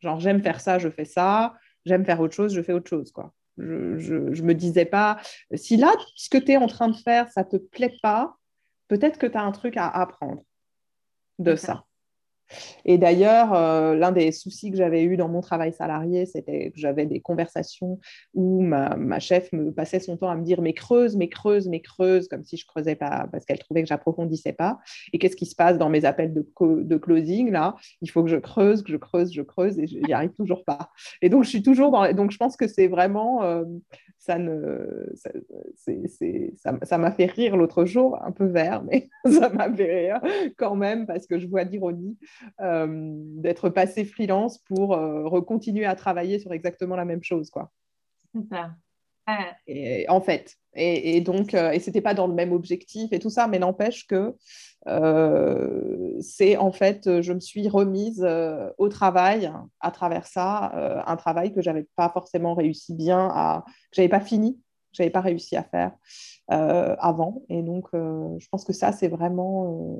Genre, 0.00 0.20
j'aime 0.20 0.42
faire 0.42 0.60
ça, 0.60 0.78
je 0.78 0.88
fais 0.88 1.04
ça. 1.04 1.54
J'aime 1.84 2.04
faire 2.04 2.20
autre 2.20 2.34
chose, 2.34 2.54
je 2.54 2.62
fais 2.62 2.72
autre 2.72 2.88
chose, 2.88 3.10
quoi. 3.10 3.32
Je, 3.58 4.14
ne 4.14 4.42
me 4.42 4.54
disais 4.54 4.84
pas, 4.84 5.18
si 5.54 5.76
là, 5.76 5.92
ce 6.14 6.28
que 6.28 6.38
tu 6.38 6.52
es 6.52 6.56
en 6.56 6.68
train 6.68 6.88
de 6.88 6.96
faire, 6.96 7.28
ça 7.30 7.44
te 7.44 7.56
plaît 7.56 7.96
pas, 8.02 8.36
peut-être 8.88 9.18
que 9.18 9.26
tu 9.26 9.36
as 9.36 9.42
un 9.42 9.52
truc 9.52 9.76
à 9.76 9.88
apprendre 9.88 10.42
de 11.38 11.56
ça. 11.56 11.84
Et 12.84 12.98
d'ailleurs, 12.98 13.52
euh, 13.54 13.94
l'un 13.94 14.12
des 14.12 14.32
soucis 14.32 14.70
que 14.70 14.76
j'avais 14.76 15.02
eu 15.02 15.16
dans 15.16 15.28
mon 15.28 15.40
travail 15.40 15.72
salarié, 15.72 16.26
c'était 16.26 16.70
que 16.70 16.78
j'avais 16.78 17.06
des 17.06 17.20
conversations 17.20 17.98
où 18.34 18.60
ma, 18.62 19.18
chef 19.18 19.52
me 19.52 19.72
passait 19.72 20.00
son 20.00 20.16
temps 20.16 20.30
à 20.30 20.36
me 20.36 20.44
dire 20.44 20.60
mais 20.60 20.72
creuse, 20.72 21.16
mais 21.16 21.28
creuse, 21.28 21.68
mais 21.68 21.80
creuse, 21.80 22.28
comme 22.28 22.44
si 22.44 22.56
je 22.56 22.66
creusais 22.66 22.94
pas, 22.94 23.28
parce 23.30 23.44
qu'elle 23.44 23.58
trouvait 23.58 23.82
que 23.82 23.88
j'approfondissais 23.88 24.52
pas. 24.52 24.78
Et 25.12 25.18
qu'est-ce 25.18 25.36
qui 25.36 25.46
se 25.46 25.56
passe 25.56 25.78
dans 25.78 25.88
mes 25.88 26.04
appels 26.04 26.32
de, 26.32 26.46
de, 26.60 26.96
closing 26.96 27.50
là? 27.50 27.74
Il 28.00 28.10
faut 28.10 28.22
que 28.22 28.30
je 28.30 28.36
creuse, 28.36 28.82
que 28.82 28.92
je 28.92 28.96
creuse, 28.96 29.32
je 29.32 29.42
creuse, 29.42 29.78
et 29.78 29.86
j'y 29.86 30.12
arrive 30.12 30.32
toujours 30.32 30.64
pas. 30.64 30.90
Et 31.22 31.28
donc 31.28 31.44
je 31.44 31.48
suis 31.48 31.62
toujours 31.62 31.90
dans. 31.90 32.12
Donc 32.12 32.30
je 32.30 32.36
pense 32.36 32.56
que 32.56 32.66
c'est 32.66 32.86
vraiment 32.86 33.42
euh, 33.42 33.64
ça 34.18 34.38
ne 34.38 35.12
ça 36.82 36.98
m'a 36.98 37.10
fait 37.10 37.26
rire 37.26 37.56
l'autre 37.56 37.84
jour, 37.84 38.18
un 38.22 38.32
peu 38.32 38.44
vert, 38.44 38.82
mais 38.84 39.08
ça 39.30 39.48
m'a 39.48 39.72
fait 39.72 40.10
rire 40.10 40.20
quand 40.56 40.76
même 40.76 41.06
parce 41.06 41.26
que 41.26 41.38
je 41.38 41.46
vois 41.46 41.64
l'ironie 41.64 42.16
d'être 42.58 43.68
passé 43.68 44.04
freelance 44.04 44.58
pour 44.58 44.94
euh, 44.94 45.28
recontinuer 45.28 45.84
à 45.84 45.94
travailler 45.94 46.38
sur 46.38 46.52
exactement 46.52 46.96
la 46.96 47.04
même 47.04 47.22
chose, 47.22 47.50
quoi. 47.50 47.70
Ça. 48.50 48.74
Et, 49.66 50.06
en 50.08 50.22
fait, 50.22 50.56
et, 50.74 51.20
donc, 51.20 51.52
euh, 51.52 51.72
et 51.72 51.80
c'était 51.80 52.00
pas 52.00 52.14
dans 52.14 52.26
le 52.26 52.32
même 52.32 52.52
objectif 52.52 53.12
et 53.12 53.18
tout 53.18 53.28
ça, 53.28 53.46
mais 53.46 53.58
n'empêche 53.58 54.06
que 54.06 54.34
c'est 56.20 56.56
en 56.56 56.72
fait, 56.72 57.20
je 57.20 57.32
me 57.34 57.40
suis 57.40 57.68
remise 57.68 58.26
au 58.78 58.88
travail 58.88 59.52
à 59.80 59.90
travers 59.90 60.26
ça, 60.26 61.02
un 61.06 61.16
travail 61.16 61.52
que 61.52 61.60
j'avais 61.60 61.86
pas 61.94 62.08
forcément 62.08 62.54
réussi 62.54 62.94
bien 62.94 63.28
à, 63.30 63.64
que 63.66 63.96
j'avais 63.96 64.08
pas 64.08 64.20
fini, 64.20 64.54
que 64.54 64.62
j'avais 64.94 65.10
pas 65.10 65.20
réussi 65.20 65.56
à 65.56 65.62
faire 65.62 65.92
avant. 66.48 67.42
Et 67.50 67.62
donc, 67.62 67.88
je 67.92 68.48
pense 68.48 68.64
que 68.64 68.72
ça, 68.72 68.92
c'est 68.92 69.08
vraiment, 69.08 69.98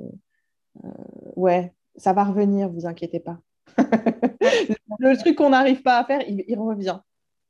ouais, 1.35 1.71
ça 1.99 2.13
va 2.13 2.23
revenir, 2.23 2.69
vous 2.69 2.85
inquiétez 2.85 3.19
pas. 3.19 3.37
le 4.99 5.17
truc 5.17 5.35
qu'on 5.35 5.49
n'arrive 5.49 5.81
pas 5.81 5.99
à 5.99 6.05
faire, 6.05 6.21
il, 6.27 6.57
revient. 6.57 6.99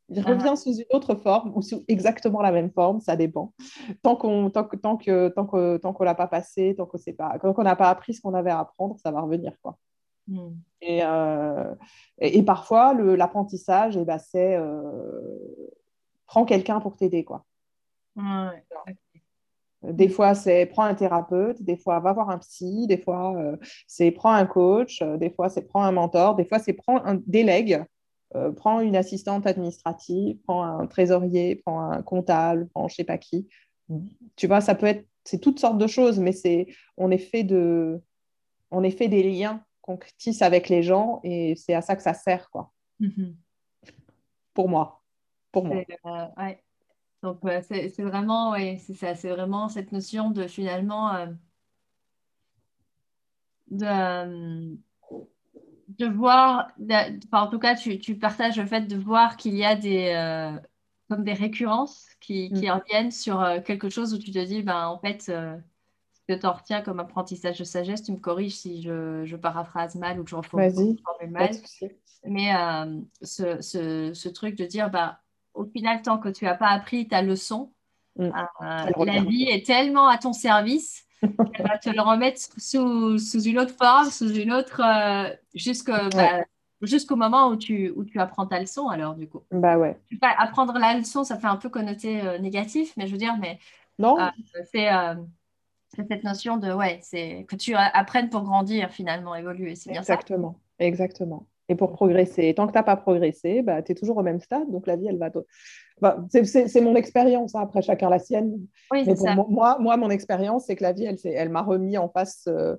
Il 0.09 0.23
ah. 0.25 0.29
revient 0.29 0.57
sous 0.57 0.73
une 0.73 0.85
autre 0.91 1.15
forme 1.15 1.55
ou 1.55 1.61
sous 1.61 1.83
exactement 1.87 2.41
la 2.41 2.51
même 2.51 2.71
forme, 2.71 2.99
ça 2.99 3.15
dépend. 3.15 3.53
Tant 4.01 4.15
qu'on 4.15 4.49
tant 4.49 4.63
que, 4.63 4.75
tant 4.75 4.97
que, 4.97 5.29
tant 5.29 5.45
que, 5.45 5.77
tant 5.77 5.93
qu'on 5.93 6.03
l'a 6.03 6.15
pas 6.15 6.27
passé, 6.27 6.75
tant 6.75 6.85
qu'on 6.85 6.97
pas, 7.17 7.37
qu'on 7.39 7.63
n'a 7.63 7.75
pas 7.75 7.89
appris 7.89 8.13
ce 8.13 8.21
qu'on 8.21 8.33
avait 8.33 8.51
à 8.51 8.59
apprendre, 8.59 8.97
ça 8.99 9.11
va 9.11 9.21
revenir 9.21 9.53
quoi. 9.61 9.77
Hmm. 10.27 10.51
Et, 10.81 11.01
euh, 11.03 11.73
et, 12.19 12.43
parfois 12.43 12.93
l'apprentissage, 12.93 13.97
eh 13.97 14.05
ben, 14.05 14.19
c'est 14.19 14.55
euh, 14.55 14.81
prends 16.27 16.45
quelqu'un 16.45 16.79
pour 16.79 16.95
t'aider 16.95 17.23
quoi. 17.23 17.45
Des 19.83 20.09
fois, 20.09 20.35
c'est 20.35 20.65
prends 20.65 20.83
un 20.83 20.95
thérapeute, 20.95 21.61
des 21.63 21.77
fois, 21.77 21.99
va 21.99 22.11
voir 22.11 22.29
un 22.29 22.37
psy, 22.39 22.85
des 22.87 22.97
fois, 22.97 23.35
euh, 23.37 23.55
c'est 23.87 24.11
prends 24.11 24.33
un 24.33 24.45
coach, 24.45 25.01
des 25.01 25.29
fois, 25.29 25.49
c'est 25.49 25.61
prends 25.61 25.83
un 25.83 25.91
mentor, 25.91 26.35
des 26.35 26.45
fois, 26.45 26.59
c'est 26.59 26.73
prends 26.73 27.03
un 27.05 27.19
délègue 27.27 27.85
euh, 28.35 28.51
prends 28.51 28.79
une 28.79 28.95
assistante 28.95 29.47
administrative, 29.47 30.37
prends 30.43 30.63
un 30.63 30.85
trésorier, 30.85 31.55
prends 31.55 31.81
un 31.81 32.03
comptable, 32.03 32.67
prends 32.69 32.87
je 32.87 32.95
sais 32.95 33.03
pas 33.03 33.17
qui. 33.17 33.47
Tu 34.35 34.45
vois, 34.45 34.61
ça 34.61 34.75
peut 34.75 34.85
être, 34.85 35.07
c'est 35.23 35.39
toutes 35.39 35.59
sortes 35.59 35.79
de 35.79 35.87
choses, 35.87 36.19
mais 36.19 36.31
c'est, 36.31 36.67
on 36.95 37.09
est 37.09 37.17
fait 37.17 37.43
de, 37.43 37.99
on 38.69 38.83
est 38.83 38.91
fait 38.91 39.07
des 39.07 39.23
liens 39.23 39.63
qu'on 39.81 39.97
tisse 40.19 40.43
avec 40.43 40.69
les 40.69 40.83
gens 40.83 41.21
et 41.23 41.55
c'est 41.55 41.73
à 41.73 41.81
ça 41.81 41.95
que 41.95 42.03
ça 42.03 42.13
sert, 42.13 42.51
quoi. 42.51 42.71
Mm-hmm. 43.01 43.33
Pour 44.53 44.69
moi, 44.69 45.01
pour 45.51 45.65
moi. 45.65 45.77
Euh, 46.05 46.25
ouais. 46.37 46.63
Donc 47.23 47.39
c'est, 47.63 47.89
vraiment, 47.99 48.51
ouais, 48.51 48.77
c'est 48.85 48.93
ça, 48.93 49.15
c'est 49.15 49.29
vraiment 49.29 49.67
cette 49.67 49.91
notion 49.91 50.31
de 50.31 50.47
finalement 50.47 51.13
euh, 51.13 51.27
de 53.71 54.77
de 55.97 56.05
voir, 56.05 56.67
en 57.31 57.47
tout 57.47 57.59
cas, 57.59 57.75
tu, 57.75 57.99
tu, 57.99 58.17
partages 58.17 58.57
le 58.57 58.65
fait 58.65 58.81
de 58.81 58.95
voir 58.95 59.37
qu'il 59.37 59.55
y 59.55 59.65
a 59.65 59.75
des, 59.75 60.13
euh, 60.15 60.57
comme 61.09 61.23
des 61.23 61.33
récurrences 61.33 62.07
qui, 62.21 62.51
qui 62.53 62.67
mm. 62.67 62.71
reviennent 62.71 63.11
sur 63.11 63.41
euh, 63.41 63.59
quelque 63.59 63.89
chose 63.89 64.13
où 64.13 64.17
tu 64.17 64.31
te 64.31 64.39
dis, 64.39 64.61
ben, 64.61 64.87
en 64.87 64.99
fait, 64.99 65.27
euh, 65.29 65.57
ce 66.13 66.33
que 66.33 66.39
tu 66.39 66.45
en 66.45 66.53
retiens 66.53 66.81
comme 66.81 66.99
apprentissage 66.99 67.57
de 67.57 67.63
sagesse, 67.63 68.03
tu 68.03 68.11
me 68.11 68.17
corriges 68.17 68.55
si 68.55 68.81
je, 68.81 69.25
je 69.25 69.35
paraphrase 69.35 69.95
mal 69.95 70.19
ou 70.19 70.23
que 70.23 70.29
je 70.29 70.35
reformule 70.35 70.97
mal. 71.29 71.51
Mais 72.25 72.51
ce, 73.21 73.61
ce, 73.61 74.13
ce, 74.13 74.29
truc 74.29 74.55
de 74.55 74.65
dire, 74.65 74.89
bah, 74.89 75.21
au 75.53 75.65
final, 75.65 76.01
tant 76.01 76.17
que 76.17 76.29
tu 76.29 76.45
n'as 76.45 76.55
pas 76.55 76.69
appris 76.69 77.07
ta 77.07 77.21
leçon, 77.21 77.71
mm. 78.17 78.29
la 78.61 79.23
vie 79.23 79.43
est 79.43 79.65
tellement 79.65 80.07
à 80.07 80.17
ton 80.17 80.33
service 80.33 81.05
elle 81.53 81.67
va 81.67 81.77
te 81.77 81.89
le 81.89 82.01
remettre 82.01 82.39
sous, 82.57 83.17
sous, 83.17 83.41
une 83.41 83.59
autre 83.59 83.75
forme, 83.75 84.09
sous 84.09 84.33
une 84.33 84.53
autre, 84.53 84.81
euh, 84.81 85.33
bah, 86.11 86.43
jusqu'au 86.81 87.15
moment 87.15 87.49
où 87.49 87.57
tu, 87.57 87.91
où 87.95 88.05
tu 88.05 88.19
apprends 88.19 88.45
ta 88.45 88.59
leçon, 88.59 88.87
alors, 88.87 89.15
du 89.15 89.27
coup. 89.27 89.41
Bah 89.51 89.77
ouais. 89.77 89.99
Apprendre 90.21 90.77
la 90.77 90.95
leçon, 90.95 91.23
ça 91.23 91.37
fait 91.37 91.47
un 91.47 91.57
peu 91.57 91.69
connoté 91.69 92.21
euh, 92.21 92.37
négatif, 92.37 92.93
mais 92.95 93.07
je 93.07 93.11
veux 93.11 93.17
dire, 93.17 93.35
mais. 93.37 93.59
Non. 93.97 94.17
Euh, 94.19 94.29
c'est 94.71 96.07
cette 96.07 96.23
notion 96.23 96.57
de, 96.57 96.71
ouais, 96.71 96.99
c'est 97.01 97.45
que 97.49 97.55
tu 97.55 97.73
apprennes 97.75 98.29
pour 98.29 98.43
grandir, 98.43 98.91
finalement, 98.91 99.35
évoluer. 99.35 99.75
C'est 99.75 99.89
bien 99.89 100.01
Exactement. 100.01 100.57
Ça 100.79 100.85
Exactement. 100.85 101.47
Et 101.69 101.75
pour 101.75 101.91
progresser. 101.91 102.47
Et 102.47 102.55
tant 102.55 102.65
que 102.65 102.71
tu 102.71 102.77
n'as 102.77 102.83
pas 102.83 102.95
progressé, 102.95 103.61
bah, 103.61 103.83
tu 103.83 103.91
es 103.91 103.95
toujours 103.95 104.17
au 104.17 104.23
même 104.23 104.39
stade. 104.39 104.69
Donc 104.71 104.87
la 104.87 104.95
vie, 104.95 105.07
elle 105.07 105.19
va. 105.19 105.29
Bah, 106.01 106.17
c'est 106.29 106.81
mon 106.81 106.95
expérience. 106.95 107.53
Hein. 107.53 107.61
Après, 107.61 107.83
chacun 107.83 108.09
la 108.09 108.17
sienne. 108.17 108.59
Oui, 108.91 109.05
ça. 109.15 109.35
Moi, 109.35 109.77
moi, 109.79 109.95
mon 109.97 110.09
expérience, 110.09 110.65
c'est 110.65 110.75
que 110.75 110.83
la 110.83 110.93
vie, 110.93 111.05
elle, 111.05 111.17
elle 111.23 111.49
m'a 111.49 111.61
remis 111.61 111.97
en 111.99 112.09
face 112.09 112.45
euh, 112.47 112.75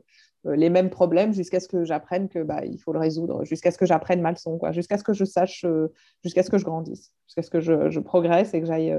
euh, 0.47 0.57
les 0.57 0.70
mêmes 0.70 0.91
problèmes 0.91 1.32
jusqu'à 1.32 1.61
ce 1.61 1.68
que 1.68 1.84
j'apprenne 1.84 2.28
que 2.28 2.43
bah, 2.43 2.64
il 2.64 2.78
faut 2.78 2.93
le 2.93 2.99
résoudre, 2.99 3.45
jusqu'à 3.45 3.70
ce 3.70 3.78
que 3.78 3.86
j'apprenne 3.86 4.20
ma 4.20 4.32
leçon, 4.32 4.59
jusqu'à 4.72 4.99
ce 4.99 5.05
que 5.05 5.12
je 5.12 5.24
sache, 5.24 5.64
euh, 5.64 5.93
jusqu'à 6.24 6.43
ce 6.43 6.51
que 6.51 6.59
je 6.59 6.64
grandisse, 6.64 7.12
jusqu'à 7.26 7.43
ce 7.43 7.51
que 7.51 7.61
je, 7.61 7.91
je, 7.91 8.01
progresse 8.01 8.55
et 8.55 8.61
que 8.61 8.66
j'aille 8.66 8.97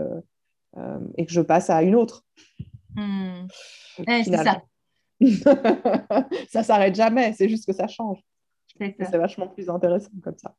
et 1.17 1.25
que 1.25 1.31
je 1.33 1.41
passe 1.41 1.69
à 1.69 1.83
une 1.83 1.95
autre. 1.95 2.23
Hmm. 2.95 3.47
c'est 4.05 4.37
ça. 4.37 4.61
ça 6.49 6.63
s'arrête 6.63 6.95
jamais. 6.95 7.33
C'est 7.33 7.49
juste 7.49 7.65
que 7.65 7.73
ça 7.73 7.87
change. 7.87 8.19
C'est 8.81 9.17
vachement 9.17 9.47
plus 9.47 9.69
intéressant 9.69 10.11
comme 10.23 10.37
ça. 10.37 10.55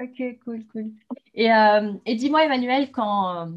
Ok, 0.00 0.38
cool, 0.44 0.66
cool. 0.68 0.92
Et, 1.34 1.52
euh, 1.52 1.92
et 2.06 2.14
dis-moi, 2.14 2.44
Emmanuel, 2.44 2.90
quand 2.90 3.46
euh, 3.46 3.50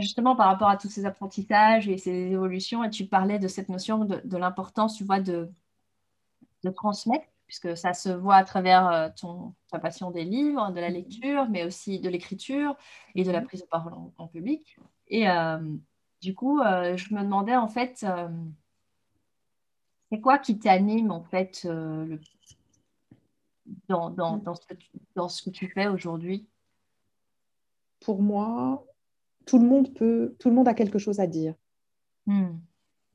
justement 0.00 0.34
par 0.34 0.46
rapport 0.46 0.68
à 0.68 0.76
tous 0.76 0.88
ces 0.88 1.04
apprentissages 1.04 1.88
et 1.88 1.98
ces 1.98 2.32
évolutions, 2.32 2.82
et 2.84 2.90
tu 2.90 3.06
parlais 3.06 3.38
de 3.38 3.48
cette 3.48 3.68
notion 3.68 4.04
de, 4.04 4.20
de 4.24 4.36
l'importance, 4.36 4.96
tu 4.96 5.04
vois, 5.04 5.20
de, 5.20 5.50
de 6.62 6.70
transmettre, 6.70 7.26
puisque 7.46 7.76
ça 7.76 7.92
se 7.92 8.08
voit 8.08 8.36
à 8.36 8.44
travers 8.44 8.88
euh, 8.88 9.08
ton, 9.20 9.54
ta 9.70 9.78
passion 9.78 10.10
des 10.10 10.24
livres, 10.24 10.70
de 10.72 10.80
la 10.80 10.88
mhm. 10.88 10.94
lecture, 10.94 11.48
mais 11.50 11.64
aussi 11.64 12.00
de 12.00 12.08
l'écriture 12.08 12.76
et 13.14 13.24
de 13.24 13.30
la 13.30 13.40
mhm. 13.40 13.46
prise 13.46 13.60
de 13.60 13.66
parole 13.66 13.92
en, 14.16 14.26
public. 14.26 14.78
Et 15.08 15.26
du 16.22 16.34
coup, 16.34 16.60
je 16.62 17.14
me 17.14 17.22
demandais 17.22 17.54
en 17.54 17.68
fait, 17.68 18.06
c'est 20.10 20.20
quoi 20.20 20.38
qui 20.38 20.58
t'anime 20.58 21.10
en 21.10 21.22
fait 21.22 21.64
le 21.64 22.18
dans, 23.88 24.10
dans, 24.10 24.36
mm. 24.36 24.42
dans, 24.42 24.54
ce, 24.54 24.66
que 24.66 24.74
tu, 24.74 24.90
dans 25.14 25.28
ce 25.28 25.42
que 25.42 25.50
tu 25.50 25.68
fais 25.68 25.86
aujourd'hui 25.86 26.46
Pour 28.00 28.22
moi, 28.22 28.86
tout 29.46 29.58
le 29.58 29.66
monde 29.66 29.94
peut, 29.94 30.34
tout 30.38 30.48
le 30.48 30.54
monde 30.54 30.68
a 30.68 30.74
quelque 30.74 30.98
chose 30.98 31.20
à 31.20 31.26
dire. 31.26 31.54
Mm. 32.26 32.56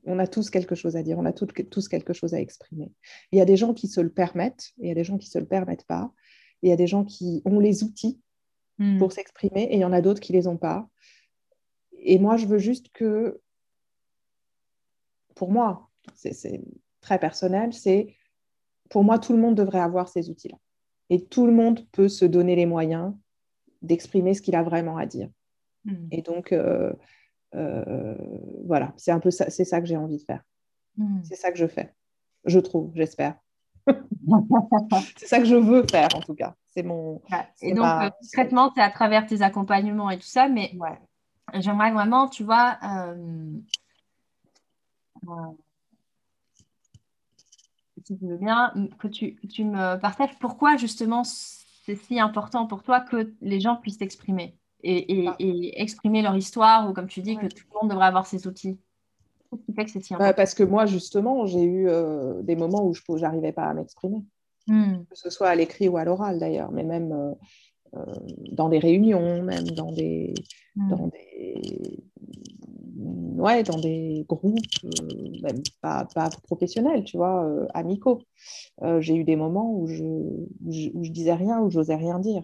On 0.06 0.18
a 0.18 0.26
tous 0.26 0.48
quelque 0.48 0.74
chose 0.74 0.96
à 0.96 1.02
dire, 1.02 1.18
on 1.18 1.26
a 1.26 1.32
tous 1.32 1.88
quelque 1.88 2.12
chose 2.12 2.32
à 2.32 2.40
exprimer. 2.40 2.90
Il 3.32 3.38
y 3.38 3.42
a 3.42 3.44
des 3.44 3.56
gens 3.56 3.74
qui 3.74 3.86
se 3.86 4.00
le 4.00 4.10
permettent, 4.10 4.72
et 4.78 4.86
il 4.86 4.88
y 4.88 4.92
a 4.92 4.94
des 4.94 5.04
gens 5.04 5.18
qui 5.18 5.28
ne 5.28 5.32
se 5.32 5.38
le 5.38 5.46
permettent 5.46 5.86
pas. 5.86 6.12
il 6.62 6.70
y 6.70 6.72
a 6.72 6.76
des 6.76 6.86
gens 6.86 7.04
qui 7.04 7.42
ont 7.44 7.60
les 7.60 7.84
outils 7.84 8.20
mm. 8.78 8.98
pour 8.98 9.12
s'exprimer, 9.12 9.64
et 9.64 9.74
il 9.74 9.80
y 9.80 9.84
en 9.84 9.92
a 9.92 10.00
d'autres 10.00 10.20
qui 10.20 10.32
ne 10.32 10.38
les 10.38 10.46
ont 10.46 10.56
pas. 10.56 10.88
Et 11.92 12.18
moi, 12.18 12.36
je 12.38 12.46
veux 12.46 12.58
juste 12.58 12.88
que, 12.92 13.40
pour 15.34 15.52
moi, 15.52 15.90
c'est 16.14 16.62
très 17.02 17.18
personnel, 17.18 17.72
c'est 17.72 18.14
pour 18.90 19.04
moi, 19.04 19.18
tout 19.18 19.32
le 19.32 19.38
monde 19.38 19.54
devrait 19.54 19.80
avoir 19.80 20.08
ces 20.08 20.28
outils-là. 20.28 20.58
Et 21.08 21.24
tout 21.24 21.46
le 21.46 21.52
monde 21.52 21.86
peut 21.92 22.08
se 22.08 22.24
donner 22.24 22.54
les 22.56 22.66
moyens 22.66 23.14
d'exprimer 23.82 24.34
ce 24.34 24.42
qu'il 24.42 24.54
a 24.54 24.62
vraiment 24.62 24.98
à 24.98 25.06
dire. 25.06 25.30
Hmm. 25.84 26.08
Et 26.10 26.20
donc, 26.22 26.52
euh, 26.52 26.92
euh, 27.54 28.14
voilà, 28.66 28.92
c'est 28.96 29.10
un 29.10 29.20
peu 29.20 29.30
ça, 29.30 29.48
c'est 29.48 29.64
ça 29.64 29.80
que 29.80 29.86
j'ai 29.86 29.96
envie 29.96 30.18
de 30.18 30.22
faire. 30.22 30.42
Hmm. 30.96 31.20
C'est 31.24 31.36
ça 31.36 31.50
que 31.50 31.58
je 31.58 31.66
fais. 31.66 31.94
Je 32.44 32.58
trouve, 32.58 32.90
j'espère. 32.94 33.36
c'est 35.16 35.26
ça 35.26 35.38
que 35.38 35.46
je 35.46 35.56
veux 35.56 35.84
faire, 35.90 36.08
en 36.14 36.20
tout 36.20 36.34
cas. 36.34 36.54
C'est 36.68 36.82
mon. 36.82 37.22
Et 37.62 37.72
donc, 37.72 37.84
le 37.84 38.06
euh, 38.06 38.10
traitement, 38.32 38.72
c'est 38.74 38.82
à 38.82 38.90
travers 38.90 39.26
tes 39.26 39.42
accompagnements 39.42 40.10
et 40.10 40.18
tout 40.18 40.26
ça, 40.26 40.48
mais 40.48 40.72
j'aimerais 41.54 41.92
vraiment, 41.92 42.28
tu 42.28 42.44
vois, 42.44 42.78
si 48.10 48.18
tu 48.18 48.26
veux 48.26 48.36
bien, 48.38 48.72
que 48.98 49.06
tu, 49.06 49.36
tu, 49.48 49.64
me 49.64 49.96
partages 50.00 50.36
pourquoi 50.40 50.76
justement 50.76 51.22
c'est 51.22 51.94
si 51.94 52.18
important 52.18 52.66
pour 52.66 52.82
toi 52.82 53.00
que 53.00 53.32
les 53.40 53.60
gens 53.60 53.76
puissent 53.76 53.98
s'exprimer 53.98 54.56
et, 54.82 55.20
et, 55.20 55.28
ah. 55.28 55.36
et, 55.38 55.80
exprimer 55.80 56.20
leur 56.20 56.34
histoire 56.36 56.90
ou 56.90 56.92
comme 56.92 57.06
tu 57.06 57.20
dis, 57.20 57.36
que 57.36 57.46
tout 57.46 57.64
le 57.72 57.78
monde 57.80 57.90
devrait 57.90 58.06
avoir 58.06 58.26
ces 58.26 58.48
outils. 58.48 58.78
Qu'est-ce 59.50 59.62
qui 59.64 59.72
fait 59.74 59.84
que 59.84 59.90
c'est 59.90 60.02
si 60.02 60.14
important? 60.14 60.34
Parce 60.36 60.54
que 60.54 60.62
moi, 60.64 60.86
justement, 60.86 61.46
j'ai 61.46 61.62
eu 61.62 61.88
euh, 61.88 62.42
des 62.42 62.56
moments 62.56 62.84
où 62.84 62.94
je 62.94 63.02
n'arrivais 63.20 63.52
pas 63.52 63.64
à 63.64 63.74
m'exprimer, 63.74 64.24
hmm. 64.66 65.04
que 65.08 65.16
ce 65.16 65.30
soit 65.30 65.48
à 65.48 65.54
l'écrit 65.54 65.88
ou 65.88 65.96
à 65.96 66.04
l'oral 66.04 66.38
d'ailleurs, 66.38 66.72
mais 66.72 66.84
même 66.84 67.12
euh, 67.12 67.34
euh, 67.96 68.14
dans 68.52 68.68
des 68.68 68.78
réunions, 68.78 69.42
même 69.42 69.68
dans 69.70 69.92
des, 69.92 70.34
hmm. 70.74 70.88
dans 70.88 71.06
des 71.08 72.02
ouais, 73.00 73.62
dans 73.62 73.78
des 73.78 74.24
groupes, 74.28 74.58
euh, 74.84 75.40
même 75.42 75.62
pas, 75.80 76.06
pas, 76.14 76.30
professionnels, 76.42 77.04
tu 77.04 77.16
vois, 77.16 77.44
euh, 77.44 77.66
amicaux. 77.74 78.22
Euh, 78.82 79.00
j'ai 79.00 79.14
eu 79.14 79.24
des 79.24 79.36
moments 79.36 79.72
où 79.72 79.86
je, 79.86 80.04
où 80.04 81.04
je, 81.04 81.10
disais 81.10 81.34
rien, 81.34 81.60
où 81.60 81.70
j'osais 81.70 81.96
rien 81.96 82.18
dire. 82.18 82.42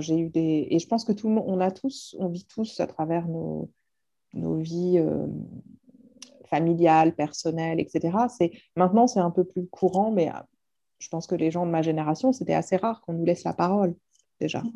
j'ai 0.00 0.18
eu 0.18 0.30
des 0.30 0.68
et 0.70 0.78
je 0.78 0.86
pense 0.86 1.04
que 1.04 1.12
tout 1.12 1.28
le 1.28 1.34
monde, 1.34 1.44
on 1.46 1.60
a 1.60 1.70
tous, 1.70 2.16
on 2.18 2.28
vit 2.28 2.46
tous 2.46 2.80
à 2.80 2.86
travers 2.86 3.28
nos, 3.28 3.70
nos 4.34 4.56
vies 4.56 5.02
familiales, 6.46 7.14
personnelles, 7.14 7.80
etc. 7.80 8.16
C'est 8.28 8.52
maintenant 8.76 9.06
c'est 9.06 9.20
un 9.20 9.30
peu 9.30 9.44
plus 9.44 9.66
courant, 9.66 10.10
mais 10.10 10.30
je 10.98 11.08
pense 11.08 11.26
que 11.26 11.34
les 11.34 11.50
gens 11.50 11.66
de 11.66 11.70
ma 11.70 11.82
génération, 11.82 12.32
c'était 12.32 12.54
assez 12.54 12.76
rare 12.76 13.02
qu'on 13.02 13.12
nous 13.12 13.24
laisse 13.24 13.44
la 13.44 13.52
parole 13.52 13.94
déjà, 14.40 14.60
mmh. 14.60 14.72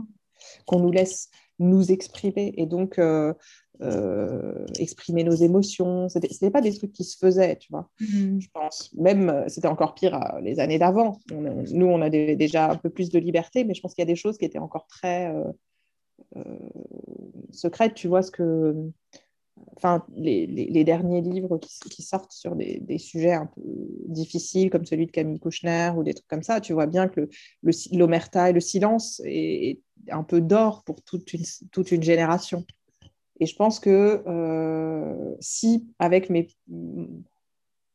qu'on 0.67 0.81
nous 0.81 0.91
laisse 0.91 1.31
nous 1.61 1.93
exprimer. 1.93 2.53
Et 2.57 2.67
donc, 2.67 2.99
euh, 3.83 4.67
exprimer 4.79 5.25
nos 5.25 5.35
émotions. 5.35 6.11
Ce 6.11 6.19
n'était 6.19 6.51
pas 6.51 6.61
des 6.61 6.75
trucs 6.75 6.93
qui 6.93 7.03
se 7.03 7.17
faisaient, 7.17 7.57
tu 7.57 7.73
vois. 7.73 7.89
Mm-hmm. 8.01 8.41
Je 8.41 8.49
pense. 8.53 8.93
Même, 8.95 9.31
euh, 9.31 9.45
c'était 9.49 9.69
encore 9.69 9.95
pire 9.95 10.15
euh, 10.17 10.41
les 10.43 10.61
années 10.61 10.79
d'avant. 10.79 11.19
nous, 11.31 11.87
on 11.87 12.03
a 12.03 12.11
déjà 12.11 12.71
un 12.71 12.77
peu 12.77 12.91
plus 12.91 13.09
de 13.09 13.19
liberté, 13.19 13.65
mais 13.65 13.73
je 13.73 13.81
pense 13.81 13.95
qu'il 13.95 14.03
y 14.03 14.09
a 14.09 14.13
des 14.13 14.17
choses 14.17 14.37
qui 14.37 14.45
étaient 14.45 14.59
encore 14.59 14.87
très 14.87 15.33
secrètes. 17.53 17.95
Tu 17.95 18.07
vois, 18.07 18.23
ce 18.23 18.31
que. 18.31 18.75
Enfin, 19.77 20.05
les, 20.15 20.47
les, 20.47 20.85
derniers 20.85 21.23
livres 21.23 21.59
qui, 21.59 22.03
sortent 22.03 22.33
sur 22.33 22.55
des, 22.55 22.81
des, 22.81 22.99
sujets 22.99 23.33
un 23.33 23.47
peu 23.47 23.63
difficiles, 24.09 24.69
comme 24.69 24.85
celui 24.85 25.07
de 25.07 25.11
Camille 25.11 25.41
Kouchner 25.41 25.93
ou 25.97 26.03
des 26.03 26.13
trucs 26.13 26.29
comme 26.29 26.43
ça, 26.43 26.61
tu 26.61 26.75
vois 26.75 26.87
bien 26.87 27.09
que 27.09 27.29
l'omerta 27.93 28.45
le, 28.45 28.51
et 28.51 28.53
le 28.53 28.61
silence 28.61 29.23
est, 29.25 29.81
un 30.11 30.23
peu 30.23 30.41
d'or 30.41 30.83
pour 30.85 31.03
toute 31.03 31.33
une, 31.33 31.45
toute 31.73 31.93
une 31.93 32.03
génération. 32.03 32.65
Et 33.39 33.47
je 33.47 33.57
pense 33.57 33.81
que 33.81 34.23
euh, 34.27 35.35
si, 35.41 35.87
avec 35.99 36.29
mes, 36.29 36.49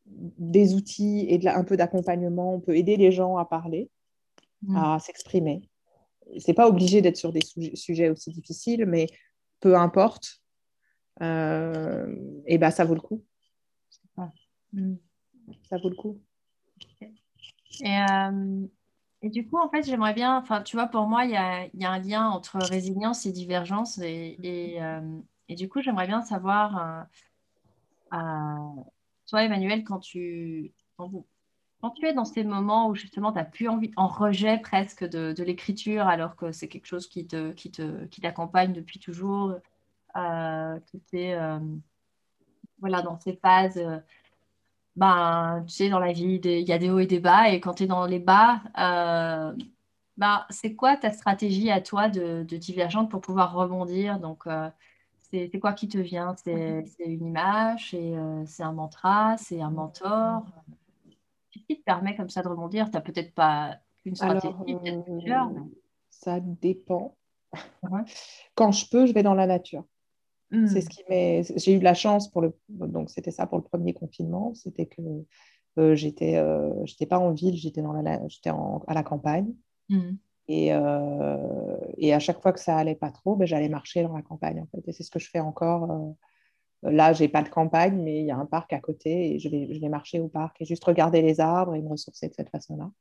des 0.05 0.73
outils 0.73 1.25
et 1.29 1.37
de 1.37 1.47
un 1.47 1.63
peu 1.63 1.77
d'accompagnement, 1.77 2.55
on 2.55 2.59
peut 2.59 2.75
aider 2.75 2.97
les 2.97 3.11
gens 3.11 3.37
à 3.37 3.45
parler, 3.45 3.89
mm. 4.63 4.75
à 4.75 4.99
s'exprimer. 4.99 5.69
C'est 6.39 6.53
pas 6.53 6.67
obligé 6.67 7.01
d'être 7.01 7.17
sur 7.17 7.31
des 7.31 7.41
sujets 7.75 8.09
aussi 8.09 8.31
difficiles, 8.31 8.85
mais 8.87 9.07
peu 9.59 9.75
importe, 9.77 10.41
et 11.21 12.57
ben 12.57 12.71
ça 12.71 12.85
vaut 12.85 12.95
le 12.95 13.01
coup. 13.01 13.23
Mm. 14.75 14.95
Ça 15.69 15.77
vaut 15.77 15.89
le 15.89 15.95
coup. 15.95 16.21
Et, 17.81 17.99
euh, 18.09 18.67
et, 19.21 19.29
du 19.29 19.47
coup, 19.47 19.57
en 19.57 19.69
fait, 19.69 19.83
j'aimerais 19.83 20.13
bien, 20.13 20.37
enfin, 20.37 20.61
tu 20.61 20.75
vois, 20.75 20.87
pour 20.87 21.07
moi, 21.07 21.25
il 21.25 21.31
y 21.31 21.35
a, 21.35 21.67
y 21.73 21.85
a, 21.85 21.91
un 21.91 21.99
lien 21.99 22.27
entre 22.27 22.57
résilience 22.57 23.25
et 23.25 23.31
divergence. 23.31 23.97
Et, 23.99 24.37
et, 24.43 24.81
euh, 24.81 25.19
et 25.49 25.55
du 25.55 25.67
coup, 25.69 25.81
j'aimerais 25.81 26.07
bien 26.07 26.21
savoir, 26.21 27.07
toi, 28.11 29.43
Emmanuel, 29.43 29.83
quand 29.83 29.99
tu, 29.99 30.73
quand, 30.97 31.91
tu 31.91 32.05
es 32.05 32.13
dans 32.13 32.25
ces 32.25 32.43
moments 32.43 32.89
où 32.89 32.95
justement 32.95 33.31
tu 33.31 33.37
n'as 33.37 33.43
plus 33.43 33.67
envie, 33.67 33.91
en 33.95 34.07
rejet 34.07 34.57
presque 34.57 35.03
de, 35.03 35.33
de 35.33 35.43
l'écriture, 35.43 36.07
alors 36.07 36.35
que 36.35 36.51
c'est 36.51 36.67
quelque 36.67 36.87
chose 36.87 37.07
qui 37.07 37.27
te, 37.27 37.51
qui 37.51 37.71
te, 37.71 38.05
qui 38.05 38.21
t'accompagne 38.21 38.73
depuis 38.73 38.99
toujours, 38.99 39.55
euh, 40.15 40.79
es 41.13 41.37
voilà, 42.79 43.01
dans 43.01 43.19
ces 43.19 43.33
phases 43.33 43.81
ben, 44.95 45.63
tu 45.67 45.73
sais, 45.73 45.89
dans 45.89 45.99
la 45.99 46.13
vie, 46.13 46.39
il 46.43 46.67
y 46.67 46.71
a 46.71 46.77
des 46.77 46.89
hauts 46.89 46.99
et 46.99 47.07
des 47.07 47.19
bas. 47.19 47.49
Et 47.49 47.59
quand 47.59 47.75
tu 47.75 47.83
es 47.83 47.87
dans 47.87 48.05
les 48.05 48.19
bas, 48.19 48.61
euh, 48.77 49.53
ben, 50.17 50.45
c'est 50.49 50.75
quoi 50.75 50.95
ta 50.95 51.11
stratégie 51.11 51.69
à 51.69 51.81
toi 51.81 52.07
de, 52.07 52.43
divergente 52.43 53.11
pour 53.11 53.21
pouvoir 53.21 53.53
rebondir? 53.53 54.19
Donc, 54.19 54.47
euh, 54.47 54.69
c'est 55.19 55.59
quoi 55.59 55.73
qui 55.73 55.89
te 55.89 55.97
vient? 55.97 56.35
C'est 56.37 56.85
une 56.99 57.25
image 57.25 57.93
euh, 57.93 58.43
C'est 58.45 58.63
un 58.63 58.71
mantra 58.71 59.35
C'est 59.37 59.61
un 59.61 59.69
mentor? 59.69 60.45
Qu'est-ce 61.51 61.65
qui 61.65 61.79
te 61.79 61.83
permet 61.83 62.15
comme 62.15 62.29
ça 62.29 62.41
de 62.41 62.47
rebondir? 62.47 62.85
Tu 62.85 62.91
n'as 62.93 63.01
peut-être 63.01 63.33
pas 63.33 63.77
une 64.05 64.15
stratégie, 64.15 64.53
peut-être 64.53 65.03
plusieurs. 65.03 65.51
Ça 66.09 66.39
dépend. 66.39 67.15
Quand 68.55 68.71
je 68.71 68.89
peux, 68.89 69.05
je 69.05 69.13
vais 69.13 69.23
dans 69.23 69.33
la 69.33 69.47
nature. 69.47 69.83
C'est 70.67 70.79
hmm. 70.79 70.81
ce 70.81 70.89
qui 70.89 71.59
J'ai 71.59 71.73
eu 71.73 71.79
de 71.79 71.83
la 71.83 71.93
chance 71.93 72.29
pour 72.29 72.41
le. 72.41 72.53
Donc, 72.69 73.09
c'était 73.09 73.31
ça 73.31 73.47
pour 73.47 73.57
le 73.57 73.63
premier 73.63 73.93
confinement. 73.93 74.53
C'était 74.53 74.85
que 74.85 75.01
euh, 75.77 75.95
j'étais, 75.95 76.37
euh, 76.37 76.85
j'étais 76.85 77.05
pas 77.05 77.19
en 77.19 77.31
ville, 77.31 77.55
j'étais 77.55 77.81
dans 77.81 77.93
la, 77.93 78.27
j'étais 78.27 78.49
à 78.49 78.93
la 78.93 79.03
campagne. 79.03 79.53
Hmm. 79.89 80.13
Et, 80.47 80.73
euh, 80.73 81.77
et, 81.97 82.13
à 82.13 82.19
chaque 82.19 82.41
fois 82.41 82.53
que 82.53 82.59
ça 82.59 82.77
allait 82.77 82.95
pas 82.95 83.11
trop, 83.11 83.35
ben, 83.35 83.45
j'allais 83.45 83.69
marcher 83.69 84.03
dans 84.03 84.15
la 84.15 84.21
campagne. 84.21 84.61
En 84.61 84.67
fait. 84.67 84.87
Et 84.87 84.93
c'est 84.93 85.03
ce 85.03 85.11
que 85.11 85.19
je 85.19 85.29
fais 85.29 85.39
encore. 85.39 85.91
Euh, 85.91 86.91
là, 86.91 87.13
j'ai 87.13 87.27
pas 87.27 87.41
de 87.41 87.49
campagne, 87.49 87.99
mais 88.01 88.19
il 88.19 88.25
y 88.25 88.31
a 88.31 88.37
un 88.37 88.45
parc 88.45 88.71
à 88.73 88.79
côté 88.79 89.33
et 89.33 89.39
je 89.39 89.49
vais, 89.49 89.73
je 89.73 89.79
vais 89.79 89.89
marcher 89.89 90.19
au 90.19 90.27
parc 90.27 90.61
et 90.61 90.65
juste 90.65 90.83
regarder 90.83 91.21
les 91.21 91.39
arbres 91.39 91.73
et 91.73 91.81
me 91.81 91.89
ressourcer 91.89 92.29
de 92.29 92.33
cette 92.33 92.49
façon-là. 92.49 92.91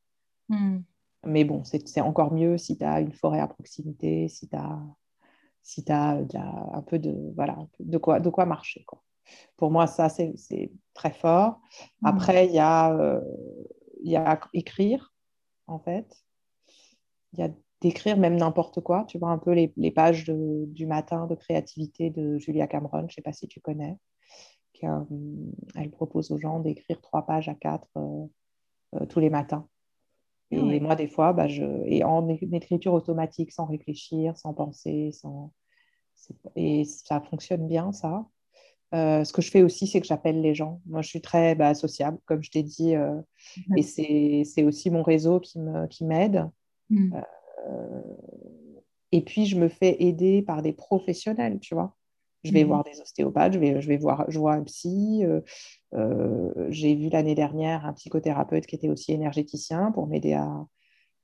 Hmm. 0.48 0.80
Mais 1.26 1.44
bon, 1.44 1.62
c'est 1.64 2.00
encore 2.00 2.32
mieux 2.32 2.58
si 2.58 2.76
tu 2.76 2.84
as 2.84 3.00
une 3.00 3.12
forêt 3.12 3.40
à 3.40 3.48
proximité, 3.48 4.28
si 4.28 4.48
tu 4.48 4.56
as 4.56 4.78
si 5.64 5.84
tu 5.84 5.90
as 5.90 6.20
un 6.72 6.82
peu 6.82 7.00
de, 7.00 7.32
voilà, 7.34 7.58
de, 7.80 7.98
quoi, 7.98 8.20
de 8.20 8.30
quoi 8.30 8.46
marcher. 8.46 8.84
Quoi. 8.84 9.02
Pour 9.56 9.72
moi, 9.72 9.88
ça, 9.88 10.08
c'est 10.08 10.70
très 10.92 11.10
fort. 11.10 11.60
Mmh. 12.02 12.06
Après, 12.06 12.46
il 12.46 12.52
y, 12.52 12.60
a, 12.60 12.94
euh, 12.94 13.20
y 14.02 14.14
a 14.14 14.38
écrire, 14.52 15.12
en 15.66 15.80
fait. 15.80 16.24
Il 17.32 17.40
y 17.40 17.42
a 17.42 17.50
d'écrire 17.80 18.16
même 18.16 18.36
n'importe 18.36 18.80
quoi. 18.80 19.04
Tu 19.08 19.18
vois 19.18 19.30
un 19.30 19.38
peu 19.38 19.52
les, 19.52 19.72
les 19.76 19.90
pages 19.90 20.24
de, 20.24 20.66
du 20.68 20.86
matin 20.86 21.26
de 21.26 21.34
créativité 21.34 22.10
de 22.10 22.38
Julia 22.38 22.68
Cameron, 22.68 23.00
je 23.00 23.04
ne 23.06 23.10
sais 23.10 23.22
pas 23.22 23.32
si 23.32 23.48
tu 23.48 23.60
connais. 23.60 23.98
Euh, 24.82 25.04
elle 25.76 25.90
propose 25.90 26.30
aux 26.30 26.38
gens 26.38 26.60
d'écrire 26.60 27.00
trois 27.00 27.24
pages 27.24 27.48
à 27.48 27.54
quatre 27.54 27.88
euh, 27.96 29.06
tous 29.08 29.18
les 29.18 29.30
matins. 29.30 29.66
Et 30.50 30.80
moi, 30.80 30.94
des 30.94 31.08
fois, 31.08 31.32
bah, 31.32 31.48
je... 31.48 31.64
et 31.84 32.04
en 32.04 32.28
écriture 32.28 32.92
automatique, 32.92 33.50
sans 33.50 33.64
réfléchir, 33.64 34.36
sans 34.36 34.54
penser, 34.54 35.10
sans... 35.12 35.52
et 36.54 36.84
ça 36.84 37.20
fonctionne 37.20 37.66
bien, 37.66 37.92
ça. 37.92 38.26
Euh, 38.94 39.24
ce 39.24 39.32
que 39.32 39.42
je 39.42 39.50
fais 39.50 39.62
aussi, 39.62 39.86
c'est 39.88 40.00
que 40.00 40.06
j'appelle 40.06 40.40
les 40.40 40.54
gens. 40.54 40.80
Moi, 40.86 41.02
je 41.02 41.08
suis 41.08 41.20
très 41.20 41.54
bah, 41.54 41.74
sociable, 41.74 42.18
comme 42.26 42.42
je 42.42 42.50
t'ai 42.50 42.62
dit, 42.62 42.94
euh, 42.94 43.20
et 43.76 43.82
c'est 43.82 44.62
aussi 44.62 44.90
mon 44.90 45.02
réseau 45.02 45.40
qui 45.40 46.04
m'aide. 46.04 46.48
Qui 46.88 46.94
mmh. 46.94 47.22
euh, 47.68 48.02
et 49.10 49.22
puis, 49.22 49.46
je 49.46 49.58
me 49.58 49.68
fais 49.68 49.96
aider 50.02 50.42
par 50.42 50.62
des 50.62 50.72
professionnels, 50.72 51.58
tu 51.60 51.74
vois. 51.74 51.96
Je 52.44 52.52
vais 52.52 52.64
mmh. 52.64 52.68
voir 52.68 52.84
des 52.84 53.00
ostéopathes, 53.00 53.54
je 53.54 53.58
vais, 53.58 53.80
je 53.80 53.88
vais 53.88 53.96
voir, 53.96 54.26
je 54.28 54.38
vois 54.38 54.52
un 54.52 54.62
psy. 54.64 55.24
Euh, 55.24 55.40
euh, 55.94 56.52
j'ai 56.68 56.94
vu 56.94 57.08
l'année 57.08 57.34
dernière 57.34 57.86
un 57.86 57.94
psychothérapeute 57.94 58.66
qui 58.66 58.76
était 58.76 58.90
aussi 58.90 59.12
énergéticien 59.12 59.92
pour 59.92 60.06
m'aider 60.06 60.34
à, 60.34 60.66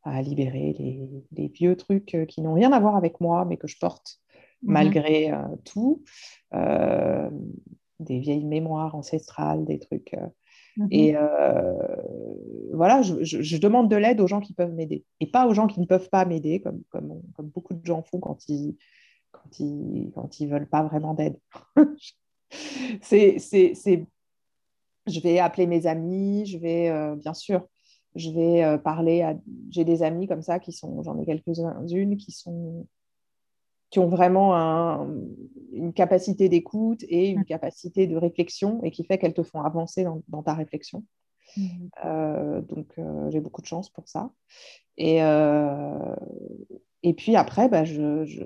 à, 0.03 0.23
libérer 0.23 0.75
les, 0.79 1.09
les, 1.33 1.49
vieux 1.49 1.77
trucs 1.77 2.15
euh, 2.15 2.25
qui 2.25 2.41
n'ont 2.41 2.55
rien 2.55 2.73
à 2.73 2.81
voir 2.81 2.97
avec 2.97 3.21
moi, 3.21 3.45
mais 3.45 3.59
que 3.59 3.69
je 3.69 3.79
porte 3.79 4.21
mmh. 4.63 4.73
malgré 4.73 5.33
tout. 5.65 6.03
des 6.53 8.19
vieilles 8.19 8.47
mémoires 8.47 8.95
ancestrales, 8.95 9.67
des 9.67 9.79
trucs. 9.79 10.17
Mmh. 10.79 10.87
Et 10.91 11.15
voilà, 12.73 13.03
je, 13.03 13.23
je, 13.23 13.57
demande 13.59 13.91
de 13.91 13.97
l'aide 13.97 14.23
aux 14.23 14.27
gens 14.27 14.41
qui 14.41 14.55
peuvent 14.55 14.73
m'aider 14.73 15.05
et 15.21 15.27
pas 15.27 15.47
aux 15.47 15.53
gens 15.53 15.67
qui 15.67 15.81
ne 15.81 15.85
peuvent 15.85 16.09
pas 16.09 16.25
m'aider, 16.25 16.63
comme, 16.63 16.83
comme, 16.89 17.21
comme, 17.35 17.49
beaucoup 17.49 17.75
de 17.75 17.85
gens 17.85 18.03
font 18.03 18.21
quand 18.21 18.49
ils, 18.49 18.79
quand 19.43 19.61
ils 19.61 20.11
quand 20.15 20.41
ils 20.41 20.49
veulent 20.49 20.69
pas 20.69 20.83
vraiment 20.83 21.15
d'aide. 21.15 21.39
c'est, 23.03 23.39
c'est, 23.39 23.75
c'est, 23.75 24.07
je 25.07 25.21
vais 25.21 25.39
appeler 25.39 25.67
mes 25.67 25.87
amis, 25.87 26.47
je 26.47 26.59
vais, 26.59 26.89
euh, 26.89 27.17
bien 27.17 27.35
sûr, 27.35 27.67
je 28.15 28.31
vais 28.31 28.65
euh, 28.65 28.79
parler 28.79 29.23
à... 29.23 29.37
J'ai 29.71 29.85
des 29.85 30.03
amis 30.03 30.27
comme 30.27 30.43
ça 30.43 30.59
qui 30.59 30.73
sont, 30.73 31.03
j'en 31.03 31.19
ai 31.19 31.27
quelques-unes 31.27 32.17
qui 32.17 32.33
sont 32.33 32.87
qui 33.91 33.99
ont 33.99 34.07
vraiment 34.07 34.55
un, 34.55 35.09
une 35.73 35.93
capacité 35.93 36.49
d'écoute 36.49 37.03
et 37.09 37.29
une 37.29 37.45
capacité 37.45 38.07
de 38.07 38.17
réflexion 38.17 38.81
et 38.85 38.93
qui 38.93 39.03
fait 39.03 39.19
qu'elles 39.19 39.35
te 39.35 39.43
font 39.43 39.63
avancer 39.63 40.05
dans, 40.05 40.23
dans 40.29 40.45
ta 40.45 40.55
réflexion. 40.55 41.03
Mmh. 41.57 41.63
Euh, 42.05 42.61
donc, 42.61 42.87
j'ai 43.31 43.41
beaucoup 43.41 43.63
de 43.63 43.67
chance 43.67 43.91
pour 43.91 44.07
ça. 44.07 44.31
Et, 44.97 45.21
et 47.03 47.15
puis 47.15 47.37
après, 47.37 47.69
bah, 47.69 47.85
je, 47.85 48.25
je... 48.25 48.43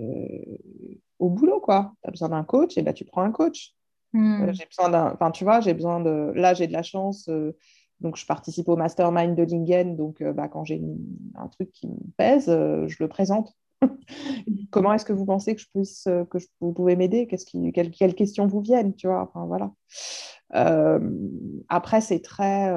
au 1.18 1.28
boulot, 1.28 1.60
quoi. 1.60 1.94
Tu 2.02 2.08
as 2.08 2.10
besoin 2.10 2.28
d'un 2.28 2.44
coach, 2.44 2.76
et 2.76 2.82
bah, 2.82 2.92
tu 2.92 3.04
prends 3.04 3.22
un 3.22 3.32
coach. 3.32 3.74
Hmm. 4.12 4.42
Euh, 4.42 4.52
j'ai 4.52 4.66
besoin 4.66 4.90
d'un. 4.90 5.12
Enfin, 5.12 5.30
tu 5.30 5.44
vois, 5.44 5.60
j'ai 5.60 5.74
besoin 5.74 6.00
de. 6.00 6.32
Là, 6.34 6.54
j'ai 6.54 6.66
de 6.66 6.72
la 6.72 6.82
chance. 6.82 7.28
Euh, 7.28 7.56
donc, 8.00 8.16
je 8.16 8.26
participe 8.26 8.68
au 8.68 8.76
mastermind 8.76 9.36
de 9.36 9.42
Lingen. 9.42 9.96
Donc, 9.96 10.20
euh, 10.20 10.32
bah, 10.32 10.48
quand 10.48 10.64
j'ai 10.64 10.80
un 11.34 11.48
truc 11.48 11.72
qui 11.72 11.88
me 11.88 11.96
pèse, 12.16 12.46
je 12.46 12.96
le 13.00 13.08
présente. 13.08 13.52
Comment 14.70 14.92
est-ce 14.94 15.04
que 15.04 15.12
vous 15.12 15.26
pensez 15.26 15.54
que 15.54 15.60
je 15.60 15.68
puisse, 15.68 16.04
que 16.30 16.38
je, 16.38 16.46
vous 16.60 16.72
pouvez 16.72 16.96
m'aider? 16.96 17.26
Qu'est-ce 17.26 17.44
qui, 17.44 17.72
quelles, 17.72 17.90
quelles, 17.90 18.14
questions 18.14 18.46
vous 18.46 18.60
viennent 18.60 18.94
Tu 18.94 19.08
vois, 19.08 19.22
enfin, 19.22 19.46
voilà. 19.46 19.72
après, 21.68 22.00
c'est 22.00 22.20
très 22.20 22.72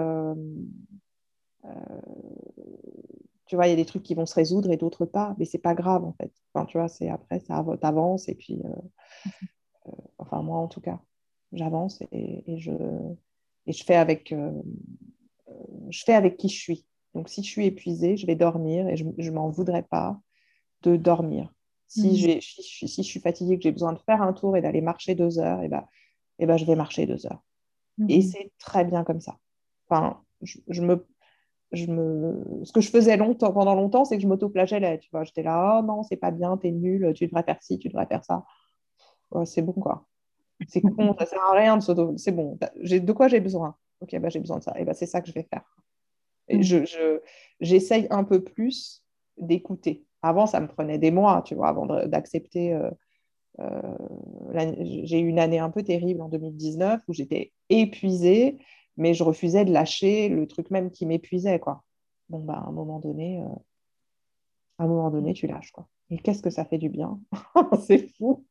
tu 3.47 3.55
vois, 3.55 3.67
il 3.67 3.69
y 3.69 3.73
a 3.73 3.77
des 3.77 3.85
trucs 3.85 4.03
qui 4.03 4.13
vont 4.13 4.25
se 4.25 4.35
résoudre 4.35 4.71
et 4.71 4.77
d'autres 4.77 5.05
pas, 5.05 5.35
mais 5.37 5.45
c'est 5.45 5.57
pas 5.57 5.73
grave 5.73 6.03
en 6.03 6.13
fait. 6.13 6.31
Enfin, 6.53 6.65
tu 6.65 6.77
vois, 6.77 6.87
c'est 6.87 7.09
après, 7.09 7.39
ça 7.39 7.63
avance 7.81 8.27
et 8.29 8.35
puis, 8.35 8.61
euh, 8.63 9.29
euh, 9.87 9.91
enfin, 10.17 10.41
moi 10.41 10.57
en 10.57 10.67
tout 10.67 10.81
cas, 10.81 10.99
j'avance 11.53 12.01
et, 12.11 12.43
et, 12.51 12.59
je, 12.59 12.71
et 13.65 13.73
je, 13.73 13.83
fais 13.83 13.95
avec, 13.95 14.31
euh, 14.31 14.51
je 15.89 16.03
fais 16.03 16.13
avec 16.13 16.37
qui 16.37 16.49
je 16.49 16.59
suis. 16.59 16.85
Donc, 17.13 17.29
si 17.29 17.41
je 17.41 17.49
suis 17.49 17.65
épuisée, 17.65 18.17
je 18.17 18.27
vais 18.27 18.35
dormir 18.35 18.87
et 18.89 18.97
je 18.97 19.05
ne 19.05 19.31
m'en 19.31 19.49
voudrais 19.49 19.83
pas 19.83 20.19
de 20.83 20.95
dormir. 20.97 21.51
Si, 21.87 22.09
mmh. 22.09 22.41
si, 22.41 22.87
si, 22.87 23.03
je 23.03 23.07
suis 23.07 23.21
fatiguée, 23.21 23.57
que 23.57 23.63
j'ai 23.63 23.71
besoin 23.71 23.93
de 23.93 23.99
faire 23.99 24.21
un 24.21 24.33
tour 24.33 24.57
et 24.57 24.61
d'aller 24.61 24.81
marcher 24.81 25.15
deux 25.15 25.39
heures, 25.39 25.63
et 25.63 25.69
ben, 25.69 25.85
et 26.37 26.45
ben, 26.45 26.57
je 26.57 26.65
vais 26.65 26.75
marcher 26.75 27.05
deux 27.05 27.25
heures. 27.25 27.41
Et 28.09 28.19
mmh. 28.19 28.21
c'est 28.23 28.51
très 28.59 28.83
bien 28.83 29.03
comme 29.03 29.21
ça. 29.21 29.37
Enfin, 29.87 30.21
je, 30.41 30.59
je 30.67 30.81
me 30.81 31.07
je 31.72 31.88
me... 31.88 32.63
ce 32.63 32.72
que 32.72 32.82
je 32.82 32.89
faisais 32.89 33.18
longtemps, 33.18 33.51
pendant 33.51 33.76
longtemps, 33.76 34.05
c'est 34.05 34.18
que 34.18 34.24
je 34.24 34.28
m'auto-flagellais. 34.28 34.99
Tu 34.99 35.09
vois, 35.11 35.24
j'étais 35.24 35.43
là, 35.43 35.80
oh 35.80 35.86
non, 35.86 36.03
c'est 36.03 36.18
pas 36.18 36.32
bien, 36.32 36.57
t'es 36.57 36.72
nul, 36.72 37.11
tu 37.13 37.28
devrais 37.28 37.43
faire 37.43 37.61
ci, 37.61 37.78
tu 37.78 37.89
devrais 37.89 38.05
faire 38.05 38.24
ça. 38.24 38.45
c'est 39.45 39.61
bon, 39.61 39.74
quoi. 39.74 40.05
C'est 40.68 40.82
con, 40.82 41.15
ça 41.20 41.26
sert 41.26 41.41
à 41.41 41.53
rien 41.53 41.78
de 41.78 41.84
s'auto. 41.84 42.18
C'est 42.18 42.32
bon, 42.32 42.57
de 42.76 43.11
quoi 43.11 43.28
j'ai 43.28 43.39
besoin? 43.39 43.76
Ok, 43.99 44.18
bah, 44.20 44.30
j'ai 44.30 44.39
besoin 44.39 44.57
de 44.57 44.63
ça. 44.63 44.74
Et 44.78 44.86
bah, 44.86 44.93
c'est 44.93 45.05
ça 45.05 45.22
que 45.22 45.28
je 45.28 45.34
vais 45.34 45.47
faire. 45.49 45.63
Et 46.47 46.57
mm. 46.57 46.63
je, 46.63 47.20
j'essaye 47.59 48.07
un 48.09 48.24
peu 48.24 48.43
plus 48.43 49.03
d'écouter. 49.38 50.05
Avant, 50.22 50.45
ça 50.45 50.59
me 50.59 50.68
prenait 50.68 50.97
des 50.97 51.11
mois, 51.11 51.41
tu 51.45 51.55
vois, 51.55 51.70
avant 51.70 51.86
d'accepter. 51.86 52.74
Euh, 52.74 52.89
euh, 53.59 53.82
j'ai 54.80 55.20
eu 55.20 55.28
une 55.28 55.39
année 55.39 55.59
un 55.59 55.70
peu 55.70 55.84
terrible 55.84 56.22
en 56.22 56.30
2019 56.30 57.01
où 57.07 57.13
j'étais 57.13 57.53
épuisée 57.70 58.57
mais 58.97 59.13
je 59.13 59.23
refusais 59.23 59.65
de 59.65 59.71
lâcher 59.71 60.29
le 60.29 60.47
truc 60.47 60.71
même 60.71 60.91
qui 60.91 61.05
m'épuisait, 61.05 61.59
quoi. 61.59 61.83
Bon, 62.29 62.39
bah, 62.39 62.61
à 62.65 62.67
un 62.67 62.71
moment 62.71 62.99
donné, 62.99 63.41
euh, 63.41 63.45
à 64.79 64.83
un 64.83 64.87
moment 64.87 65.09
donné, 65.09 65.33
tu 65.33 65.47
lâches, 65.47 65.71
quoi. 65.71 65.87
Et 66.09 66.17
qu'est-ce 66.17 66.41
que 66.41 66.49
ça 66.49 66.65
fait 66.65 66.77
du 66.77 66.89
bien? 66.89 67.19
C'est 67.85 68.09
fou. 68.17 68.45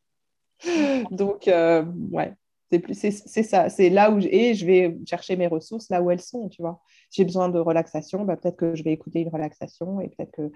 Donc, 1.10 1.48
euh, 1.48 1.84
ouais, 2.10 2.34
c'est 2.70 2.78
plus 2.80 2.94
c'est 2.94 3.42
ça. 3.42 3.68
C'est 3.68 3.90
là 3.90 4.10
où 4.10 4.20
je, 4.20 4.28
et 4.28 4.54
je 4.54 4.66
vais 4.66 4.96
chercher 5.06 5.36
mes 5.36 5.46
ressources 5.46 5.88
là 5.88 6.02
où 6.02 6.10
elles 6.10 6.20
sont, 6.20 6.48
tu 6.48 6.62
vois. 6.62 6.80
Si 7.10 7.20
j'ai 7.20 7.24
besoin 7.24 7.48
de 7.48 7.58
relaxation, 7.58 8.24
bah, 8.24 8.36
peut-être 8.36 8.56
que 8.56 8.74
je 8.74 8.82
vais 8.82 8.92
écouter 8.92 9.20
une 9.20 9.28
relaxation 9.28 10.00
et 10.00 10.08
peut-être 10.08 10.32
que 10.32 10.50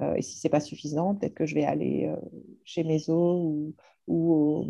euh, 0.00 0.14
et 0.14 0.22
si 0.22 0.38
c'est 0.38 0.48
pas 0.48 0.60
suffisant, 0.60 1.14
peut-être 1.14 1.34
que 1.34 1.46
je 1.46 1.54
vais 1.54 1.64
aller 1.64 2.06
euh, 2.06 2.16
chez 2.64 2.82
Meso 2.82 3.14
ou, 3.14 3.74
ou 4.08 4.68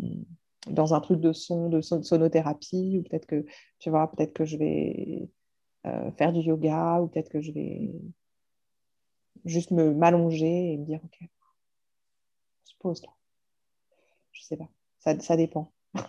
dans 0.67 0.93
un 0.93 1.01
truc 1.01 1.19
de 1.19 1.33
son, 1.33 1.69
de 1.69 1.81
sonothérapie, 1.81 2.99
ou 2.99 3.09
peut-être 3.09 3.25
que, 3.25 3.45
tu 3.79 3.89
vois, 3.89 4.09
peut-être 4.11 4.33
que 4.33 4.45
je 4.45 4.57
vais 4.57 5.29
euh, 5.85 6.11
faire 6.11 6.31
du 6.31 6.39
yoga, 6.39 7.01
ou 7.01 7.07
peut-être 7.07 7.29
que 7.29 7.41
je 7.41 7.51
vais 7.51 7.91
juste 9.45 9.71
me 9.71 9.93
m'allonger 9.93 10.73
et 10.73 10.77
me 10.77 10.85
dire, 10.85 10.99
OK, 11.03 11.17
on 11.21 12.65
se 12.65 12.75
pose 12.79 13.01
là. 13.03 13.09
Je 14.31 14.43
sais 14.43 14.57
pas, 14.57 14.69
ça, 14.99 15.19
ça 15.19 15.37
dépend. 15.37 15.71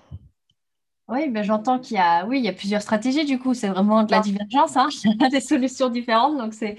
Oui, 1.07 1.29
ben 1.29 1.43
j'entends 1.43 1.79
qu'il 1.79 1.97
y 1.97 2.01
a, 2.01 2.27
oui, 2.27 2.39
il 2.39 2.45
y 2.47 2.49
a 2.49 2.53
plusieurs 2.55 2.81
stratégies 2.81 3.27
du 3.27 3.39
coup. 3.39 3.53
C'est 3.53 3.69
vraiment 3.69 4.05
de 4.05 4.11
la 4.11 4.21
divergence, 4.21 4.75
hein. 4.77 4.89
des 5.31 5.41
solutions 5.41 5.91
différentes. 5.91 6.39
Donc 6.39 6.55
c'est, 6.55 6.79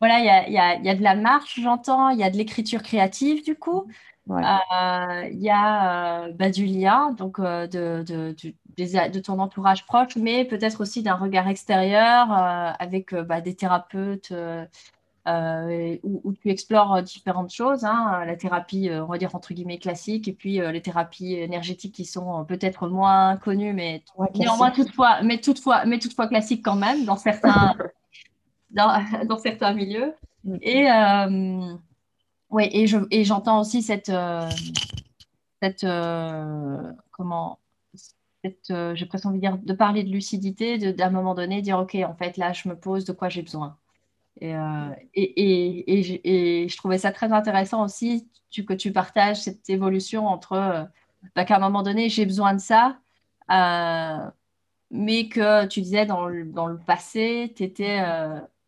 voilà, 0.00 0.18
il 0.18 0.24
y 0.24 0.28
a, 0.28 0.48
y, 0.48 0.58
a, 0.58 0.76
y 0.80 0.88
a, 0.88 0.94
de 0.94 1.02
la 1.02 1.14
marche, 1.14 1.60
j'entends. 1.60 2.10
Il 2.10 2.18
y 2.18 2.24
a 2.24 2.30
de 2.30 2.36
l'écriture 2.36 2.82
créative 2.82 3.44
du 3.44 3.54
coup. 3.54 3.86
Euh, 4.30 5.28
il 5.30 5.40
y 5.40 5.50
a 5.50 6.26
euh, 6.26 6.32
bah, 6.32 6.50
du 6.50 6.64
lien, 6.64 7.12
donc 7.12 7.38
euh, 7.38 7.66
de, 7.66 8.02
de, 8.06 8.34
de, 8.78 9.20
ton 9.20 9.38
entourage 9.38 9.84
proche, 9.84 10.16
mais 10.16 10.46
peut-être 10.46 10.80
aussi 10.80 11.02
d'un 11.02 11.14
regard 11.14 11.46
extérieur 11.48 12.32
avec 12.32 13.14
bah, 13.14 13.42
des 13.42 13.54
thérapeutes 13.54 14.32
où, 15.26 16.32
tu 16.40 16.50
explores 16.50 17.02
différentes 17.02 17.52
choses. 17.52 17.84
Hein, 17.84 18.24
la 18.24 18.36
thérapie, 18.36 18.88
on 18.90 19.06
va 19.06 19.18
dire 19.18 19.34
entre 19.34 19.52
guillemets 19.52 19.78
classique, 19.78 20.26
et 20.26 20.32
puis 20.32 20.58
les 20.58 20.80
thérapies 20.80 21.34
énergétiques 21.34 21.94
qui 21.94 22.06
sont 22.06 22.46
peut-être 22.46 22.88
moins 22.88 23.36
connues, 23.36 23.74
mais 23.74 24.02
néanmoins 24.34 24.70
toutefois, 24.70 25.22
mais 25.22 25.38
toutefois, 25.38 25.84
mais 25.84 25.98
toutefois 25.98 26.28
classiques 26.28 26.64
quand 26.64 26.76
même 26.76 27.04
dans 27.04 27.16
certains, 27.16 27.74
dans, 28.74 29.02
dans, 29.28 29.38
certains 29.38 29.72
milieux. 29.72 30.14
Et 30.60 30.88
oui, 32.54 32.68
et, 32.70 32.86
je, 32.86 32.98
et 33.10 33.24
j'entends 33.24 33.60
aussi 33.60 33.82
cette, 33.82 34.10
euh, 34.10 34.48
cette 35.60 35.82
euh, 35.82 36.92
comment, 37.10 37.58
euh, 38.70 38.94
j'ai 38.94 39.06
presque 39.06 39.26
envie 39.26 39.38
de 39.38 39.40
dire, 39.40 39.58
de 39.58 39.72
parler 39.72 40.04
de 40.04 40.10
lucidité, 40.10 40.78
de, 40.78 40.92
d'un 40.92 41.10
moment 41.10 41.34
donné, 41.34 41.62
dire, 41.62 41.80
OK, 41.80 41.96
en 41.96 42.14
fait, 42.14 42.36
là, 42.36 42.52
je 42.52 42.68
me 42.68 42.76
pose 42.76 43.04
de 43.04 43.12
quoi 43.12 43.28
j'ai 43.28 43.42
besoin. 43.42 43.76
Et, 44.40 44.52
et, 45.14 45.22
et, 45.22 46.64
et, 46.64 46.68
je 46.68 46.76
trouvais 46.76 46.98
ça 46.98 47.12
très 47.12 47.32
intéressant 47.32 47.84
aussi 47.84 48.28
tu, 48.50 48.64
que 48.64 48.72
tu 48.74 48.92
partages 48.92 49.42
cette 49.42 49.68
évolution 49.70 50.26
entre 50.26 50.88
bah, 51.36 51.44
qu'à 51.44 51.56
un 51.56 51.60
moment 51.60 51.82
donné, 51.82 52.08
j'ai 52.08 52.26
besoin 52.26 52.54
de 52.54 52.60
ça, 52.60 52.98
mais 54.90 55.28
que 55.28 55.66
tu 55.66 55.80
disais 55.82 56.06
dans 56.06 56.26
le, 56.26 56.44
dans 56.44 56.66
le 56.66 56.78
passé, 56.78 57.52
tu 57.56 57.64
étais 57.64 58.00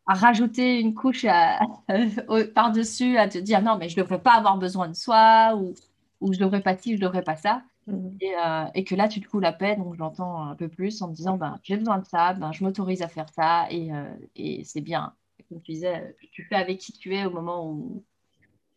à 0.07 0.15
rajouter 0.15 0.81
une 0.81 0.95
couche 0.95 1.27
par-dessus, 2.55 3.17
à 3.19 3.29
te 3.29 3.39
dire 3.39 3.63
non, 3.63 3.77
mais 3.79 3.89
je 3.89 3.97
ne 3.99 4.03
devrais 4.03 4.21
pas 4.21 4.35
avoir 4.35 4.57
besoin 4.59 4.89
de 4.89 4.95
soi, 4.95 5.57
ou, 5.57 5.75
ou 6.21 6.33
je 6.33 6.39
ne 6.39 6.45
devrais 6.45 6.63
pas 6.63 6.77
ci, 6.77 6.93
je 6.93 6.97
ne 6.97 7.07
devrais 7.07 7.23
pas 7.23 7.37
ça. 7.37 7.63
Mhm. 7.87 8.17
Et, 8.21 8.35
euh, 8.37 8.65
et, 8.75 8.85
que 8.85 8.95
là, 8.95 9.09
tu 9.09 9.21
te 9.21 9.29
coules 9.29 9.43
la 9.43 9.53
paix, 9.53 9.77
donc 9.77 9.95
je 9.95 9.99
l'entends 9.99 10.43
un 10.43 10.57
peu 10.57 10.69
plus 10.69 11.01
en 11.03 11.09
me 11.09 11.15
disant 11.15 11.37
ben, 11.37 11.59
j'ai 11.63 11.77
besoin 11.77 11.99
de 11.99 12.07
ça, 12.07 12.35
ben, 12.35 12.53
je 12.53 12.65
m'autorise 12.65 13.03
à 13.03 13.09
faire 13.09 13.29
ça, 13.29 13.67
et, 13.71 13.93
euh, 13.93 14.13
et 14.35 14.65
c'est 14.65 14.81
bien. 14.81 15.15
Comme 15.49 15.61
tu 15.63 15.73
disais, 15.73 16.17
tu 16.33 16.45
fais 16.45 16.57
avec 16.57 16.79
qui 16.79 16.93
tu 16.93 17.15
es 17.15 17.25
au 17.25 17.31
moment 17.31 17.69
où, 17.71 18.05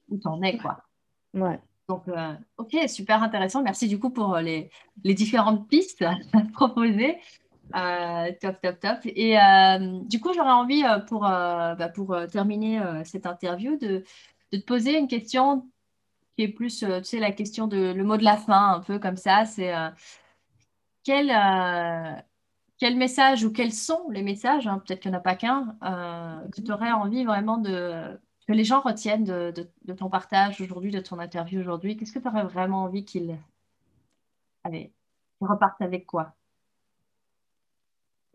où 0.09 0.17
tu 0.17 0.27
en 0.27 0.41
es. 0.43 0.57
Quoi. 0.57 0.84
Ouais. 1.34 1.59
Donc, 1.88 2.07
euh, 2.07 2.34
ok, 2.57 2.75
super 2.88 3.23
intéressant. 3.23 3.63
Merci 3.63 3.88
du 3.88 3.97
coup 3.97 4.11
pour 4.11 4.38
les, 4.38 4.69
les 5.03 5.15
différentes 5.15 5.67
pistes 5.67 6.05
proposées. 6.53 7.17
Euh, 7.76 8.32
top, 8.41 8.61
top, 8.61 8.80
top. 8.80 8.99
Et 9.05 9.39
euh, 9.39 9.99
du 10.03 10.20
coup, 10.20 10.34
j'aurais 10.34 10.51
envie, 10.51 10.84
euh, 10.84 10.99
pour, 10.99 11.22
bah, 11.22 11.89
pour 11.93 12.15
terminer 12.32 12.82
cette 13.05 13.26
interview, 13.26 13.78
de, 13.78 14.03
de, 14.51 14.57
te 14.57 14.65
poser 14.65 14.97
une 14.97 15.07
question 15.07 15.70
qui 16.36 16.43
est 16.43 16.47
plus, 16.49 16.80
tu 16.80 17.03
sais, 17.03 17.20
la 17.20 17.32
question 17.32 17.67
de 17.67 17.93
le 17.93 18.03
mot 18.03 18.17
de 18.17 18.24
la 18.24 18.38
fin, 18.38 18.74
un 18.76 18.80
peu 18.82 18.99
comme 18.99 19.17
ça. 19.17 19.45
C'est 19.45 19.74
quel, 21.03 21.28
quel 22.78 22.97
message 22.97 23.43
ou 23.43 23.51
quels 23.51 23.74
sont 23.74 24.09
les 24.09 24.24
messages, 24.24 24.67
hein, 24.67 24.82
peut-être 24.86 25.01
qu'il 25.01 25.11
n'y 25.11 25.17
en 25.17 25.20
a 25.20 25.22
pas 25.22 25.36
qu'un, 25.36 25.78
que 26.51 26.61
tu 26.61 26.72
aurais 26.72 26.91
envie 26.91 27.26
vraiment 27.26 27.57
de, 27.57 28.20
que 28.47 28.53
les 28.53 28.63
gens 28.63 28.82
retiennent 28.82 29.26
de, 29.26 29.51
de, 29.51 29.70
de 29.86 29.93
ton 29.93 30.09
partage 30.09 30.61
aujourd'hui, 30.61 30.91
de 30.91 30.99
ton 31.01 31.20
interview 31.20 31.59
aujourd'hui? 31.59 31.97
Qu'est-ce 31.97 32.13
que 32.13 32.20
tu 32.20 32.28
aurais 32.28 32.43
vraiment 32.43 32.84
envie 32.84 33.05
qu'ils 33.05 33.38
repartent 35.41 35.82
avec 35.82 36.05
quoi? 36.05 36.38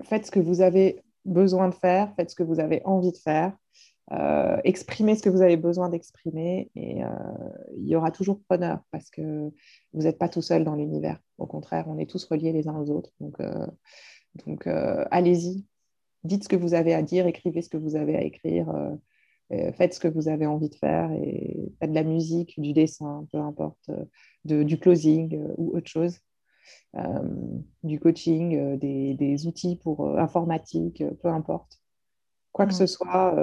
Faites 0.04 0.26
ce 0.26 0.30
que 0.30 0.40
vous 0.40 0.60
avez 0.60 1.02
besoin 1.24 1.68
de 1.68 1.74
faire, 1.74 2.14
faites 2.16 2.30
ce 2.30 2.36
que 2.36 2.42
vous 2.42 2.60
avez 2.60 2.82
envie 2.84 3.12
de 3.12 3.16
faire, 3.16 3.56
euh, 4.12 4.58
exprimez 4.64 5.14
ce 5.14 5.22
que 5.22 5.30
vous 5.30 5.40
avez 5.40 5.56
besoin 5.56 5.88
d'exprimer 5.88 6.70
et 6.74 7.02
euh, 7.02 7.08
il 7.78 7.88
y 7.88 7.96
aura 7.96 8.10
toujours 8.10 8.38
preneur 8.48 8.80
parce 8.90 9.08
que 9.08 9.50
vous 9.92 10.02
n'êtes 10.02 10.18
pas 10.18 10.28
tout 10.28 10.42
seul 10.42 10.62
dans 10.62 10.74
l'univers. 10.74 11.18
Au 11.38 11.46
contraire, 11.46 11.86
on 11.88 11.98
est 11.98 12.08
tous 12.08 12.24
reliés 12.26 12.52
les 12.52 12.68
uns 12.68 12.78
aux 12.78 12.90
autres. 12.90 13.12
Donc, 13.20 13.40
euh, 13.40 13.66
donc 14.46 14.66
allez-y, 14.66 15.64
dites 16.24 16.44
ce 16.44 16.48
que 16.48 16.56
vous 16.56 16.74
avez 16.74 16.92
à 16.92 17.02
dire, 17.02 17.26
écrivez 17.26 17.62
ce 17.62 17.70
que 17.70 17.76
vous 17.76 17.96
avez 17.96 18.16
à 18.16 18.22
écrire, 18.22 18.66
faites 19.74 19.94
ce 19.94 20.00
que 20.00 20.08
vous 20.08 20.28
avez 20.28 20.44
envie 20.44 20.68
de 20.68 20.74
faire 20.74 21.12
et 21.12 21.56
faites 21.78 21.90
de 21.90 21.94
la 21.94 22.02
musique, 22.02 22.60
du 22.60 22.72
dessin, 22.72 23.26
peu 23.30 23.38
importe, 23.38 23.90
du 24.44 24.78
closing 24.78 25.40
ou 25.56 25.76
autre 25.76 25.88
chose. 25.88 26.18
Euh, 26.96 27.58
du 27.82 27.98
coaching, 27.98 28.56
euh, 28.56 28.76
des, 28.76 29.46
outils 29.48 29.76
pour 29.76 30.06
euh, 30.06 30.18
informatique, 30.18 31.02
peu 31.22 31.28
importe. 31.28 31.80
Quoi 32.52 32.66
que 32.66 32.72
mm. 32.72 32.76
ce 32.76 32.86
soit, 32.86 33.34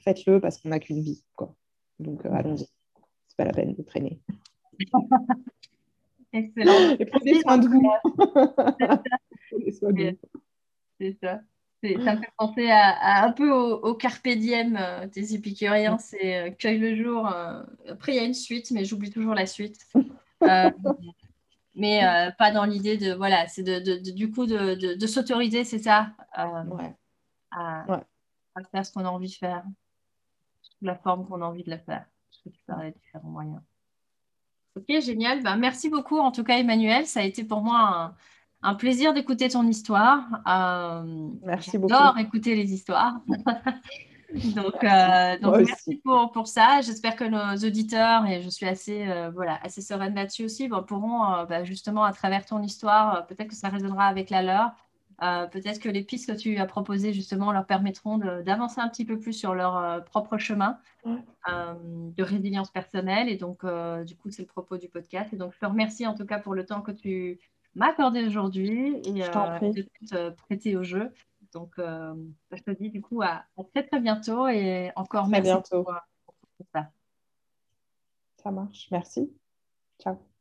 faites-le 0.00 0.40
parce 0.40 0.58
qu'on 0.58 0.70
n'a 0.70 0.78
qu'une 0.78 1.02
vie. 1.02 1.22
Quoi. 1.36 1.54
Donc 1.98 2.24
mm. 2.24 2.32
allons-y. 2.32 2.66
C'est 3.26 3.36
pas 3.36 3.44
la 3.44 3.52
peine 3.52 3.74
de 3.74 3.82
traîner. 3.82 4.20
Excellent. 6.32 6.96
Et 6.98 7.04
prenez 7.06 7.40
soin 7.42 7.58
de 7.58 7.68
vous. 7.68 7.82
C'est 11.00 11.16
ça. 11.22 11.40
Ça 11.82 12.16
me 12.16 12.20
fait 12.20 12.32
penser 12.36 12.70
à, 12.70 13.24
un 13.24 13.32
peu 13.32 13.50
au, 13.50 13.94
carpe 13.94 14.28
diem 14.28 14.80
des 15.12 15.34
épicuriens, 15.34 15.94
mm. 15.94 16.00
c'est 16.00 16.56
cueille 16.58 16.78
le 16.78 16.96
jour. 16.96 17.26
après, 17.26 18.12
il 18.12 18.16
y 18.16 18.18
a 18.18 18.24
une 18.24 18.34
suite, 18.34 18.70
mais 18.70 18.86
j'oublie 18.86 19.10
toujours 19.10 19.34
la 19.34 19.46
suite. 19.46 19.86
mais 21.78 22.04
euh, 22.04 22.30
pas 22.32 22.50
dans 22.50 22.64
l'idée 22.64 22.98
de 22.98 23.14
voilà 23.14 23.46
c'est 23.46 23.62
de, 23.62 24.12
du 24.12 24.30
coup 24.30 24.46
de, 24.46 25.06
s'autoriser 25.06 25.64
c'est 25.64 25.78
ça 25.78 26.10
euh, 26.38 26.88
à, 27.52 27.86
faire 28.72 28.84
ce 28.84 28.92
qu'on 28.92 29.04
a 29.04 29.08
envie 29.08 29.28
de 29.28 29.34
faire 29.34 29.64
sous 30.60 30.84
la 30.84 30.96
forme 30.96 31.26
qu'on 31.26 31.40
a 31.40 31.46
envie 31.46 31.62
de 31.62 31.70
la 31.70 31.78
faire 31.78 32.04
parce 32.28 32.42
que 32.44 32.48
tu 32.50 32.60
parlais 32.66 32.90
de 32.90 32.96
différents 32.98 33.30
moyens. 33.30 33.60
Ok 34.76 35.00
génial. 35.00 35.42
Ben, 35.42 35.56
merci 35.56 35.88
beaucoup 35.88 36.18
en 36.18 36.30
tout 36.30 36.44
cas 36.44 36.58
Emmanuel. 36.58 37.06
Ça 37.06 37.20
a 37.20 37.22
été 37.22 37.44
pour 37.44 37.62
moi 37.62 38.14
un, 38.62 38.74
plaisir 38.74 39.14
d'écouter 39.14 39.48
ton 39.48 39.66
histoire. 39.66 40.24
Euh, 40.46 41.30
merci 41.42 41.78
beaucoup. 41.78 41.94
j'adore 41.94 42.18
écouter 42.18 42.54
les 42.54 42.72
histoires 42.72 43.20
Donc, 44.54 44.84
euh, 44.84 45.38
donc 45.38 45.56
merci 45.56 45.96
pour, 46.04 46.30
pour 46.32 46.48
ça. 46.48 46.80
J'espère 46.82 47.16
que 47.16 47.24
nos 47.24 47.66
auditeurs, 47.66 48.26
et 48.26 48.42
je 48.42 48.50
suis 48.50 48.66
assez, 48.66 49.08
euh, 49.08 49.30
voilà, 49.30 49.58
assez 49.62 49.80
sereine 49.80 50.14
là-dessus 50.14 50.44
aussi, 50.44 50.68
pourront 50.68 51.32
euh, 51.32 51.44
bah, 51.46 51.64
justement, 51.64 52.04
à 52.04 52.12
travers 52.12 52.44
ton 52.44 52.62
histoire, 52.62 53.26
peut-être 53.26 53.48
que 53.48 53.54
ça 53.54 53.70
résonnera 53.70 54.06
avec 54.06 54.28
la 54.28 54.42
leur. 54.42 55.50
peut-être 55.50 55.80
que 55.80 55.88
les 55.88 56.02
pistes 56.02 56.30
que 56.30 56.38
tu 56.38 56.58
as 56.58 56.66
proposées, 56.66 57.14
justement, 57.14 57.52
leur 57.52 57.64
permettront 57.64 58.18
d'avancer 58.18 58.80
un 58.80 58.88
petit 58.88 59.06
peu 59.06 59.18
plus 59.18 59.32
sur 59.32 59.54
leur 59.54 60.04
propre 60.04 60.36
chemin 60.36 60.78
de 61.46 62.22
résilience 62.22 62.70
personnelle. 62.70 63.30
Et 63.30 63.36
donc, 63.36 63.64
du 64.04 64.14
coup, 64.14 64.30
c'est 64.30 64.42
le 64.42 64.48
propos 64.48 64.76
du 64.76 64.88
podcast. 64.88 65.32
Et 65.32 65.36
donc, 65.36 65.54
je 65.54 65.58
te 65.58 65.66
remercie 65.66 66.06
en 66.06 66.14
tout 66.14 66.26
cas 66.26 66.38
pour 66.38 66.54
le 66.54 66.66
temps 66.66 66.82
que 66.82 66.92
tu 66.92 67.40
m'as 67.74 67.90
accordé 67.90 68.26
aujourd'hui 68.26 68.96
et 69.04 69.12
de 69.12 69.82
te 70.06 70.30
prêter 70.30 70.76
au 70.76 70.82
jeu. 70.82 71.12
Donc, 71.52 71.78
euh, 71.78 72.14
je 72.52 72.62
te 72.62 72.70
dis 72.70 72.90
du 72.90 73.00
coup 73.00 73.22
à, 73.22 73.44
très 73.74 73.86
très 73.86 74.00
bientôt 74.00 74.48
et 74.48 74.92
encore 74.96 75.28
merci 75.28 75.44
bientôt. 75.44 75.84
pour 75.84 76.66
ça. 76.72 76.90
Ça 78.42 78.50
marche. 78.50 78.88
Merci. 78.90 79.32
Ciao. 79.98 80.37